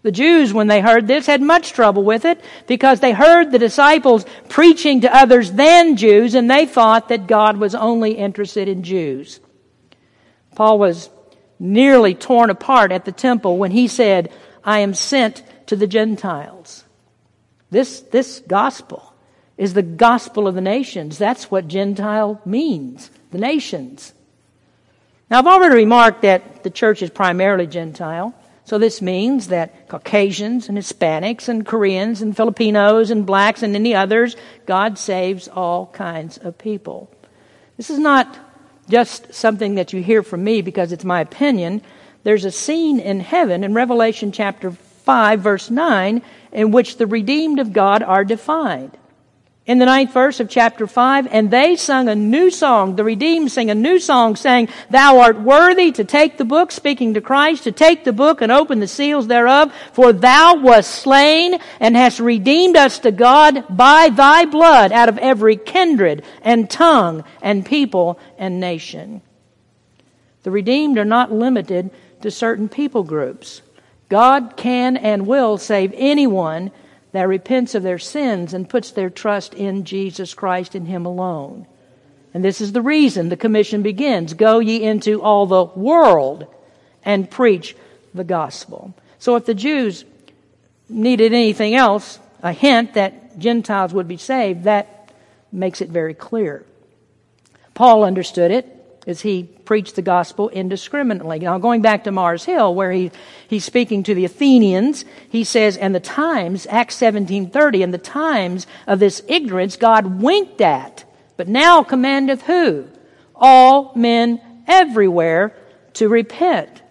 The 0.02 0.12
Jews, 0.12 0.55
when 0.55 0.68
they 0.68 0.81
heard 0.81 1.09
this, 1.09 1.26
had 1.26 1.42
much 1.42 1.72
trouble 1.72 2.05
with 2.05 2.24
it 2.24 2.40
because 2.68 3.00
they 3.00 3.11
heard 3.11 3.50
the 3.50 3.59
disciples 3.59 4.24
preaching 4.48 5.00
to 5.00 5.12
others 5.12 5.50
than 5.50 5.96
Jews 5.96 6.37
and 6.37 6.48
they 6.48 6.64
thought 6.64 7.09
that 7.09 7.26
God 7.26 7.57
was 7.57 7.74
only 7.74 8.12
interested 8.12 8.68
in 8.68 8.85
Jews. 8.85 9.40
Paul 10.55 10.79
was 10.79 11.11
nearly 11.59 12.14
torn 12.14 12.51
apart 12.51 12.92
at 12.92 13.05
the 13.05 13.12
temple 13.12 13.57
when 13.57 13.71
he 13.71 13.88
said, 13.88 14.33
I 14.64 14.81
am 14.81 14.95
sent 14.95 15.42
to 15.66 15.77
the 15.77 15.87
Gentiles. 15.87 16.85
This, 17.71 18.01
this 18.01 18.40
gospel 18.47 19.12
is 19.57 19.75
the 19.75 19.83
gospel 19.83 20.47
of 20.47 20.55
the 20.55 20.61
nations. 20.61 21.19
That's 21.19 21.51
what 21.51 21.69
Gentile 21.69 22.40
means, 22.45 23.11
the 23.31 23.38
nations. 23.38 24.12
Now, 25.31 25.38
I've 25.38 25.47
already 25.47 25.75
remarked 25.75 26.23
that 26.23 26.62
the 26.62 26.71
church 26.71 27.03
is 27.03 27.11
primarily 27.11 27.66
Gentile. 27.66 28.35
So 28.64 28.79
this 28.79 29.01
means 29.01 29.49
that 29.49 29.88
Caucasians 29.88 30.69
and 30.69 30.77
Hispanics 30.77 31.49
and 31.49 31.64
Koreans 31.64 32.21
and 32.21 32.37
Filipinos 32.37 33.11
and 33.11 33.25
blacks 33.25 33.62
and 33.62 33.75
any 33.75 33.95
others, 33.95 34.37
God 34.66 34.99
saves 34.99 35.49
all 35.49 35.87
kinds 35.87 36.37
of 36.38 36.59
people. 36.59 37.09
This 37.77 37.90
is 37.90 37.99
not 37.99 38.38
just 38.88 39.33
something 39.35 39.75
that 39.75 39.92
you 39.92 40.03
hear 40.03 40.22
from 40.22 40.44
me 40.44 40.62
because 40.62 40.92
it's 40.92 41.05
my 41.05 41.20
opinion. 41.20 41.83
There's 42.22 42.44
a 42.44 42.51
scene 42.51 43.01
in 43.01 43.20
heaven 43.20 43.64
in 43.64 43.75
Revelation 43.75 44.33
chapter 44.33 44.70
5, 44.70 45.40
verse 45.40 45.70
9, 45.70 46.22
in 46.53 46.70
which 46.70 46.96
the 46.96 47.07
redeemed 47.07 47.59
of 47.59 47.72
God 47.72 48.03
are 48.03 48.25
defined 48.25 48.96
in 49.66 49.79
the 49.79 49.85
ninth 49.85 50.12
verse 50.12 50.38
of 50.38 50.48
chapter 50.48 50.87
5, 50.87 51.26
and 51.29 51.50
they 51.50 51.74
sung 51.74 52.09
a 52.09 52.14
new 52.14 52.50
song. 52.50 52.94
The 52.94 53.02
redeemed 53.02 53.50
sing 53.50 53.68
a 53.68 53.74
new 53.74 53.98
song 53.98 54.37
saying, 54.37 54.68
Thou 54.90 55.18
art 55.18 55.40
worthy 55.40 55.90
to 55.92 56.05
take 56.05 56.38
the 56.38 56.44
book, 56.44 56.70
speaking 56.70 57.14
to 57.14 57.20
Christ, 57.20 57.64
to 57.64 57.72
take 57.72 58.05
the 58.05 58.12
book 58.12 58.40
and 58.40 58.52
open 58.52 58.79
the 58.79 58.87
seals 58.87 59.26
thereof, 59.26 59.74
for 59.92 60.12
thou 60.12 60.55
wast 60.55 60.92
slain 60.92 61.59
and 61.81 61.96
hast 61.96 62.20
redeemed 62.20 62.76
us 62.76 63.00
to 63.00 63.11
God 63.11 63.64
by 63.68 64.09
thy 64.09 64.44
blood 64.44 64.92
out 64.92 65.09
of 65.09 65.18
every 65.18 65.57
kindred 65.57 66.25
and 66.42 66.71
tongue 66.71 67.25
and 67.42 67.67
people 67.67 68.21
and 68.38 68.60
nation. 68.60 69.21
The 70.44 70.52
redeemed 70.52 70.96
are 70.96 71.04
not 71.04 71.33
limited 71.33 71.90
to 72.23 72.31
certain 72.31 72.69
people 72.69 73.02
groups. 73.02 73.62
God 74.08 74.56
can 74.56 74.96
and 74.96 75.27
will 75.27 75.58
save 75.58 75.92
anyone 75.96 76.71
that 77.17 77.29
repents 77.29 77.75
of 77.75 77.83
their 77.83 77.98
sins 77.98 78.52
and 78.52 78.69
puts 78.69 78.90
their 78.90 79.08
trust 79.08 79.54
in 79.54 79.85
Jesus 79.85 80.35
Christ 80.35 80.75
and 80.75 80.87
Him 80.87 81.06
alone. 81.06 81.67
And 82.35 82.44
this 82.44 82.60
is 82.60 82.73
the 82.73 82.83
reason 82.83 83.31
the 83.31 83.37
commission 83.38 83.83
begins 83.83 84.35
Go 84.35 84.58
ye 84.58 84.83
into 84.83 85.23
all 85.23 85.46
the 85.46 85.64
world 85.64 86.46
and 87.02 87.31
preach 87.31 87.75
the 88.12 88.25
gospel. 88.25 88.94
So 89.19 89.37
if 89.37 89.46
the 89.46 89.54
Jews 89.54 90.04
needed 90.90 91.33
anything 91.33 91.75
else, 91.75 92.19
a 92.42 92.52
hint 92.52 92.92
that 92.94 93.38
Gentiles 93.38 93.94
would 93.94 94.08
be 94.08 94.19
saved, 94.19 94.64
that 94.64 95.10
makes 95.50 95.81
it 95.81 95.88
very 95.88 96.12
clear. 96.12 96.67
Paul 97.73 98.04
understood 98.04 98.50
it 98.50 98.75
as 99.07 99.21
he 99.21 99.44
preached 99.65 99.94
the 99.94 100.02
gospel 100.02 100.48
indiscriminately. 100.48 101.38
Now, 101.38 101.59
going 101.59 101.81
back 101.81 102.04
to 102.04 102.13
Mars 102.13 102.44
Hill, 102.44 102.75
where 102.75 102.90
he, 102.90 103.13
he's 103.46 103.65
speaking 103.65 104.02
to 104.02 104.15
the 104.15 104.25
Athenians, 104.25 105.04
he 105.29 105.44
says, 105.44 105.77
and 105.77 105.94
the 105.94 106.00
times, 106.00 106.67
Acts 106.69 106.98
17.30, 106.98 107.85
and 107.85 107.94
the 107.94 107.98
times 107.98 108.67
of 108.87 108.98
this 108.98 109.23
ignorance 109.29 109.77
God 109.77 110.21
winked 110.21 110.61
at, 110.61 111.04
but 111.37 111.46
now 111.46 111.85
commandeth 111.85 112.42
who? 112.42 112.88
All 113.35 113.92
men 113.94 114.40
everywhere 114.67 115.57
to 115.94 116.09
repent. 116.09 116.83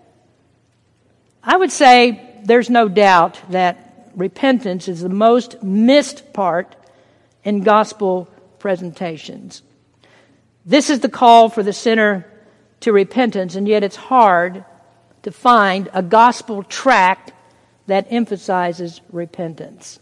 I 1.43 1.57
would 1.57 1.71
say 1.71 2.39
there's 2.43 2.69
no 2.69 2.87
doubt 2.87 3.39
that 3.51 4.09
repentance 4.15 4.87
is 4.87 5.01
the 5.01 5.09
most 5.09 5.61
missed 5.61 6.33
part 6.33 6.75
in 7.43 7.61
gospel 7.61 8.29
presentations. 8.59 9.61
This 10.65 10.89
is 10.89 11.01
the 11.01 11.09
call 11.09 11.49
for 11.49 11.61
the 11.61 11.73
sinner 11.73 12.25
to 12.79 12.91
repentance, 12.91 13.55
and 13.55 13.67
yet 13.67 13.83
it's 13.83 13.95
hard 13.95 14.65
to 15.21 15.31
find 15.31 15.89
a 15.93 16.01
gospel 16.01 16.63
tract 16.63 17.33
that 17.87 18.07
emphasizes 18.09 19.01
repentance. 19.11 19.99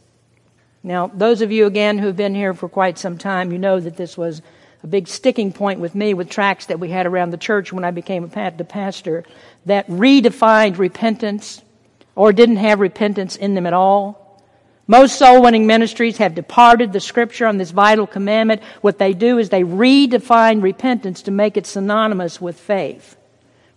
Now, 0.82 1.08
those 1.08 1.42
of 1.42 1.52
you 1.52 1.66
again 1.66 1.98
who've 1.98 2.16
been 2.16 2.36
here 2.36 2.54
for 2.54 2.70
quite 2.70 2.98
some 2.98 3.18
time, 3.18 3.52
you 3.52 3.58
know 3.58 3.80
that 3.80 3.98
this 3.98 4.18
was 4.18 4.42
a 4.84 4.88
big 4.88 5.08
sticking 5.08 5.52
point 5.52 5.80
with 5.80 5.96
me 5.96 6.14
with 6.14 6.30
tracts 6.30 6.66
that 6.68 6.80
we 6.80 6.90
had 6.90 7.06
around 7.06 7.32
the 7.32 7.38
church 7.38 7.72
when 7.72 7.86
I 7.86 7.92
became 7.92 8.24
a 8.24 8.52
the 8.52 8.66
pastor 8.66 9.24
that 9.66 9.88
redefined 9.88 10.78
repentance 10.78 11.62
or 12.16 12.34
didn't 12.34 12.58
have 12.58 12.80
repentance 12.80 13.36
in 13.36 13.54
them 13.54 13.66
at 13.66 13.74
all. 13.74 14.23
Most 14.86 15.18
soul 15.18 15.42
winning 15.42 15.66
ministries 15.66 16.18
have 16.18 16.36
departed 16.36 16.92
the 16.92 17.00
scripture 17.00 17.48
on 17.48 17.58
this 17.58 17.72
vital 17.72 18.06
commandment. 18.06 18.62
What 18.82 18.98
they 18.98 19.14
do 19.14 19.38
is 19.38 19.50
they 19.50 19.64
redefine 19.64 20.62
repentance 20.62 21.22
to 21.24 21.32
make 21.32 21.56
it 21.56 21.66
synonymous 21.66 22.42
with 22.42 22.60
faith. 22.60 23.16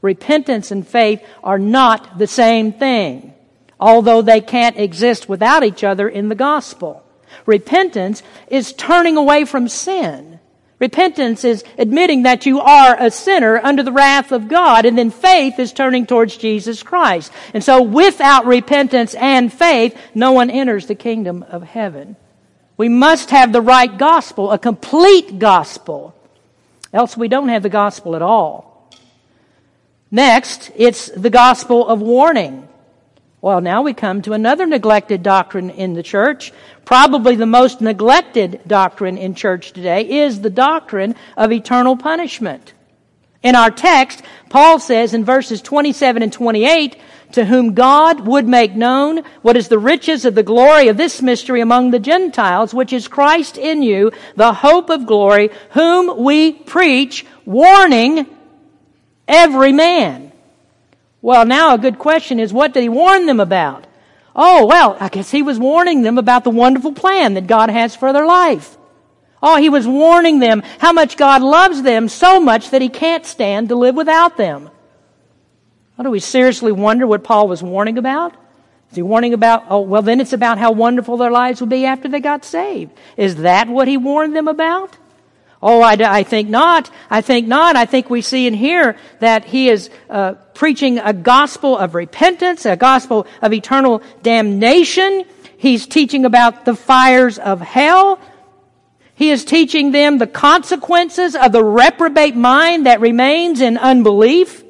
Repentance 0.02 0.70
and 0.70 0.86
faith 0.86 1.24
are 1.44 1.58
not 1.58 2.18
the 2.18 2.26
same 2.26 2.72
thing, 2.72 3.34
although 3.78 4.20
they 4.20 4.40
can't 4.40 4.78
exist 4.78 5.28
without 5.28 5.62
each 5.62 5.84
other 5.84 6.08
in 6.08 6.28
the 6.28 6.34
gospel. 6.34 7.04
Repentance 7.44 8.22
is 8.48 8.72
turning 8.72 9.16
away 9.16 9.44
from 9.44 9.68
sin. 9.68 10.35
Repentance 10.78 11.42
is 11.44 11.64
admitting 11.78 12.24
that 12.24 12.44
you 12.44 12.60
are 12.60 12.96
a 13.00 13.10
sinner 13.10 13.58
under 13.58 13.82
the 13.82 13.92
wrath 13.92 14.30
of 14.30 14.48
God, 14.48 14.84
and 14.84 14.98
then 14.98 15.10
faith 15.10 15.58
is 15.58 15.72
turning 15.72 16.06
towards 16.06 16.36
Jesus 16.36 16.82
Christ. 16.82 17.32
And 17.54 17.64
so 17.64 17.82
without 17.82 18.44
repentance 18.44 19.14
and 19.14 19.50
faith, 19.50 19.98
no 20.14 20.32
one 20.32 20.50
enters 20.50 20.86
the 20.86 20.94
kingdom 20.94 21.42
of 21.44 21.62
heaven. 21.62 22.16
We 22.76 22.90
must 22.90 23.30
have 23.30 23.52
the 23.52 23.62
right 23.62 23.96
gospel, 23.96 24.52
a 24.52 24.58
complete 24.58 25.38
gospel. 25.38 26.14
Else 26.92 27.16
we 27.16 27.28
don't 27.28 27.48
have 27.48 27.62
the 27.62 27.70
gospel 27.70 28.14
at 28.14 28.22
all. 28.22 28.90
Next, 30.10 30.70
it's 30.76 31.06
the 31.06 31.30
gospel 31.30 31.88
of 31.88 32.02
warning. 32.02 32.68
Well, 33.46 33.60
now 33.60 33.82
we 33.82 33.94
come 33.94 34.22
to 34.22 34.32
another 34.32 34.66
neglected 34.66 35.22
doctrine 35.22 35.70
in 35.70 35.94
the 35.94 36.02
church. 36.02 36.52
Probably 36.84 37.36
the 37.36 37.46
most 37.46 37.80
neglected 37.80 38.60
doctrine 38.66 39.16
in 39.16 39.36
church 39.36 39.70
today 39.70 40.24
is 40.24 40.40
the 40.40 40.50
doctrine 40.50 41.14
of 41.36 41.52
eternal 41.52 41.96
punishment. 41.96 42.72
In 43.44 43.54
our 43.54 43.70
text, 43.70 44.24
Paul 44.48 44.80
says 44.80 45.14
in 45.14 45.24
verses 45.24 45.62
27 45.62 46.24
and 46.24 46.32
28, 46.32 46.96
to 47.34 47.44
whom 47.44 47.74
God 47.74 48.26
would 48.26 48.48
make 48.48 48.74
known 48.74 49.22
what 49.42 49.56
is 49.56 49.68
the 49.68 49.78
riches 49.78 50.24
of 50.24 50.34
the 50.34 50.42
glory 50.42 50.88
of 50.88 50.96
this 50.96 51.22
mystery 51.22 51.60
among 51.60 51.92
the 51.92 52.00
Gentiles, 52.00 52.74
which 52.74 52.92
is 52.92 53.06
Christ 53.06 53.58
in 53.58 53.80
you, 53.80 54.10
the 54.34 54.54
hope 54.54 54.90
of 54.90 55.06
glory, 55.06 55.50
whom 55.70 56.24
we 56.24 56.50
preach, 56.50 57.24
warning 57.44 58.26
every 59.28 59.70
man 59.70 60.25
well, 61.26 61.44
now 61.44 61.74
a 61.74 61.78
good 61.78 61.98
question 61.98 62.38
is 62.38 62.52
what 62.52 62.72
did 62.72 62.84
he 62.84 62.88
warn 62.88 63.26
them 63.26 63.40
about? 63.40 63.88
Oh, 64.36 64.64
well, 64.64 64.96
I 65.00 65.08
guess 65.08 65.32
he 65.32 65.42
was 65.42 65.58
warning 65.58 66.02
them 66.02 66.18
about 66.18 66.44
the 66.44 66.50
wonderful 66.50 66.92
plan 66.92 67.34
that 67.34 67.48
God 67.48 67.68
has 67.68 67.96
for 67.96 68.12
their 68.12 68.24
life. 68.24 68.78
Oh, 69.42 69.56
he 69.56 69.68
was 69.68 69.88
warning 69.88 70.38
them 70.38 70.62
how 70.78 70.92
much 70.92 71.16
God 71.16 71.42
loves 71.42 71.82
them 71.82 72.08
so 72.08 72.38
much 72.38 72.70
that 72.70 72.80
he 72.80 72.88
can't 72.88 73.26
stand 73.26 73.70
to 73.70 73.74
live 73.74 73.96
without 73.96 74.36
them. 74.36 74.70
Well, 75.96 76.04
do 76.04 76.10
we 76.10 76.20
seriously 76.20 76.70
wonder 76.70 77.08
what 77.08 77.24
Paul 77.24 77.48
was 77.48 77.60
warning 77.60 77.98
about? 77.98 78.32
Is 78.90 78.94
he 78.94 79.02
warning 79.02 79.34
about, 79.34 79.64
oh, 79.68 79.80
well, 79.80 80.02
then 80.02 80.20
it's 80.20 80.32
about 80.32 80.58
how 80.58 80.70
wonderful 80.70 81.16
their 81.16 81.32
lives 81.32 81.60
would 81.60 81.70
be 81.70 81.86
after 81.86 82.06
they 82.06 82.20
got 82.20 82.44
saved. 82.44 82.92
Is 83.16 83.34
that 83.38 83.66
what 83.66 83.88
he 83.88 83.96
warned 83.96 84.36
them 84.36 84.46
about? 84.46 84.96
Oh, 85.68 85.80
I, 85.80 85.94
I, 85.94 86.22
think 86.22 86.48
not. 86.48 86.92
I 87.10 87.22
think 87.22 87.48
not. 87.48 87.74
I 87.74 87.86
think 87.86 88.08
we 88.08 88.22
see 88.22 88.46
and 88.46 88.54
hear 88.54 88.96
that 89.18 89.44
he 89.46 89.68
is 89.68 89.90
uh, 90.08 90.34
preaching 90.54 91.00
a 91.00 91.12
gospel 91.12 91.76
of 91.76 91.96
repentance, 91.96 92.64
a 92.66 92.76
gospel 92.76 93.26
of 93.42 93.52
eternal 93.52 94.00
damnation. 94.22 95.24
He's 95.58 95.88
teaching 95.88 96.24
about 96.24 96.66
the 96.66 96.76
fires 96.76 97.40
of 97.40 97.60
hell. 97.60 98.20
He 99.16 99.32
is 99.32 99.44
teaching 99.44 99.90
them 99.90 100.18
the 100.18 100.28
consequences 100.28 101.34
of 101.34 101.50
the 101.50 101.64
reprobate 101.64 102.36
mind 102.36 102.86
that 102.86 103.00
remains 103.00 103.60
in 103.60 103.76
unbelief. 103.76 104.62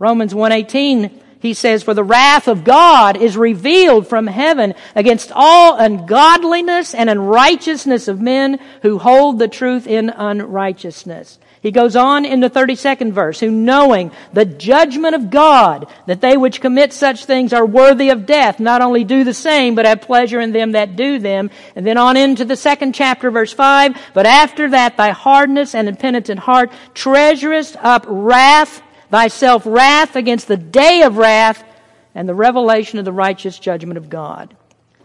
Romans 0.00 0.34
118 0.34 1.22
he 1.44 1.52
says, 1.52 1.82
For 1.82 1.92
the 1.92 2.02
wrath 2.02 2.48
of 2.48 2.64
God 2.64 3.18
is 3.18 3.36
revealed 3.36 4.06
from 4.06 4.26
heaven 4.26 4.74
against 4.94 5.30
all 5.34 5.76
ungodliness 5.78 6.94
and 6.94 7.10
unrighteousness 7.10 8.08
of 8.08 8.18
men 8.18 8.58
who 8.80 8.98
hold 8.98 9.38
the 9.38 9.46
truth 9.46 9.86
in 9.86 10.08
unrighteousness. 10.08 11.38
He 11.60 11.70
goes 11.70 11.96
on 11.96 12.24
in 12.24 12.40
the 12.40 12.48
32nd 12.48 13.12
verse, 13.12 13.40
who 13.40 13.50
knowing 13.50 14.10
the 14.32 14.46
judgment 14.46 15.14
of 15.14 15.30
God, 15.30 15.86
that 16.06 16.22
they 16.22 16.36
which 16.36 16.62
commit 16.62 16.94
such 16.94 17.26
things 17.26 17.52
are 17.52 17.64
worthy 17.64 18.08
of 18.08 18.26
death, 18.26 18.58
not 18.58 18.80
only 18.80 19.04
do 19.04 19.22
the 19.24 19.34
same, 19.34 19.74
but 19.74 19.84
have 19.84 20.02
pleasure 20.02 20.40
in 20.40 20.52
them 20.52 20.72
that 20.72 20.96
do 20.96 21.18
them. 21.18 21.50
And 21.76 21.86
then 21.86 21.98
on 21.98 22.16
into 22.16 22.44
the 22.44 22.56
second 22.56 22.94
chapter, 22.94 23.30
verse 23.30 23.52
5, 23.52 23.98
but 24.14 24.24
after 24.24 24.70
that 24.70 24.96
thy 24.96 25.10
hardness 25.10 25.74
and 25.74 25.88
impenitent 25.88 26.40
heart 26.40 26.70
treasurest 26.94 27.76
up 27.80 28.04
wrath 28.08 28.82
thyself 29.10 29.64
wrath 29.66 30.16
against 30.16 30.48
the 30.48 30.56
day 30.56 31.02
of 31.02 31.16
wrath 31.16 31.64
and 32.14 32.28
the 32.28 32.34
revelation 32.34 32.98
of 32.98 33.04
the 33.04 33.12
righteous 33.12 33.58
judgment 33.58 33.98
of 33.98 34.08
God. 34.08 34.56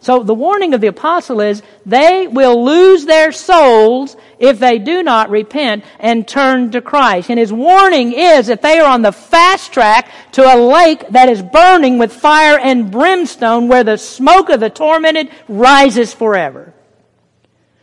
So 0.02 0.24
the 0.24 0.34
warning 0.34 0.74
of 0.74 0.80
the 0.80 0.88
apostle 0.88 1.42
is 1.42 1.62
they 1.86 2.26
will 2.28 2.64
lose 2.64 3.06
their 3.06 3.34
souls 3.34 4.16
if 4.38 4.58
they 4.58 4.80
do 4.80 5.04
not 5.04 5.30
repent 5.30 5.84
and 6.00 6.26
turn 6.26 6.72
to 6.72 6.82
Christ. 6.82 7.30
And 7.30 7.38
his 7.38 7.52
warning 7.52 8.14
is 8.14 8.48
that 8.48 8.62
they 8.62 8.80
are 8.80 8.90
on 8.90 9.02
the 9.02 9.12
fast 9.12 9.74
track 9.74 10.10
to 10.34 10.44
a 10.44 10.56
lake 10.56 11.06
that 11.10 11.28
is 11.28 11.42
burning 11.42 11.98
with 11.98 12.14
fire 12.14 12.58
and 12.58 12.90
brimstone 12.90 13.68
where 13.68 13.84
the 13.84 13.98
smoke 13.98 14.50
of 14.50 14.62
the 14.62 14.70
tormented 14.70 15.30
rises 15.50 16.14
forever. 16.14 16.74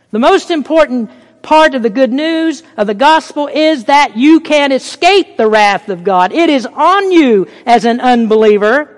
The 0.09 0.19
most 0.19 0.49
important 0.49 1.11
part 1.47 1.75
of 1.75 1.81
the 1.81 1.89
good 1.89 2.11
news 2.11 2.61
of 2.75 2.87
the 2.87 2.93
gospel 2.93 3.47
is 3.47 3.85
that 3.85 4.17
you 4.17 4.41
can 4.41 4.73
escape 4.73 5.37
the 5.37 5.47
wrath 5.47 5.87
of 5.87 6.03
God. 6.03 6.33
It 6.33 6.49
is 6.49 6.65
on 6.65 7.09
you 7.09 7.47
as 7.65 7.85
an 7.85 8.01
unbeliever. 8.01 8.93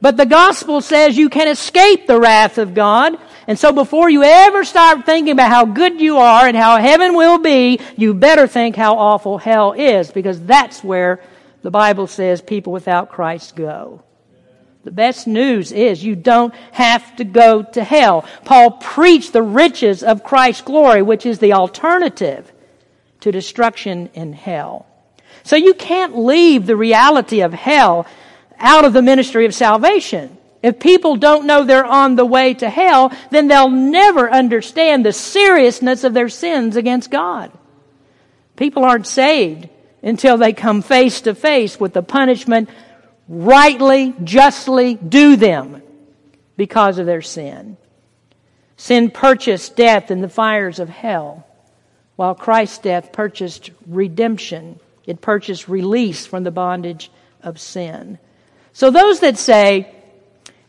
But 0.00 0.16
the 0.16 0.24
gospel 0.24 0.80
says 0.80 1.18
you 1.18 1.28
can 1.28 1.46
escape 1.46 2.06
the 2.06 2.18
wrath 2.18 2.56
of 2.56 2.72
God. 2.72 3.18
And 3.46 3.58
so 3.58 3.70
before 3.70 4.08
you 4.08 4.22
ever 4.22 4.64
start 4.64 5.04
thinking 5.04 5.32
about 5.32 5.50
how 5.50 5.66
good 5.66 6.00
you 6.00 6.16
are 6.16 6.46
and 6.46 6.56
how 6.56 6.78
heaven 6.78 7.14
will 7.14 7.36
be, 7.36 7.80
you 7.98 8.14
better 8.14 8.46
think 8.46 8.76
how 8.76 8.96
awful 8.96 9.36
hell 9.36 9.72
is 9.72 10.10
because 10.10 10.40
that's 10.40 10.82
where 10.82 11.20
the 11.60 11.70
Bible 11.70 12.06
says 12.06 12.40
people 12.40 12.72
without 12.72 13.10
Christ 13.10 13.54
go. 13.56 14.02
The 14.84 14.90
best 14.90 15.26
news 15.26 15.72
is 15.72 16.02
you 16.02 16.16
don't 16.16 16.54
have 16.72 17.16
to 17.16 17.24
go 17.24 17.62
to 17.62 17.84
hell. 17.84 18.24
Paul 18.44 18.72
preached 18.72 19.32
the 19.32 19.42
riches 19.42 20.02
of 20.02 20.24
Christ's 20.24 20.62
glory, 20.62 21.02
which 21.02 21.26
is 21.26 21.38
the 21.38 21.52
alternative 21.52 22.50
to 23.20 23.30
destruction 23.30 24.08
in 24.14 24.32
hell. 24.32 24.86
So 25.42 25.56
you 25.56 25.74
can't 25.74 26.18
leave 26.18 26.66
the 26.66 26.76
reality 26.76 27.40
of 27.40 27.52
hell 27.52 28.06
out 28.58 28.84
of 28.84 28.92
the 28.92 29.02
ministry 29.02 29.44
of 29.44 29.54
salvation. 29.54 30.36
If 30.62 30.78
people 30.78 31.16
don't 31.16 31.46
know 31.46 31.64
they're 31.64 31.84
on 31.84 32.16
the 32.16 32.26
way 32.26 32.54
to 32.54 32.68
hell, 32.68 33.12
then 33.30 33.48
they'll 33.48 33.70
never 33.70 34.30
understand 34.30 35.04
the 35.04 35.12
seriousness 35.12 36.04
of 36.04 36.14
their 36.14 36.28
sins 36.28 36.76
against 36.76 37.10
God. 37.10 37.50
People 38.56 38.84
aren't 38.84 39.06
saved 39.06 39.68
until 40.02 40.36
they 40.36 40.52
come 40.52 40.82
face 40.82 41.22
to 41.22 41.34
face 41.34 41.80
with 41.80 41.94
the 41.94 42.02
punishment 42.02 42.68
rightly, 43.32 44.12
justly 44.24 44.96
due 44.96 45.36
them 45.36 45.80
because 46.56 46.98
of 46.98 47.06
their 47.06 47.22
sin. 47.22 47.76
Sin 48.76 49.10
purchased 49.10 49.76
death 49.76 50.10
in 50.10 50.20
the 50.20 50.28
fires 50.28 50.80
of 50.80 50.88
hell. 50.88 51.46
while 52.20 52.34
Christ's 52.34 52.76
death 52.76 53.12
purchased 53.14 53.70
redemption. 53.86 54.78
It 55.06 55.22
purchased 55.22 55.68
release 55.68 56.26
from 56.26 56.44
the 56.44 56.50
bondage 56.50 57.10
of 57.42 57.58
sin. 57.58 58.18
So 58.74 58.90
those 58.90 59.20
that 59.20 59.38
say, 59.38 59.90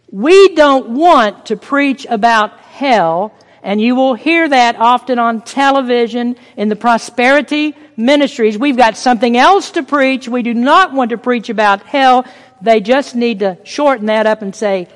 we 0.10 0.56
don't 0.56 0.92
want 0.92 1.48
to 1.48 1.58
preach 1.58 2.08
about 2.10 2.58
hell, 2.62 3.34
and 3.64 3.82
you 3.82 3.96
will 3.96 4.14
hear 4.14 4.48
that 4.48 4.78
often 4.78 5.20
on 5.20 5.42
television 5.42 6.38
in 6.56 6.70
the 6.70 6.78
prosperity 6.78 7.76
ministries. 7.98 8.58
We've 8.58 8.78
got 8.78 8.96
something 8.96 9.36
else 9.36 9.72
to 9.72 9.84
preach. 9.84 10.30
We 10.30 10.44
do 10.44 10.54
not 10.54 10.94
want 10.94 11.10
to 11.10 11.18
preach 11.18 11.50
about 11.50 11.84
hell. 11.84 12.24
They 12.62 12.80
just 12.80 13.16
need 13.16 13.40
to 13.40 13.58
shorten 13.64 14.06
that 14.08 14.28
up 14.28 14.42
and 14.42 14.56
say, 14.56 14.88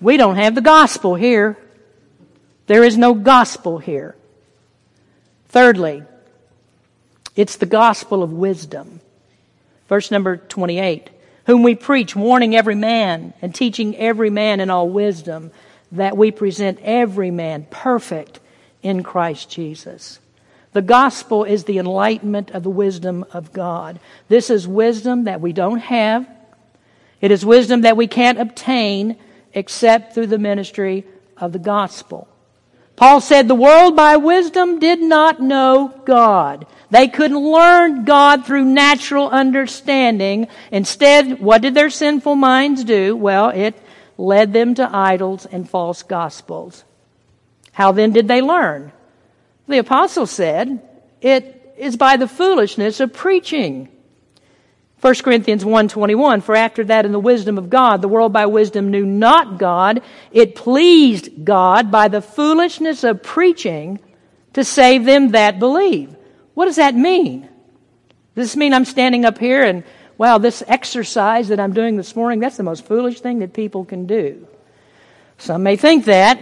we 0.00 0.16
don't 0.16 0.36
have 0.36 0.54
the 0.54 0.60
gospel 0.60 1.14
here. 1.14 1.56
There 2.66 2.84
is 2.84 2.98
no 2.98 3.14
gospel 3.14 3.78
here. 3.78 4.16
Thirdly, 5.48 6.02
it's 7.34 7.56
the 7.56 7.66
gospel 7.66 8.22
of 8.22 8.32
wisdom. 8.32 9.00
Verse 9.88 10.10
number 10.10 10.36
28 10.36 11.10
Whom 11.46 11.62
we 11.62 11.76
preach, 11.76 12.16
warning 12.16 12.56
every 12.56 12.74
man 12.74 13.32
and 13.40 13.54
teaching 13.54 13.96
every 13.96 14.30
man 14.30 14.58
in 14.58 14.68
all 14.68 14.88
wisdom, 14.88 15.52
that 15.92 16.16
we 16.16 16.32
present 16.32 16.80
every 16.82 17.30
man 17.30 17.66
perfect 17.70 18.40
in 18.82 19.04
Christ 19.04 19.48
Jesus. 19.48 20.18
The 20.72 20.82
gospel 20.82 21.44
is 21.44 21.64
the 21.64 21.78
enlightenment 21.78 22.50
of 22.50 22.64
the 22.64 22.70
wisdom 22.70 23.24
of 23.32 23.52
God. 23.52 24.00
This 24.28 24.50
is 24.50 24.66
wisdom 24.66 25.24
that 25.24 25.40
we 25.40 25.52
don't 25.52 25.78
have. 25.78 26.28
It 27.20 27.30
is 27.30 27.44
wisdom 27.44 27.82
that 27.82 27.96
we 27.96 28.06
can't 28.06 28.38
obtain 28.38 29.16
except 29.52 30.14
through 30.14 30.26
the 30.26 30.38
ministry 30.38 31.04
of 31.36 31.52
the 31.52 31.58
gospel. 31.58 32.28
Paul 32.94 33.20
said 33.20 33.46
the 33.46 33.54
world 33.54 33.94
by 33.94 34.16
wisdom 34.16 34.78
did 34.78 35.00
not 35.02 35.40
know 35.40 35.92
God. 36.06 36.66
They 36.90 37.08
couldn't 37.08 37.38
learn 37.38 38.04
God 38.04 38.46
through 38.46 38.64
natural 38.64 39.28
understanding. 39.28 40.48
Instead, 40.70 41.40
what 41.40 41.60
did 41.60 41.74
their 41.74 41.90
sinful 41.90 42.36
minds 42.36 42.84
do? 42.84 43.14
Well, 43.14 43.50
it 43.50 43.74
led 44.16 44.52
them 44.52 44.74
to 44.76 44.88
idols 44.90 45.46
and 45.46 45.68
false 45.68 46.02
gospels. 46.02 46.84
How 47.72 47.92
then 47.92 48.12
did 48.12 48.28
they 48.28 48.40
learn? 48.40 48.92
The 49.68 49.78
apostle 49.78 50.26
said, 50.26 50.80
it 51.20 51.74
is 51.76 51.96
by 51.96 52.16
the 52.16 52.28
foolishness 52.28 53.00
of 53.00 53.12
preaching. 53.12 53.88
1 55.06 55.14
Corinthians 55.22 55.64
1:21 55.64 56.42
For 56.42 56.56
after 56.56 56.82
that 56.82 57.04
in 57.04 57.12
the 57.12 57.20
wisdom 57.20 57.58
of 57.58 57.70
God 57.70 58.02
the 58.02 58.08
world 58.08 58.32
by 58.32 58.46
wisdom 58.46 58.90
knew 58.90 59.06
not 59.06 59.56
God 59.56 60.02
it 60.32 60.56
pleased 60.56 61.44
God 61.44 61.92
by 61.92 62.08
the 62.08 62.20
foolishness 62.20 63.04
of 63.04 63.22
preaching 63.22 64.00
to 64.54 64.64
save 64.64 65.04
them 65.04 65.30
that 65.30 65.60
believe. 65.60 66.16
What 66.54 66.64
does 66.64 66.74
that 66.74 66.96
mean? 66.96 67.42
Does 68.34 68.48
this 68.48 68.56
mean 68.56 68.74
I'm 68.74 68.84
standing 68.84 69.24
up 69.24 69.38
here 69.38 69.62
and 69.62 69.84
wow 70.18 70.38
this 70.38 70.64
exercise 70.66 71.46
that 71.48 71.60
I'm 71.60 71.72
doing 71.72 71.96
this 71.96 72.16
morning 72.16 72.40
that's 72.40 72.56
the 72.56 72.64
most 72.64 72.84
foolish 72.84 73.20
thing 73.20 73.38
that 73.38 73.52
people 73.52 73.84
can 73.84 74.06
do. 74.06 74.48
Some 75.38 75.62
may 75.62 75.76
think 75.76 76.06
that 76.06 76.40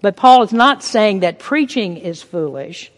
but 0.00 0.16
Paul 0.16 0.42
is 0.44 0.54
not 0.54 0.82
saying 0.82 1.20
that 1.20 1.38
preaching 1.38 1.98
is 1.98 2.22
foolish. 2.22 2.90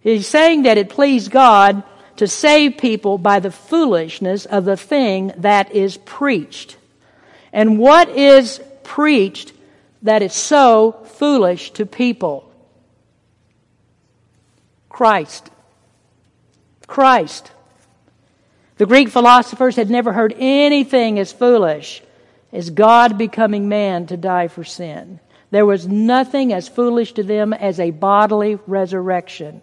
He's 0.00 0.28
saying 0.28 0.62
that 0.62 0.78
it 0.78 0.90
pleased 0.90 1.32
God 1.32 1.82
to 2.16 2.28
save 2.28 2.78
people 2.78 3.18
by 3.18 3.40
the 3.40 3.50
foolishness 3.50 4.46
of 4.46 4.64
the 4.64 4.76
thing 4.76 5.32
that 5.38 5.72
is 5.72 5.96
preached. 5.96 6.76
And 7.52 7.78
what 7.78 8.08
is 8.08 8.60
preached 8.82 9.52
that 10.02 10.22
is 10.22 10.32
so 10.32 10.92
foolish 11.04 11.72
to 11.72 11.86
people? 11.86 12.50
Christ. 14.88 15.50
Christ. 16.86 17.50
The 18.76 18.86
Greek 18.86 19.08
philosophers 19.08 19.76
had 19.76 19.90
never 19.90 20.12
heard 20.12 20.34
anything 20.38 21.18
as 21.18 21.32
foolish 21.32 22.02
as 22.52 22.70
God 22.70 23.18
becoming 23.18 23.68
man 23.68 24.06
to 24.06 24.16
die 24.16 24.48
for 24.48 24.64
sin. 24.64 25.20
There 25.50 25.66
was 25.66 25.86
nothing 25.86 26.52
as 26.52 26.68
foolish 26.68 27.12
to 27.14 27.22
them 27.22 27.52
as 27.52 27.78
a 27.78 27.90
bodily 27.90 28.58
resurrection. 28.66 29.62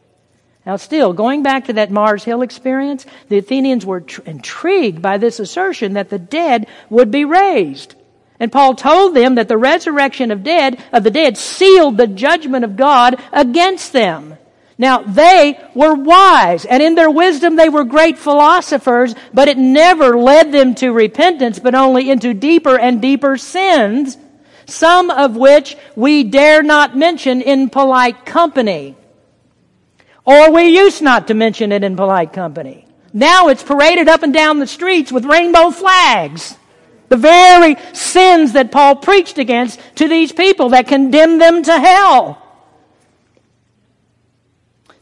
Now, 0.66 0.76
still, 0.76 1.14
going 1.14 1.41
back 1.41 1.66
to 1.66 1.74
that 1.74 1.89
Mars 1.89 2.24
Hill 2.24 2.43
experience, 2.43 3.05
the 3.30 3.39
Athenians 3.39 3.86
were 3.86 4.01
tr- 4.01 4.22
intrigued 4.26 5.01
by 5.01 5.18
this 5.18 5.39
assertion 5.39 5.93
that 5.93 6.09
the 6.09 6.20
dead 6.20 6.68
would 6.89 7.09
be 7.09 7.26
raised. 7.26 7.95
And 8.39 8.51
Paul 8.51 8.76
told 8.76 9.16
them 9.16 9.36
that 9.36 9.47
the 9.47 9.57
resurrection 9.57 10.30
of 10.30 10.43
dead, 10.43 10.84
of 10.93 11.03
the 11.03 11.12
dead 11.12 11.38
sealed 11.38 11.97
the 11.97 12.07
judgment 12.07 12.64
of 12.64 12.76
God 12.76 13.20
against 13.32 13.91
them. 13.91 14.38
Now, 14.78 14.99
they 14.99 15.59
were 15.76 15.93
wise, 15.93 16.66
and 16.66 16.82
in 16.82 16.95
their 16.95 17.09
wisdom 17.09 17.55
they 17.55 17.70
were 17.70 17.84
great 17.84 18.18
philosophers, 18.18 19.16
but 19.34 19.47
it 19.47 19.57
never 19.57 20.18
led 20.18 20.51
them 20.51 20.74
to 20.76 20.91
repentance, 20.91 21.59
but 21.59 21.76
only 21.76 22.09
into 22.09 22.34
deeper 22.34 22.78
and 22.78 23.01
deeper 23.01 23.38
sins 23.38 24.18
some 24.68 25.09
of 25.09 25.36
which 25.36 25.76
we 25.95 26.24
dare 26.24 26.64
not 26.64 26.95
mention 26.95 27.41
in 27.41 27.70
polite 27.70 28.26
company. 28.26 28.95
Or 30.26 30.52
we 30.52 30.78
used 30.78 31.02
not 31.02 31.28
to 31.28 31.34
mention 31.34 31.72
it 31.72 31.84
in 31.84 31.96
polite 31.96 32.34
company. 32.34 32.86
Now 33.14 33.50
it's 33.50 33.64
paraded 33.64 34.08
up 34.08 34.24
and 34.24 34.34
down 34.34 34.60
the 34.60 34.68
streets 34.68 35.12
with 35.12 35.26
rainbow 35.26 35.72
flags. 35.72 36.58
The 37.10 37.18
very 37.18 37.76
sins 37.94 38.54
that 38.54 38.72
Paul 38.72 38.96
preached 38.96 39.38
against 39.38 39.80
to 39.96 40.08
these 40.08 40.32
people 40.32 40.70
that 40.70 40.88
condemned 40.88 41.42
them 41.42 41.64
to 41.64 41.80
hell. 41.80 42.42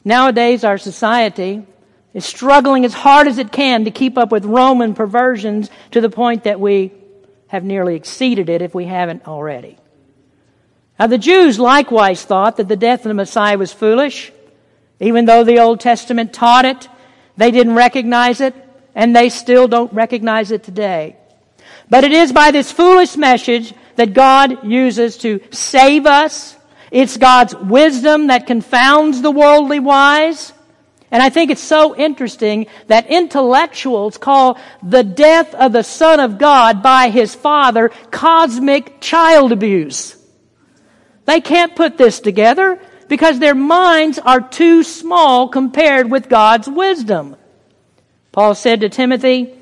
Nowadays, 0.03 0.63
our 0.63 0.79
society 0.79 1.63
is 2.13 2.25
struggling 2.25 2.83
as 2.83 2.93
hard 2.93 3.27
as 3.27 3.37
it 3.37 3.51
can 3.51 3.85
to 3.85 3.91
keep 3.91 4.17
up 4.17 4.31
with 4.31 4.45
Roman 4.45 4.95
perversions 4.95 5.69
to 5.91 6.01
the 6.01 6.09
point 6.09 6.45
that 6.45 6.59
we 6.59 6.91
have 7.47 7.63
nearly 7.63 7.95
exceeded 7.95 8.49
it 8.49 8.61
if 8.61 8.73
we 8.73 8.85
haven't 8.85 9.27
already. 9.27 9.77
Now, 10.99 11.07
the 11.07 11.17
Jews 11.17 11.59
likewise 11.59 12.23
thought 12.23 12.57
that 12.57 12.67
the 12.67 12.75
death 12.75 13.01
of 13.01 13.09
the 13.09 13.13
Messiah 13.13 13.57
was 13.57 13.71
foolish. 13.71 14.31
Even 14.99 15.25
though 15.25 15.43
the 15.43 15.59
Old 15.59 15.79
Testament 15.79 16.33
taught 16.33 16.65
it, 16.65 16.87
they 17.37 17.51
didn't 17.51 17.75
recognize 17.75 18.41
it, 18.41 18.53
and 18.95 19.15
they 19.15 19.29
still 19.29 19.67
don't 19.67 19.93
recognize 19.93 20.51
it 20.51 20.63
today. 20.63 21.15
But 21.89 22.03
it 22.03 22.11
is 22.11 22.31
by 22.31 22.51
this 22.51 22.71
foolish 22.71 23.15
message 23.15 23.73
that 23.95 24.13
God 24.13 24.65
uses 24.65 25.17
to 25.19 25.39
save 25.51 26.05
us. 26.05 26.55
It's 26.91 27.17
God's 27.17 27.55
wisdom 27.55 28.27
that 28.27 28.47
confounds 28.47 29.21
the 29.21 29.31
worldly 29.31 29.79
wise. 29.79 30.53
And 31.11 31.23
I 31.23 31.29
think 31.29 31.49
it's 31.49 31.61
so 31.61 31.95
interesting 31.95 32.67
that 32.87 33.07
intellectuals 33.07 34.17
call 34.17 34.59
the 34.83 35.03
death 35.03 35.55
of 35.55 35.71
the 35.71 35.83
Son 35.83 36.19
of 36.19 36.37
God 36.37 36.83
by 36.83 37.09
his 37.09 37.33
Father 37.33 37.89
cosmic 38.11 39.01
child 39.01 39.51
abuse. 39.51 40.15
They 41.25 41.41
can't 41.41 41.75
put 41.75 41.97
this 41.97 42.19
together 42.19 42.79
because 43.09 43.39
their 43.39 43.55
minds 43.55 44.19
are 44.19 44.39
too 44.39 44.83
small 44.83 45.49
compared 45.49 46.09
with 46.09 46.29
God's 46.29 46.69
wisdom. 46.69 47.35
Paul 48.31 48.55
said 48.55 48.81
to 48.81 48.89
Timothy, 48.89 49.53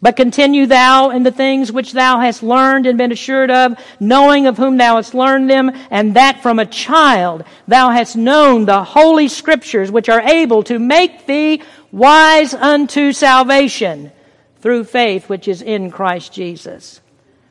but 0.00 0.16
continue 0.16 0.66
thou 0.66 1.10
in 1.10 1.24
the 1.24 1.32
things 1.32 1.72
which 1.72 1.92
thou 1.92 2.20
hast 2.20 2.42
learned 2.42 2.86
and 2.86 2.96
been 2.96 3.12
assured 3.12 3.50
of, 3.50 3.76
knowing 3.98 4.46
of 4.46 4.56
whom 4.56 4.76
thou 4.76 4.96
hast 4.96 5.12
learned 5.12 5.50
them, 5.50 5.72
and 5.90 6.14
that 6.14 6.42
from 6.42 6.58
a 6.58 6.66
child 6.66 7.44
thou 7.66 7.90
hast 7.90 8.16
known 8.16 8.64
the 8.64 8.84
holy 8.84 9.28
scriptures 9.28 9.90
which 9.90 10.08
are 10.08 10.22
able 10.22 10.62
to 10.62 10.78
make 10.78 11.26
thee 11.26 11.62
wise 11.90 12.54
unto 12.54 13.12
salvation 13.12 14.12
through 14.60 14.84
faith 14.84 15.28
which 15.28 15.48
is 15.48 15.62
in 15.62 15.90
Christ 15.90 16.32
Jesus. 16.32 17.00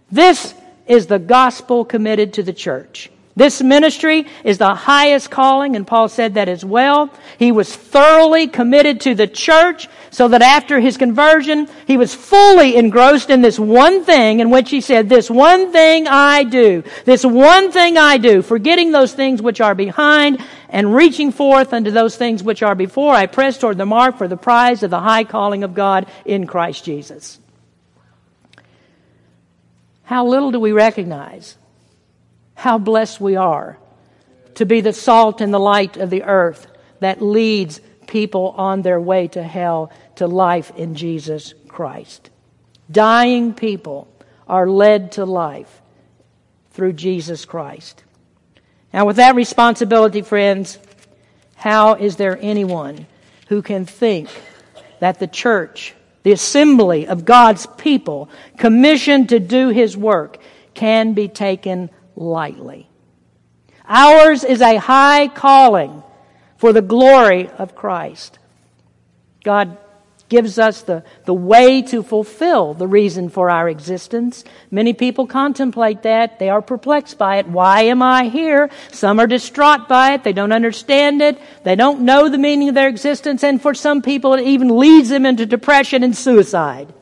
This 0.10 0.54
is 0.88 1.08
the 1.08 1.20
gospel 1.20 1.84
committed 1.84 2.34
to 2.34 2.44
the 2.44 2.54
church. 2.54 3.12
This 3.38 3.62
ministry 3.62 4.26
is 4.44 4.58
the 4.58 4.74
highest 4.74 5.30
calling, 5.30 5.76
and 5.76 5.86
Paul 5.86 6.10
said 6.10 6.34
that 6.34 6.50
as 6.50 6.66
well. 6.66 7.12
He 7.38 7.52
was 7.52 7.74
thoroughly 7.74 8.48
committed 8.48 9.02
to 9.02 9.14
the 9.14 9.28
church, 9.28 9.88
so 10.10 10.28
that 10.30 10.42
after 10.42 10.80
his 10.80 10.98
conversion, 10.98 11.68
he 11.86 11.98
was 11.98 12.16
fully 12.16 12.76
engrossed 12.76 13.30
in 13.30 13.44
this 13.44 13.60
one 13.60 14.04
thing 14.04 14.40
in 14.40 14.50
which 14.50 14.72
he 14.72 14.82
said, 14.82 15.08
This 15.08 15.30
one 15.30 15.72
thing 15.72 16.08
I 16.08 16.46
do, 16.46 16.84
this 17.06 17.24
one 17.24 17.72
thing 17.72 17.96
I 17.96 18.18
do, 18.18 18.42
forgetting 18.42 18.92
those 18.92 19.14
things 19.14 19.40
which 19.40 19.62
are 19.62 19.76
behind 19.76 20.44
and 20.70 20.96
reaching 20.96 21.32
forth 21.32 21.74
unto 21.74 21.92
those 21.92 22.16
things 22.16 22.42
which 22.42 22.64
are 22.64 22.74
before, 22.74 23.14
I 23.14 23.28
press 23.28 23.60
toward 23.60 23.78
the 23.78 23.86
mark 23.86 24.18
for 24.18 24.28
the 24.28 24.36
prize 24.36 24.82
of 24.82 24.90
the 24.90 25.00
high 25.00 25.26
calling 25.26 25.64
of 25.64 25.76
God 25.76 26.08
in 26.26 26.48
Christ 26.48 26.84
Jesus. 26.84 27.38
How 30.06 30.26
little 30.26 30.52
do 30.52 30.60
we 30.60 30.72
recognize 30.72 31.56
how 32.58 32.80
blessed 32.80 33.22
we 33.22 33.36
are 33.36 33.78
to 34.56 34.66
be 34.66 34.82
the 34.82 34.92
salt 34.92 35.42
and 35.42 35.54
the 35.54 35.60
light 35.60 35.96
of 35.96 36.10
the 36.10 36.24
earth 36.24 36.66
that 37.00 37.22
leads 37.22 37.80
people 38.08 38.56
on 38.58 38.82
their 38.82 39.00
way 39.00 39.28
to 39.28 39.44
hell 39.44 39.92
to 40.16 40.26
life 40.26 40.72
in 40.76 40.96
Jesus 40.96 41.54
Christ. 41.68 42.32
Dying 42.90 43.54
people 43.54 44.08
are 44.48 44.68
led 44.68 45.12
to 45.14 45.26
life 45.26 45.84
through 46.72 46.94
Jesus 46.94 47.46
Christ. 47.46 48.04
Now, 48.92 49.06
with 49.06 49.18
that 49.18 49.36
responsibility, 49.36 50.24
friends, 50.24 50.80
How 51.58 51.94
is 51.94 52.16
there 52.16 52.40
anyone 52.42 53.06
who 53.50 53.62
can 53.62 53.86
think 53.86 54.30
that 55.00 55.20
the 55.20 55.28
church, 55.28 55.94
the 56.24 56.32
assembly 56.32 57.06
of 57.08 57.24
God's 57.24 57.68
people, 57.78 58.30
commissioned 58.58 59.30
to 59.30 59.40
do 59.40 59.70
his 59.70 59.96
work, 59.96 60.38
can 60.74 61.14
be 61.14 61.28
taken 61.28 61.92
lightly? 62.18 62.90
Ours 63.88 64.44
is 64.44 64.62
a 64.62 64.76
high 64.76 65.30
calling 65.30 66.04
for 66.58 66.74
the 66.74 66.82
glory 66.82 67.50
of 67.50 67.76
Christ. 67.76 68.40
God 69.44 69.78
gives 70.30 70.60
us 70.60 70.82
the, 70.82 71.06
the 71.24 71.34
way 71.34 71.82
to 71.82 72.04
fulfill 72.04 72.74
the 72.74 72.88
reason 72.88 73.30
for 73.30 73.50
our 73.50 73.70
existence. 73.70 74.44
Many 74.70 74.92
people 74.92 75.26
contemplate 75.26 76.04
that. 76.04 76.38
They 76.38 76.50
are 76.50 76.62
perplexed 76.62 77.18
by 77.18 77.38
it. 77.38 77.48
Why 77.48 77.84
am 77.84 78.02
I 78.02 78.28
here? 78.28 78.70
Some 78.92 79.20
are 79.20 79.28
distraught 79.28 79.88
by 79.88 80.16
it. 80.16 80.24
They 80.26 80.34
don't 80.34 80.52
understand 80.52 81.22
it. 81.22 81.40
They 81.64 81.76
don't 81.76 82.02
know 82.02 82.28
the 82.28 82.38
meaning 82.38 82.68
of 82.68 82.76
their 82.76 82.90
existence. 82.90 83.42
And 83.44 83.62
for 83.62 83.74
some 83.74 84.02
people, 84.02 84.34
it 84.34 84.44
even 84.44 84.78
leads 84.78 85.08
them 85.08 85.26
into 85.26 85.46
depression 85.46 86.04
and 86.04 86.16
suicide. 86.16 86.94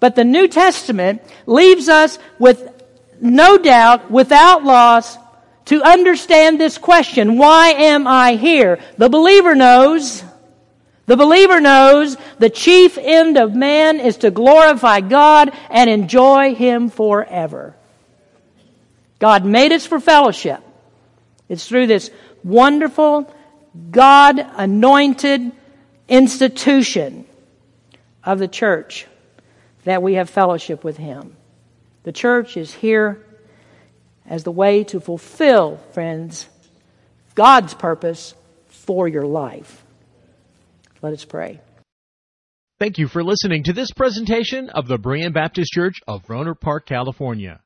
But 0.00 0.14
the 0.14 0.24
New 0.24 0.48
Testament 0.48 1.22
leaves 1.46 1.90
us 1.90 2.18
with 2.38 2.72
no 3.20 3.58
doubt, 3.58 4.10
without 4.10 4.64
loss, 4.64 5.16
to 5.66 5.82
understand 5.82 6.60
this 6.60 6.78
question. 6.78 7.38
Why 7.38 7.70
am 7.70 8.06
I 8.06 8.36
here? 8.36 8.78
The 8.98 9.08
believer 9.08 9.54
knows 9.54 10.22
the 11.06 11.16
believer 11.16 11.60
knows 11.60 12.16
the 12.38 12.50
chief 12.50 12.98
end 12.98 13.38
of 13.38 13.54
man 13.54 14.00
is 14.00 14.18
to 14.18 14.32
glorify 14.32 15.00
God 15.00 15.52
and 15.70 15.88
enjoy 15.88 16.54
Him 16.54 16.90
forever. 16.90 17.76
God 19.20 19.44
made 19.44 19.72
us 19.72 19.86
for 19.86 20.00
fellowship. 20.00 20.60
It's 21.48 21.66
through 21.66 21.86
this 21.86 22.10
wonderful, 22.42 23.32
God 23.90 24.38
anointed 24.38 25.52
institution 26.08 27.24
of 28.24 28.40
the 28.40 28.48
church 28.48 29.06
that 29.84 30.02
we 30.02 30.14
have 30.14 30.28
fellowship 30.28 30.82
with 30.82 30.96
Him. 30.96 31.35
The 32.06 32.12
church 32.12 32.56
is 32.56 32.72
here 32.72 33.22
as 34.24 34.44
the 34.44 34.52
way 34.52 34.84
to 34.84 35.00
fulfill, 35.00 35.78
friends, 35.92 36.48
God's 37.34 37.74
purpose 37.74 38.32
for 38.68 39.08
your 39.08 39.26
life. 39.26 39.84
Let 41.02 41.12
us 41.12 41.24
pray. 41.24 41.60
Thank 42.78 42.98
you 42.98 43.08
for 43.08 43.24
listening 43.24 43.64
to 43.64 43.72
this 43.72 43.90
presentation 43.90 44.70
of 44.70 44.86
the 44.86 45.00
Berean 45.00 45.34
Baptist 45.34 45.72
Church 45.72 45.96
of 46.06 46.24
Rohnert 46.26 46.60
Park, 46.60 46.86
California. 46.86 47.60